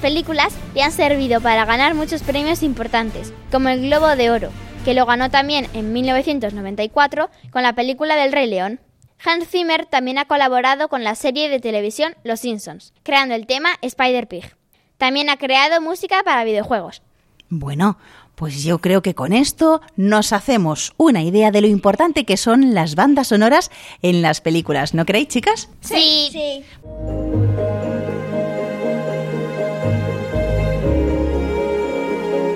Películas 0.06 0.54
le 0.76 0.84
han 0.84 0.92
servido 0.92 1.42
para 1.42 1.66
ganar 1.66 1.96
muchos 1.96 2.22
premios 2.22 2.62
importantes, 2.62 3.34
como 3.52 3.70
el 3.70 3.82
Globo 3.82 4.16
de 4.16 4.30
Oro, 4.30 4.52
que 4.84 4.94
lo 4.94 5.08
ganó 5.08 5.32
también 5.32 5.68
en 5.74 5.94
1994 5.94 7.32
con 7.50 7.64
la 7.64 7.74
película 7.74 8.16
del 8.16 8.32
Rey 8.32 8.48
León. 8.48 8.80
Hans 9.26 9.50
Zimmer 9.50 9.88
también 9.88 10.20
ha 10.20 10.26
colaborado 10.26 10.90
con 10.90 11.04
la 11.04 11.16
serie 11.16 11.50
de 11.50 11.60
televisión 11.60 12.14
Los 12.24 12.42
Simpsons, 12.42 12.94
creando 13.02 13.34
el 13.34 13.48
tema 13.48 13.70
Spider 13.82 14.28
Pig. 14.28 14.56
También 15.00 15.28
ha 15.32 15.38
creado 15.38 15.82
música 15.82 16.22
para 16.24 16.44
videojuegos. 16.44 17.02
Bueno, 17.50 17.98
pues 18.36 18.64
yo 18.64 18.78
creo 18.78 19.02
que 19.02 19.16
con 19.16 19.34
esto 19.34 19.82
nos 19.96 20.34
hacemos 20.34 20.94
una 20.98 21.24
idea 21.24 21.50
de 21.50 21.62
lo 21.62 21.68
importante 21.68 22.26
que 22.26 22.38
son 22.38 22.76
las 22.76 22.94
bandas 22.94 23.30
sonoras 23.30 23.72
en 24.04 24.22
las 24.22 24.40
películas, 24.40 24.94
¿no 24.94 25.04
creéis, 25.04 25.30
chicas? 25.30 25.68
Sí. 25.82 26.30
sí. 26.32 26.64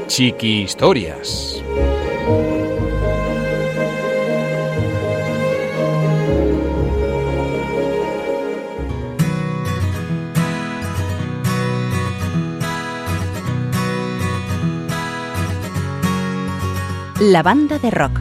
Chiqui 0.09 0.63
Historias. 0.63 1.63
La 17.19 17.43
banda 17.43 17.77
de 17.77 17.91
rock. 17.91 18.19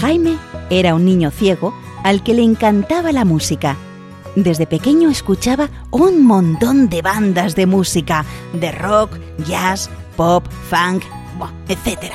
Jaime 0.00 0.36
era 0.68 0.96
un 0.96 1.04
niño 1.04 1.30
ciego 1.30 1.72
al 2.02 2.24
que 2.24 2.34
le 2.34 2.42
encantaba 2.42 3.12
la 3.12 3.24
música. 3.24 3.76
Desde 4.38 4.68
pequeño 4.68 5.10
escuchaba 5.10 5.68
un 5.90 6.24
montón 6.24 6.88
de 6.88 7.02
bandas 7.02 7.56
de 7.56 7.66
música, 7.66 8.24
de 8.52 8.70
rock, 8.70 9.18
jazz, 9.44 9.90
pop, 10.16 10.46
funk, 10.70 11.02
etc. 11.66 12.12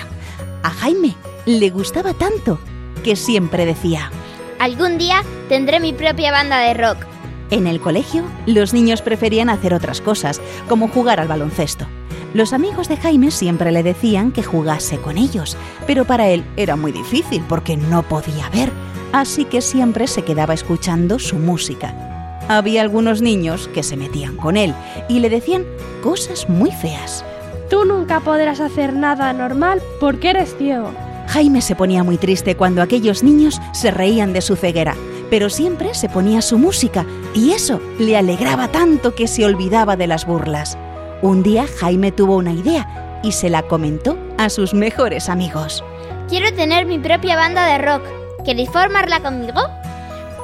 A 0.64 0.70
Jaime 0.70 1.16
le 1.46 1.70
gustaba 1.70 2.14
tanto 2.14 2.60
que 3.04 3.18
siempre 3.18 3.66
decía, 3.66 4.10
Algún 4.58 4.98
día 4.98 5.22
tendré 5.50 5.82
mi 5.82 5.92
propia 5.92 6.32
banda 6.32 6.60
de 6.60 6.74
rock. 6.74 7.06
En 7.52 7.68
el 7.68 7.82
colegio, 7.82 8.24
los 8.46 8.74
niños 8.74 9.02
preferían 9.02 9.50
hacer 9.50 9.74
otras 9.74 10.00
cosas, 10.00 10.40
como 10.70 10.88
jugar 10.88 11.20
al 11.20 11.28
baloncesto. 11.28 11.88
Los 12.34 12.54
amigos 12.54 12.88
de 12.88 12.96
Jaime 12.96 13.32
siempre 13.32 13.74
le 13.74 13.84
decían 13.84 14.32
que 14.32 14.44
jugase 14.44 14.98
con 14.98 15.18
ellos, 15.18 15.58
pero 15.86 16.06
para 16.06 16.30
él 16.30 16.46
era 16.56 16.78
muy 16.78 16.94
difícil 16.94 17.44
porque 17.50 17.76
no 17.76 18.02
podía 18.04 18.50
ver, 18.50 18.72
así 19.12 19.44
que 19.44 19.60
siempre 19.60 20.08
se 20.08 20.24
quedaba 20.24 20.54
escuchando 20.54 21.20
su 21.20 21.36
música. 21.36 22.03
Había 22.48 22.82
algunos 22.82 23.22
niños 23.22 23.70
que 23.74 23.84
se 23.84 23.98
metían 23.98 24.36
con 24.36 24.58
él 24.58 24.74
y 25.08 25.20
le 25.20 25.30
decían 25.30 25.66
cosas 26.02 26.50
muy 26.50 26.72
feas. 26.72 27.24
Tú 27.70 27.86
nunca 27.86 28.20
podrás 28.20 28.60
hacer 28.60 28.94
nada 28.94 29.32
normal 29.34 29.82
porque 30.00 30.32
eres 30.32 30.56
ciego. 30.58 30.92
Jaime 31.28 31.62
se 31.62 31.76
ponía 31.76 32.04
muy 32.04 32.18
triste 32.18 32.56
cuando 32.56 32.82
aquellos 32.82 33.24
niños 33.24 33.60
se 33.72 33.92
reían 33.92 34.34
de 34.34 34.42
su 34.42 34.56
ceguera, 34.56 34.96
pero 35.30 35.50
siempre 35.50 35.94
se 35.94 36.10
ponía 36.10 36.42
su 36.42 36.58
música 36.58 37.06
y 37.34 37.52
eso 37.52 37.82
le 37.98 38.18
alegraba 38.18 38.68
tanto 38.68 39.16
que 39.16 39.28
se 39.28 39.46
olvidaba 39.46 39.96
de 39.96 40.08
las 40.08 40.26
burlas. 40.26 40.78
Un 41.22 41.42
día 41.42 41.66
Jaime 41.80 42.12
tuvo 42.12 42.36
una 42.36 42.52
idea 42.52 43.22
y 43.24 43.32
se 43.32 43.50
la 43.50 43.64
comentó 43.64 44.18
a 44.38 44.50
sus 44.50 44.74
mejores 44.74 45.30
amigos. 45.30 45.84
Quiero 46.28 46.54
tener 46.54 46.86
mi 46.86 47.00
propia 47.00 47.36
banda 47.36 47.66
de 47.68 47.78
rock. 47.78 48.04
¿Queréis 48.44 48.70
formarla 48.70 49.22
conmigo? 49.22 49.62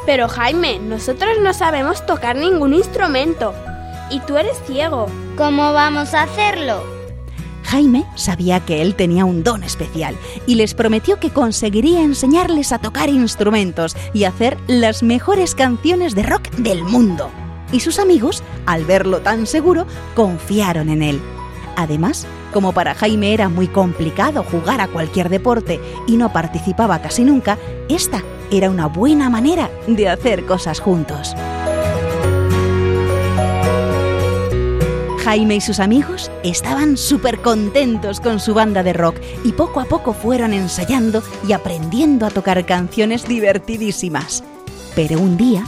Pero 0.10 0.28
Jaime, 0.28 0.80
nosotros 0.80 1.38
no 1.40 1.54
sabemos 1.54 2.04
tocar 2.04 2.36
ningún 2.36 2.74
instrumento. 2.74 3.54
Y 4.10 4.20
tú 4.22 4.38
eres 4.38 4.58
ciego. 4.66 5.06
¿Cómo 5.38 5.72
vamos 5.72 6.16
a 6.16 6.24
hacerlo? 6.24 6.82
Jaime 7.66 8.08
sabía 8.16 8.60
que 8.60 8.82
él 8.82 8.96
tenía 8.96 9.24
un 9.24 9.44
don 9.44 9.64
especial 9.64 10.16
y 10.48 10.56
les 10.56 10.74
prometió 10.74 11.20
que 11.20 11.30
conseguiría 11.30 12.02
enseñarles 12.02 12.72
a 12.72 12.80
tocar 12.80 13.08
instrumentos 13.10 13.96
y 14.12 14.24
hacer 14.24 14.58
las 14.66 15.04
mejores 15.04 15.54
canciones 15.54 16.16
de 16.16 16.24
rock 16.24 16.50
del 16.58 16.84
mundo. 16.84 17.30
Y 17.72 17.82
sus 17.82 18.00
amigos, 18.00 18.42
al 18.66 18.86
verlo 18.86 19.20
tan 19.20 19.46
seguro, 19.46 19.86
confiaron 20.16 20.90
en 20.90 21.04
él. 21.04 21.22
Además, 21.76 22.26
como 22.52 22.72
para 22.72 22.96
Jaime 22.96 23.32
era 23.36 23.48
muy 23.48 23.68
complicado 23.68 24.44
jugar 24.44 24.82
a 24.82 24.88
cualquier 24.88 25.30
deporte 25.30 25.80
y 26.08 26.18
no 26.18 26.34
participaba 26.34 27.00
casi 27.00 27.24
nunca, 27.24 27.60
esta 27.90 28.24
era 28.52 28.70
una 28.70 28.88
buena 28.88 29.30
manera 29.30 29.70
de 29.88 30.10
hacer 30.10 30.46
cosas 30.46 30.80
juntos. 30.80 31.36
Jaime 35.24 35.58
y 35.58 35.62
sus 35.62 35.80
amigos 35.80 36.32
estaban 36.44 36.98
súper 36.98 37.40
contentos 37.42 38.20
con 38.20 38.40
su 38.40 38.54
banda 38.54 38.82
de 38.82 38.94
rock 38.94 39.18
y 39.44 39.52
poco 39.52 39.80
a 39.80 39.86
poco 39.86 40.14
fueron 40.14 40.54
ensayando 40.54 41.22
y 41.48 41.54
aprendiendo 41.54 42.26
a 42.26 42.32
tocar 42.32 42.66
canciones 42.66 43.28
divertidísimas. 43.28 44.44
Pero 44.96 45.20
un 45.20 45.38
día, 45.38 45.66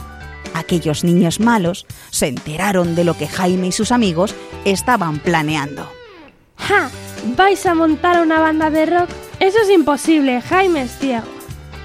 Aquellos 0.54 1.04
niños 1.04 1.40
malos 1.40 1.86
se 2.10 2.26
enteraron 2.28 2.94
de 2.94 3.04
lo 3.04 3.16
que 3.16 3.26
Jaime 3.26 3.68
y 3.68 3.72
sus 3.72 3.92
amigos 3.92 4.34
estaban 4.64 5.18
planeando. 5.18 5.88
¡Ja! 6.56 6.90
¿Vais 7.36 7.64
a 7.66 7.74
montar 7.74 8.20
una 8.20 8.40
banda 8.40 8.70
de 8.70 8.86
rock? 8.86 9.08
Eso 9.40 9.58
es 9.62 9.70
imposible, 9.70 10.40
Jaime 10.42 10.82
es 10.82 10.98
ciego. 10.98 11.26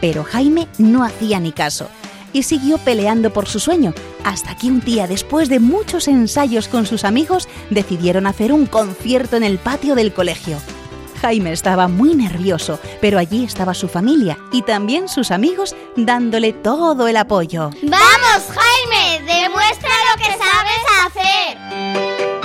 Pero 0.01 0.23
Jaime 0.23 0.67
no 0.77 1.03
hacía 1.03 1.39
ni 1.39 1.51
caso 1.51 1.89
y 2.33 2.43
siguió 2.43 2.77
peleando 2.77 3.31
por 3.31 3.47
su 3.47 3.59
sueño, 3.59 3.93
hasta 4.23 4.55
que 4.55 4.67
un 4.67 4.81
día, 4.81 5.07
después 5.07 5.49
de 5.49 5.59
muchos 5.59 6.07
ensayos 6.07 6.67
con 6.67 6.85
sus 6.85 7.03
amigos, 7.03 7.47
decidieron 7.69 8.27
hacer 8.27 8.51
un 8.51 8.65
concierto 8.65 9.37
en 9.37 9.43
el 9.43 9.57
patio 9.57 9.95
del 9.95 10.13
colegio. 10.13 10.59
Jaime 11.21 11.51
estaba 11.51 11.87
muy 11.87 12.13
nervioso, 12.13 12.79
pero 13.01 13.17
allí 13.17 13.43
estaba 13.43 13.73
su 13.73 13.87
familia 13.87 14.37
y 14.51 14.61
también 14.61 15.07
sus 15.07 15.31
amigos 15.31 15.75
dándole 15.95 16.53
todo 16.53 17.07
el 17.07 17.17
apoyo. 17.17 17.71
¡Vamos, 17.81 18.43
Jaime! 18.49 19.23
¡Demuestra 19.25 19.89
lo 20.11 20.21
que 20.21 20.31
sabes 20.37 20.83
hacer! 21.05 22.36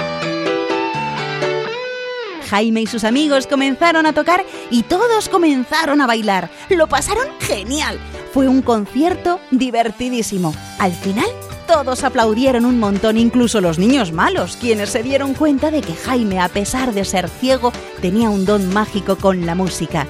Jaime 2.53 2.83
y 2.83 2.87
sus 2.87 3.05
amigos 3.05 3.47
comenzaron 3.47 4.05
a 4.05 4.13
tocar 4.13 4.45
y 4.71 4.83
todos 4.83 5.31
comenzaron 5.31 6.03
a 6.03 6.07
bailar. 6.07 6.51
Lo 6.69 6.87
pasaron 6.87 7.27
genial. 7.41 7.99
Fue 8.35 8.47
un 8.47 8.61
concierto 8.61 9.41
divertidísimo. 9.51 10.55
Al 10.79 10.93
final, 10.93 11.25
todos 11.67 12.05
aplaudieron 12.05 12.67
un 12.67 12.79
montón, 12.79 13.17
incluso 13.17 13.63
los 13.63 13.79
niños 13.79 14.13
malos, 14.13 14.59
quienes 14.61 14.91
se 14.91 15.03
dieron 15.03 15.33
cuenta 15.33 15.71
de 15.71 15.81
que 15.81 15.95
Jaime, 15.95 16.41
a 16.41 16.51
pesar 16.51 16.93
de 16.93 17.07
ser 17.07 17.31
ciego, 17.31 17.73
tenía 18.03 18.29
un 18.29 18.45
don 18.45 18.71
mágico 18.75 19.17
con 19.17 19.47
la 19.47 19.55
música. 19.55 20.07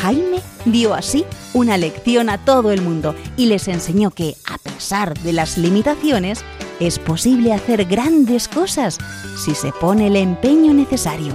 Jaime 0.00 0.40
dio 0.64 0.94
así 0.94 1.24
una 1.54 1.76
lección 1.76 2.28
a 2.28 2.38
todo 2.38 2.72
el 2.72 2.82
mundo 2.82 3.14
y 3.36 3.46
les 3.46 3.68
enseñó 3.68 4.10
que, 4.10 4.34
a 4.46 4.58
pesar 4.58 5.16
de 5.20 5.32
las 5.32 5.56
limitaciones, 5.56 6.40
es 6.80 6.98
posible 6.98 7.52
hacer 7.52 7.84
grandes 7.84 8.48
cosas 8.48 8.98
si 9.36 9.54
se 9.54 9.70
pone 9.70 10.08
el 10.08 10.16
empeño 10.16 10.74
necesario. 10.74 11.34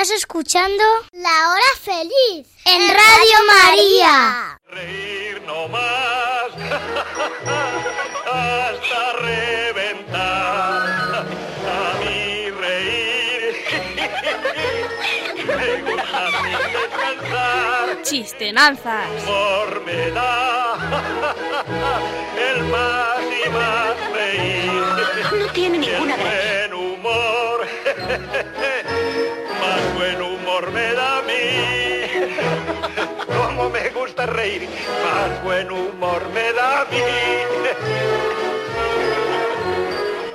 Estás 0.00 0.16
escuchando 0.16 0.82
La 1.12 1.50
Hora 1.50 1.72
Feliz 1.78 2.46
en 2.64 2.88
Radio 2.88 3.38
María. 3.46 4.58
Reír 4.70 5.42
no 5.46 5.68
más 5.68 6.48
hasta 8.24 9.12
reventar. 9.20 11.26
A 11.68 11.98
mí 12.00 12.48
reír 12.48 13.56
me 15.46 15.82
gusta 15.82 16.30
sin 16.30 16.72
descansar. 16.72 18.00
Chistenanzas. 18.02 19.06
Humor 19.22 19.82
me 19.84 20.10
da 20.12 20.78
el 22.54 22.62
más 22.64 23.20
y 23.20 23.48
más 23.50 23.96
reír. 24.14 24.82
No 25.38 25.46
tiene 25.52 25.76
ninguna 25.76 26.16
gracia. 26.16 26.68
Buen 26.70 26.72
humor, 26.72 27.66
gusta 34.20 34.26
reír, 34.26 34.68
más 35.04 35.44
buen 35.44 35.70
humor 35.70 36.22
me 36.34 36.52
da 36.52 36.82
a 36.82 36.84
mí. 36.86 36.98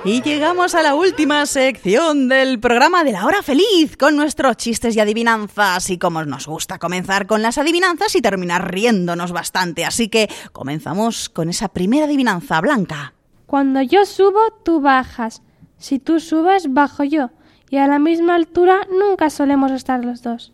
Y 0.04 0.22
llegamos 0.22 0.74
a 0.74 0.82
la 0.82 0.94
última 0.94 1.44
sección 1.46 2.28
del 2.28 2.60
programa 2.60 3.02
de 3.02 3.12
la 3.12 3.26
hora 3.26 3.42
feliz 3.42 3.96
con 3.96 4.16
nuestros 4.16 4.56
chistes 4.56 4.94
y 4.96 5.00
adivinanzas. 5.00 5.90
Y 5.90 5.98
como 5.98 6.24
nos 6.24 6.46
gusta 6.46 6.78
comenzar 6.78 7.26
con 7.26 7.42
las 7.42 7.58
adivinanzas 7.58 8.14
y 8.14 8.22
terminar 8.22 8.72
riéndonos 8.72 9.32
bastante. 9.32 9.84
Así 9.84 10.08
que 10.08 10.28
comenzamos 10.52 11.28
con 11.28 11.48
esa 11.48 11.68
primera 11.68 12.06
adivinanza 12.06 12.60
blanca. 12.60 13.14
Cuando 13.46 13.82
yo 13.82 14.04
subo, 14.06 14.40
tú 14.64 14.80
bajas. 14.80 15.42
Si 15.76 15.98
tú 15.98 16.20
subes, 16.20 16.72
bajo 16.72 17.02
yo. 17.02 17.30
Y 17.68 17.78
a 17.78 17.88
la 17.88 17.98
misma 17.98 18.36
altura 18.36 18.86
nunca 18.90 19.28
solemos 19.28 19.72
estar 19.72 20.04
los 20.04 20.22
dos. 20.22 20.52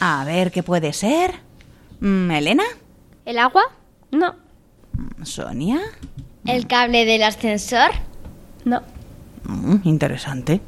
A 0.00 0.24
ver 0.24 0.50
qué 0.52 0.62
puede 0.62 0.92
ser. 0.92 1.34
Mm, 2.00 2.30
¿Elena? 2.30 2.64
¿El 3.24 3.38
agua? 3.38 3.62
No, 4.10 4.34
¿Sonia? 5.22 5.80
¿El 6.46 6.66
cable 6.66 7.04
del 7.04 7.22
ascensor? 7.22 7.90
no. 8.64 8.82
Mm, 9.44 9.76
interesante. 9.84 10.60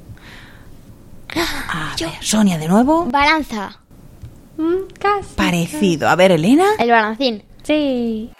A 1.36 1.94
ver, 2.00 2.10
Sonia 2.20 2.58
de 2.58 2.66
nuevo. 2.68 3.04
Balanza. 3.06 3.78
Mm, 4.56 4.92
casi. 4.98 5.34
Parecido. 5.36 6.08
A 6.08 6.16
ver, 6.16 6.32
Elena. 6.32 6.64
El 6.78 6.90
balancín. 6.90 7.42
Sí. 7.62 8.30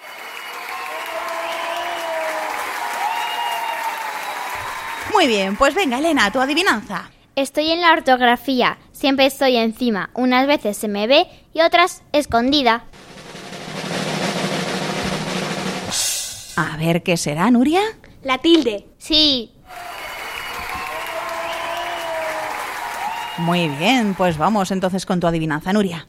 Muy 5.13 5.27
bien, 5.27 5.57
pues 5.57 5.75
venga, 5.75 5.99
Elena, 5.99 6.31
tu 6.31 6.41
adivinanza. 6.41 7.11
Estoy 7.41 7.71
en 7.71 7.81
la 7.81 7.95
ortografía. 7.95 8.77
Siempre 8.93 9.25
estoy 9.25 9.57
encima. 9.57 10.11
Unas 10.13 10.47
veces 10.47 10.77
se 10.77 10.89
me 10.89 11.07
ve 11.07 11.27
y 11.55 11.63
otras 11.63 12.03
escondida. 12.13 12.85
A 16.57 16.77
ver 16.77 17.03
qué 17.03 17.17
será, 17.17 17.51
Nuria. 17.51 17.81
La 18.23 18.37
tilde. 18.37 18.89
Sí. 18.99 19.53
Muy 23.39 23.71
bien, 23.71 24.15
pues 24.15 24.37
vamos 24.37 24.71
entonces 24.71 25.07
con 25.07 25.19
tu 25.19 25.27
adivinanza, 25.27 25.73
Nuria. 25.73 26.09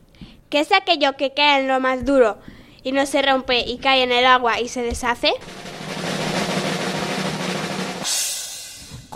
¿Qué 0.49 0.59
es 0.59 0.73
aquello 0.73 1.15
que 1.15 1.33
cae 1.33 1.61
en 1.61 1.69
lo 1.69 1.79
más 1.79 2.03
duro 2.03 2.39
y 2.83 2.91
no 2.91 3.05
se 3.05 3.21
rompe 3.21 3.61
y 3.61 3.77
cae 3.77 4.03
en 4.03 4.11
el 4.11 4.25
agua 4.25 4.59
y 4.59 4.67
se 4.67 4.81
deshace? 4.81 5.31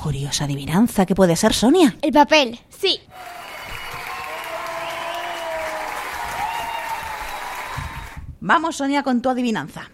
Curiosa 0.06 0.44
adivinanza, 0.44 1.08
¿qué 1.08 1.16
puede 1.16 1.36
ser, 1.36 1.52
Sonia? 1.56 1.98
El 2.04 2.12
papel. 2.12 2.60
Sí. 2.70 3.00
Vamos, 8.40 8.76
Sonia, 8.76 9.02
con 9.02 9.24
tu 9.24 9.30
adivinanza. 9.30 9.90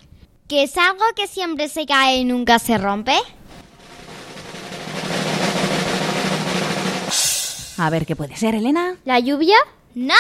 ¿Que 0.50 0.64
es 0.64 0.76
algo 0.76 1.06
que 1.16 1.28
siempre 1.28 1.70
se 1.70 1.86
cae 1.86 2.18
y 2.18 2.26
nunca 2.26 2.60
se 2.60 2.78
rompe? 2.78 3.16
A 7.78 7.90
ver 7.90 8.06
qué 8.06 8.18
puede 8.18 8.36
ser, 8.36 8.54
Elena. 8.54 8.98
¿La 9.06 9.18
lluvia? 9.20 9.60
No. 9.96 10.14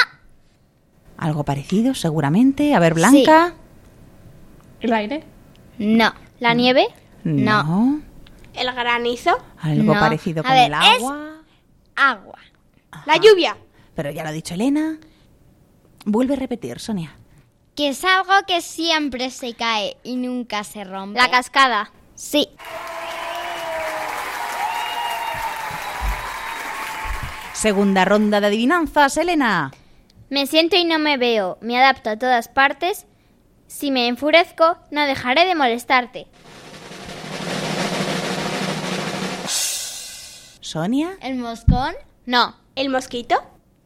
Algo 1.18 1.44
parecido, 1.44 1.96
seguramente. 1.96 2.74
A 2.76 2.80
ver, 2.80 2.94
Blanca. 2.94 3.56
¿El 4.80 4.94
aire? 4.94 5.26
No. 5.80 6.14
¿La 6.39 6.54
nieve? 6.54 6.88
No. 7.26 8.00
¿El 8.54 8.72
granizo? 8.74 9.38
Algo 9.62 9.93
No. 9.93 9.99
parecido 9.99 10.41
A 10.41 10.43
con 10.43 10.54
ver, 10.54 10.72
el 10.72 10.74
es- 10.74 10.80
agua. 11.04 11.41
Agua. 11.95 12.39
¿La 13.06 13.18
lluvia? 13.18 13.58
pero 13.95 14.10
ya 14.12 14.24
lo 14.24 14.30
ha 14.30 14.32
dicho 14.32 14.54
Elena. 14.56 14.97
Vuelve 16.06 16.34
a 16.34 16.38
repetir, 16.38 16.80
Sonia. 16.80 17.16
Que 17.76 17.89
es 17.89 18.04
algo 18.04 18.34
que 18.47 18.62
siempre 18.62 19.30
se 19.30 19.54
cae 19.54 19.95
y 20.04 20.16
nunca 20.16 20.64
se 20.64 20.84
rompe. 20.84 21.20
La 21.20 21.30
cascada. 21.30 21.91
Sí. 22.16 22.49
Segunda 27.54 28.06
ronda 28.06 28.39
de 28.41 28.47
adivinanzas, 28.47 29.18
Elena. 29.18 29.72
Me 30.30 30.47
siento 30.47 30.78
y 30.78 30.86
no 30.86 30.97
me 30.99 31.18
veo, 31.18 31.58
me 31.62 31.78
adapto 31.78 32.10
a 32.10 32.18
todas 32.18 32.47
partes. 32.47 33.06
Si 33.68 33.91
me 33.91 34.08
enfurezco, 34.08 34.78
no 34.89 35.06
dejaré 35.06 35.45
de 35.45 35.56
molestarte. 35.56 36.28
Sonia. 40.62 41.18
¿El 41.22 41.38
moscón? 41.38 41.95
No. 42.26 42.55
¿El 42.76 42.89
mosquito? 42.89 43.36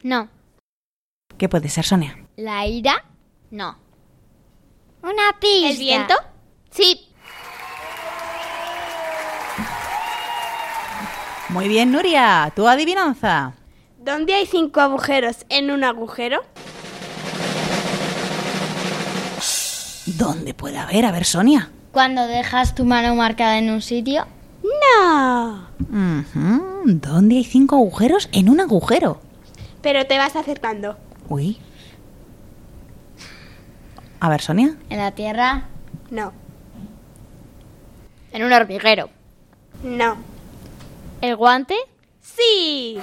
No. 0.02 0.28
¿Qué 1.38 1.48
puede 1.48 1.68
ser, 1.70 1.84
Sonia? 1.84 2.16
¿La 2.36 2.66
ira? 2.66 3.02
No. 3.50 3.78
Una 5.02 5.38
pista. 5.40 5.70
¿El 5.70 5.78
viento? 5.78 6.14
Sí. 6.70 7.08
Muy 11.48 11.68
bien, 11.68 11.92
Nuria. 11.92 12.52
¿Tu 12.54 12.68
adivinanza? 12.68 13.54
¿Dónde 13.98 14.34
hay 14.34 14.46
cinco 14.46 14.80
agujeros 14.80 15.46
en 15.48 15.70
un 15.70 15.82
agujero? 15.82 16.44
¿Dónde 20.04 20.54
puede 20.54 20.76
haber? 20.76 21.06
A 21.06 21.12
ver, 21.12 21.24
Sonia. 21.24 21.70
Cuando 21.92 22.26
dejas 22.26 22.74
tu 22.74 22.84
mano 22.84 23.14
marcada 23.14 23.58
en 23.58 23.70
un 23.70 23.80
sitio. 23.80 24.26
No. 24.82 25.66
¿Dónde 26.84 27.36
hay 27.36 27.44
cinco 27.44 27.76
agujeros 27.76 28.28
en 28.32 28.48
un 28.48 28.60
agujero? 28.60 29.20
Pero 29.82 30.06
te 30.06 30.18
vas 30.18 30.36
acercando. 30.36 30.96
Uy. 31.28 31.58
A 34.20 34.28
ver, 34.28 34.40
Sonia. 34.40 34.76
¿En 34.90 34.98
la 34.98 35.12
tierra? 35.12 35.68
No. 36.10 36.32
En 38.32 38.42
un 38.44 38.52
hormiguero. 38.52 39.10
No. 39.82 40.16
¿El 41.20 41.36
guante? 41.36 41.76
Sí. 42.20 42.98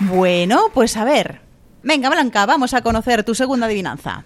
Bueno, 0.00 0.70
pues 0.74 0.96
a 0.96 1.04
ver. 1.04 1.40
Venga, 1.82 2.10
Blanca, 2.10 2.46
vamos 2.46 2.74
a 2.74 2.82
conocer 2.82 3.24
tu 3.24 3.34
segunda 3.34 3.66
adivinanza. 3.66 4.24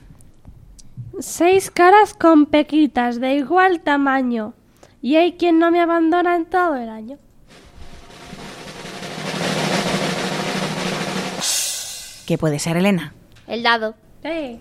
Seis 1.20 1.70
caras 1.70 2.14
con 2.14 2.46
pequitas 2.46 3.20
de 3.20 3.34
igual 3.34 3.80
tamaño. 3.80 4.54
Y 5.02 5.16
hay 5.16 5.34
quien 5.34 5.58
no 5.58 5.70
me 5.70 5.80
abandona 5.80 6.36
en 6.36 6.46
todo 6.46 6.76
el 6.76 6.88
año. 6.88 7.18
¿Qué 12.26 12.38
puede 12.38 12.58
ser, 12.58 12.76
Elena? 12.76 13.12
El 13.46 13.62
dado. 13.62 13.94
Sí. 14.22 14.60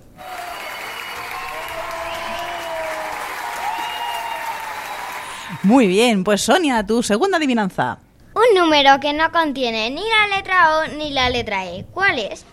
Muy 5.64 5.88
bien, 5.88 6.24
pues 6.24 6.42
Sonia, 6.42 6.86
tu 6.86 7.04
segunda 7.04 7.38
adivinanza. 7.38 8.00
Un 8.40 8.58
número 8.58 9.02
que 9.02 9.12
no 9.12 9.30
contiene 9.34 9.90
ni 9.90 10.02
la 10.02 10.38
letra 10.38 10.78
O 10.78 10.88
ni 10.96 11.12
la 11.12 11.30
letra 11.30 11.66
E. 11.66 11.86
¿Cuál 11.92 12.20
es? 12.20 12.46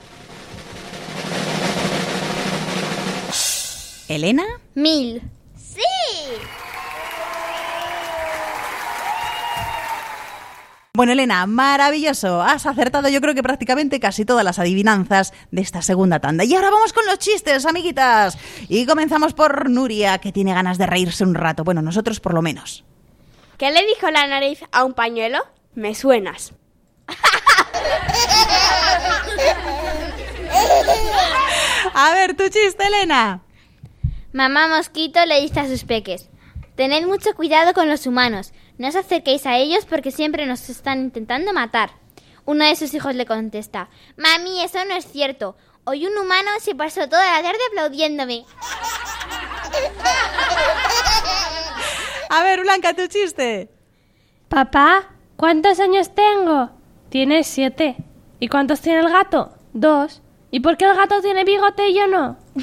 ¿Elena? 4.08 4.44
Mil. 4.74 5.22
¡Sí! 5.56 5.80
Bueno, 10.92 11.12
Elena, 11.12 11.46
maravilloso. 11.46 12.42
Has 12.42 12.66
acertado 12.66 13.08
yo 13.08 13.20
creo 13.20 13.34
que 13.34 13.44
prácticamente 13.44 14.00
casi 14.00 14.24
todas 14.24 14.44
las 14.44 14.58
adivinanzas 14.58 15.32
de 15.52 15.60
esta 15.60 15.82
segunda 15.82 16.18
tanda. 16.18 16.42
Y 16.42 16.52
ahora 16.54 16.70
vamos 16.70 16.92
con 16.92 17.06
los 17.06 17.20
chistes, 17.20 17.64
amiguitas. 17.64 18.36
Y 18.68 18.86
comenzamos 18.86 19.34
por 19.34 19.70
Nuria, 19.70 20.18
que 20.18 20.32
tiene 20.32 20.52
ganas 20.52 20.78
de 20.78 20.86
reírse 20.86 21.22
un 21.22 21.36
rato. 21.36 21.62
Bueno, 21.62 21.80
nosotros 21.80 22.18
por 22.18 22.34
lo 22.34 22.42
menos. 22.42 22.84
¿Qué 23.56 23.70
le 23.70 23.86
dijo 23.86 24.10
la 24.10 24.26
nariz 24.26 24.64
a 24.72 24.84
un 24.84 24.94
pañuelo? 24.94 25.55
Me 25.76 25.94
suenas. 25.94 26.52
A 31.94 32.12
ver, 32.12 32.34
tu 32.34 32.48
chiste, 32.48 32.84
Elena. 32.86 33.42
Mamá 34.32 34.68
Mosquito 34.68 35.24
le 35.26 35.40
dice 35.40 35.60
a 35.60 35.68
sus 35.68 35.84
peques, 35.84 36.28
Tened 36.76 37.06
mucho 37.06 37.34
cuidado 37.34 37.72
con 37.74 37.88
los 37.88 38.06
humanos, 38.06 38.52
no 38.78 38.88
os 38.88 38.96
acerquéis 38.96 39.46
a 39.46 39.56
ellos 39.58 39.84
porque 39.84 40.10
siempre 40.10 40.46
nos 40.46 40.68
están 40.68 41.00
intentando 41.00 41.52
matar. 41.52 41.90
Uno 42.44 42.64
de 42.64 42.76
sus 42.76 42.92
hijos 42.94 43.14
le 43.14 43.26
contesta, 43.26 43.88
Mami, 44.16 44.62
eso 44.62 44.82
no 44.84 44.94
es 44.94 45.06
cierto. 45.06 45.56
Hoy 45.84 46.06
un 46.06 46.16
humano 46.18 46.50
se 46.60 46.74
pasó 46.74 47.08
toda 47.08 47.36
la 47.36 47.42
tarde 47.42 47.60
aplaudiéndome. 47.68 48.44
A 52.30 52.42
ver, 52.42 52.60
Blanca, 52.60 52.94
tu 52.94 53.06
chiste. 53.08 53.70
Papá, 54.48 55.15
¿cuántos 55.36 55.80
años 55.80 56.14
tengo? 56.14 56.70
Tienes 57.08 57.46
siete. 57.46 57.96
¿Y 58.40 58.48
cuántos 58.48 58.80
tiene 58.80 59.00
el 59.00 59.08
gato? 59.10 59.52
Dos. 59.72 60.22
¿Y 60.50 60.60
por 60.60 60.76
qué 60.76 60.84
el 60.84 60.94
gato 60.96 61.20
tiene 61.20 61.44
bigote 61.44 61.88
y 61.88 61.94
yo 61.94 62.06
no? 62.06 62.36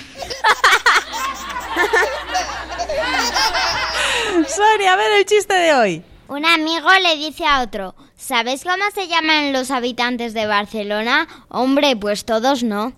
Sonia, 4.47 4.93
a 4.93 4.95
ver 4.95 5.11
el 5.13 5.26
chiste 5.26 5.53
de 5.53 5.74
hoy. 5.74 6.03
Un 6.28 6.45
amigo 6.45 6.89
le 7.01 7.17
dice 7.17 7.45
a 7.45 7.61
otro, 7.61 7.95
¿sabes 8.15 8.63
cómo 8.63 8.84
se 8.93 9.07
llaman 9.07 9.53
los 9.53 9.71
habitantes 9.71 10.34
de 10.34 10.47
Barcelona? 10.47 11.28
Hombre, 11.49 11.95
pues 11.95 12.26
todos 12.26 12.63
no. 12.63 12.93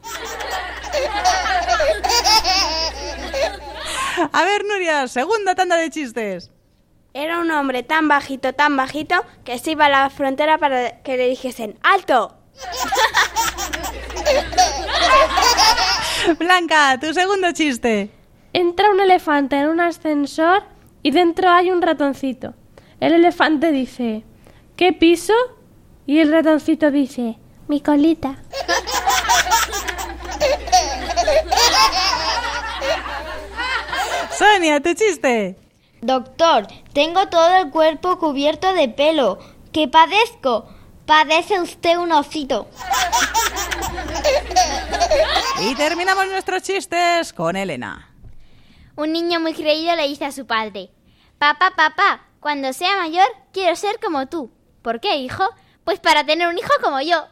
A 4.32 4.46
ver, 4.46 4.64
Nuria, 4.66 5.08
segunda 5.08 5.56
tanda 5.56 5.76
de 5.76 5.90
chistes. 5.90 6.52
Era 7.18 7.40
un 7.40 7.50
hombre 7.50 7.82
tan 7.82 8.10
bajito, 8.10 8.52
tan 8.52 8.76
bajito, 8.76 9.16
que 9.46 9.58
se 9.58 9.72
iba 9.72 9.86
a 9.86 9.90
la 9.90 10.10
frontera 10.10 10.58
para 10.58 11.02
que 11.02 11.16
le 11.16 11.30
dijesen 11.30 11.80
¡Alto! 11.82 12.36
Blanca, 16.38 17.00
tu 17.00 17.14
segundo 17.14 17.54
chiste. 17.54 18.10
Entra 18.52 18.92
un 18.92 19.00
elefante 19.00 19.56
en 19.56 19.70
un 19.70 19.80
ascensor 19.80 20.64
y 21.04 21.12
dentro 21.12 21.50
hay 21.50 21.72
un 21.72 21.82
ratoncito. 21.82 22.54
El 23.00 23.14
elefante 23.14 23.72
dice, 23.72 24.26
¿qué 24.76 24.92
piso? 24.92 25.34
Y 26.06 26.20
el 26.20 26.34
ratoncito 26.34 26.92
dice, 26.92 27.38
mi 27.70 27.80
colita. 27.80 28.36
Sonia, 34.38 34.82
tu 34.82 34.94
chiste. 34.94 35.65
Doctor, 36.06 36.68
tengo 36.94 37.30
todo 37.30 37.56
el 37.56 37.72
cuerpo 37.72 38.20
cubierto 38.20 38.72
de 38.76 38.90
pelo. 38.90 39.40
¿Qué 39.72 39.88
padezco? 39.88 40.70
Padece 41.08 41.60
usted 41.60 41.98
un 41.98 42.12
osito. 42.12 42.68
Y 45.62 45.74
terminamos 45.74 46.28
nuestros 46.28 46.62
chistes 46.62 47.34
con 47.34 47.56
Elena. 47.56 48.12
Un 48.96 49.14
niño 49.14 49.40
muy 49.40 49.56
creído 49.56 49.96
le 49.96 50.08
dice 50.08 50.26
a 50.26 50.32
su 50.32 50.46
padre, 50.46 50.92
Papá, 51.40 51.74
papá, 51.76 52.28
cuando 52.40 52.72
sea 52.72 52.98
mayor 52.98 53.26
quiero 53.52 53.76
ser 53.76 54.00
como 54.00 54.28
tú. 54.28 54.52
¿Por 54.84 55.00
qué, 55.00 55.16
hijo? 55.18 55.44
Pues 55.86 56.00
para 56.00 56.24
tener 56.24 56.48
un 56.48 56.60
hijo 56.60 56.72
como 56.84 57.02
yo. 57.02 57.26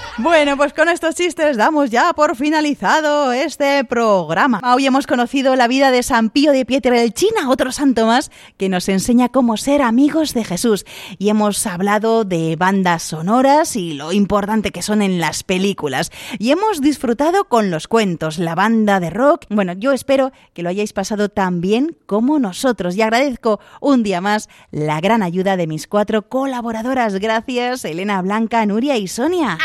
Bueno, 0.18 0.56
pues 0.56 0.72
con 0.72 0.88
estos 0.88 1.14
chistes 1.14 1.58
damos 1.58 1.90
ya 1.90 2.14
por 2.14 2.36
finalizado 2.36 3.32
este 3.32 3.84
programa. 3.84 4.62
Hoy 4.64 4.86
hemos 4.86 5.06
conocido 5.06 5.56
la 5.56 5.68
vida 5.68 5.90
de 5.90 6.02
San 6.02 6.30
Pío 6.30 6.52
de 6.52 6.64
Pietrelcina, 6.64 7.50
otro 7.50 7.70
santo 7.70 8.06
más 8.06 8.30
que 8.56 8.70
nos 8.70 8.88
enseña 8.88 9.28
cómo 9.28 9.58
ser 9.58 9.82
amigos 9.82 10.32
de 10.32 10.44
Jesús. 10.44 10.86
Y 11.18 11.28
hemos 11.28 11.66
hablado 11.66 12.24
de 12.24 12.56
bandas 12.56 13.02
sonoras 13.02 13.76
y 13.76 13.92
lo 13.92 14.10
importante 14.10 14.70
que 14.70 14.80
son 14.80 15.02
en 15.02 15.20
las 15.20 15.42
películas. 15.42 16.10
Y 16.38 16.50
hemos 16.50 16.80
disfrutado 16.80 17.44
con 17.44 17.70
los 17.70 17.86
cuentos, 17.86 18.38
la 18.38 18.54
banda 18.54 19.00
de 19.00 19.10
rock. 19.10 19.44
Bueno, 19.50 19.74
yo 19.74 19.92
espero 19.92 20.32
que 20.54 20.62
lo 20.62 20.70
hayáis 20.70 20.94
pasado 20.94 21.28
tan 21.28 21.60
bien 21.60 21.94
como 22.06 22.38
nosotros. 22.38 22.96
Y 22.96 23.02
agradezco 23.02 23.60
un 23.82 24.02
día 24.02 24.22
más 24.22 24.48
la 24.70 24.98
gran 25.02 25.22
ayuda 25.22 25.58
de 25.58 25.66
mis 25.66 25.86
cuatro 25.86 26.26
colaboradoras. 26.30 27.16
Gracias, 27.16 27.84
Elena, 27.84 28.22
Blanca, 28.22 28.64
Nuria 28.64 28.96
y 28.96 29.08
Sonia. 29.08 29.58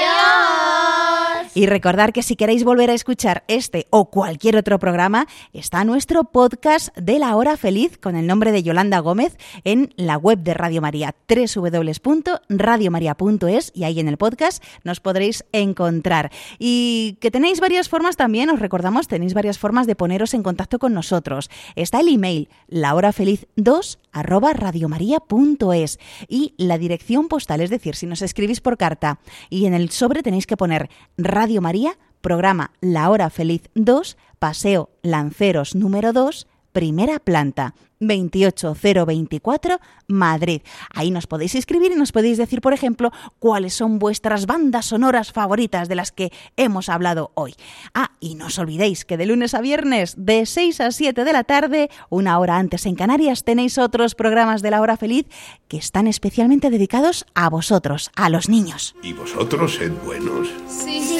만나요. 0.00 0.39
Y 1.52 1.66
recordar 1.66 2.12
que 2.12 2.22
si 2.22 2.36
queréis 2.36 2.62
volver 2.62 2.90
a 2.90 2.94
escuchar 2.94 3.42
este 3.48 3.88
o 3.90 4.08
cualquier 4.08 4.56
otro 4.56 4.78
programa, 4.78 5.26
está 5.52 5.82
nuestro 5.82 6.22
podcast 6.22 6.96
de 6.96 7.18
la 7.18 7.34
hora 7.34 7.56
feliz 7.56 7.98
con 7.98 8.14
el 8.14 8.28
nombre 8.28 8.52
de 8.52 8.62
Yolanda 8.62 9.00
Gómez 9.00 9.36
en 9.64 9.92
la 9.96 10.16
web 10.16 10.38
de 10.38 10.54
Radio 10.54 10.80
María, 10.80 11.16
www.radiomaria.es 11.28 13.72
y 13.74 13.82
ahí 13.82 13.98
en 13.98 14.06
el 14.06 14.16
podcast 14.16 14.62
nos 14.84 15.00
podréis 15.00 15.44
encontrar. 15.50 16.30
Y 16.60 17.18
que 17.20 17.32
tenéis 17.32 17.58
varias 17.58 17.88
formas 17.88 18.16
también, 18.16 18.48
os 18.50 18.60
recordamos, 18.60 19.08
tenéis 19.08 19.34
varias 19.34 19.58
formas 19.58 19.88
de 19.88 19.96
poneros 19.96 20.34
en 20.34 20.44
contacto 20.44 20.78
con 20.78 20.94
nosotros. 20.94 21.50
Está 21.74 21.98
el 21.98 22.14
email 22.14 22.48
lahorafeliz2 22.68 23.98
arroba 24.12 24.52
radiomaria.es 24.52 25.98
y 26.28 26.54
la 26.58 26.78
dirección 26.78 27.28
postal, 27.28 27.60
es 27.60 27.70
decir, 27.70 27.96
si 27.96 28.06
nos 28.06 28.22
escribís 28.22 28.60
por 28.60 28.76
carta 28.76 29.18
y 29.48 29.66
en 29.66 29.74
el 29.74 29.90
sobre 29.90 30.22
tenéis 30.22 30.46
que 30.46 30.56
poner 30.56 30.88
Radio 31.40 31.62
María, 31.62 31.96
programa 32.20 32.72
La 32.82 33.08
Hora 33.08 33.30
Feliz 33.30 33.70
2, 33.74 34.18
Paseo 34.38 34.90
Lanceros 35.00 35.74
número 35.74 36.12
2, 36.12 36.46
primera 36.70 37.18
planta. 37.18 37.74
28024 38.00 39.78
Madrid. 40.08 40.62
Ahí 40.92 41.10
nos 41.10 41.26
podéis 41.26 41.54
escribir 41.54 41.92
y 41.92 41.96
nos 41.96 42.12
podéis 42.12 42.38
decir, 42.38 42.60
por 42.60 42.72
ejemplo, 42.72 43.12
cuáles 43.38 43.74
son 43.74 43.98
vuestras 43.98 44.46
bandas 44.46 44.86
sonoras 44.86 45.32
favoritas 45.32 45.88
de 45.88 45.94
las 45.94 46.10
que 46.10 46.32
hemos 46.56 46.88
hablado 46.88 47.30
hoy. 47.34 47.54
Ah, 47.94 48.12
y 48.18 48.34
no 48.34 48.46
os 48.46 48.58
olvidéis 48.58 49.04
que 49.04 49.16
de 49.16 49.26
lunes 49.26 49.54
a 49.54 49.60
viernes, 49.60 50.14
de 50.16 50.46
6 50.46 50.80
a 50.80 50.90
7 50.90 51.24
de 51.24 51.32
la 51.32 51.44
tarde, 51.44 51.90
una 52.08 52.38
hora 52.38 52.56
antes 52.56 52.86
en 52.86 52.96
Canarias, 52.96 53.44
tenéis 53.44 53.78
otros 53.78 54.14
programas 54.14 54.62
de 54.62 54.70
la 54.70 54.80
hora 54.80 54.96
feliz 54.96 55.26
que 55.68 55.76
están 55.76 56.06
especialmente 56.06 56.70
dedicados 56.70 57.26
a 57.34 57.48
vosotros, 57.50 58.10
a 58.16 58.30
los 58.30 58.48
niños. 58.48 58.96
¿Y 59.02 59.12
vosotros 59.12 59.74
sed 59.74 59.92
buenos? 60.04 60.48
Sí, 60.66 61.00
sí 61.02 61.19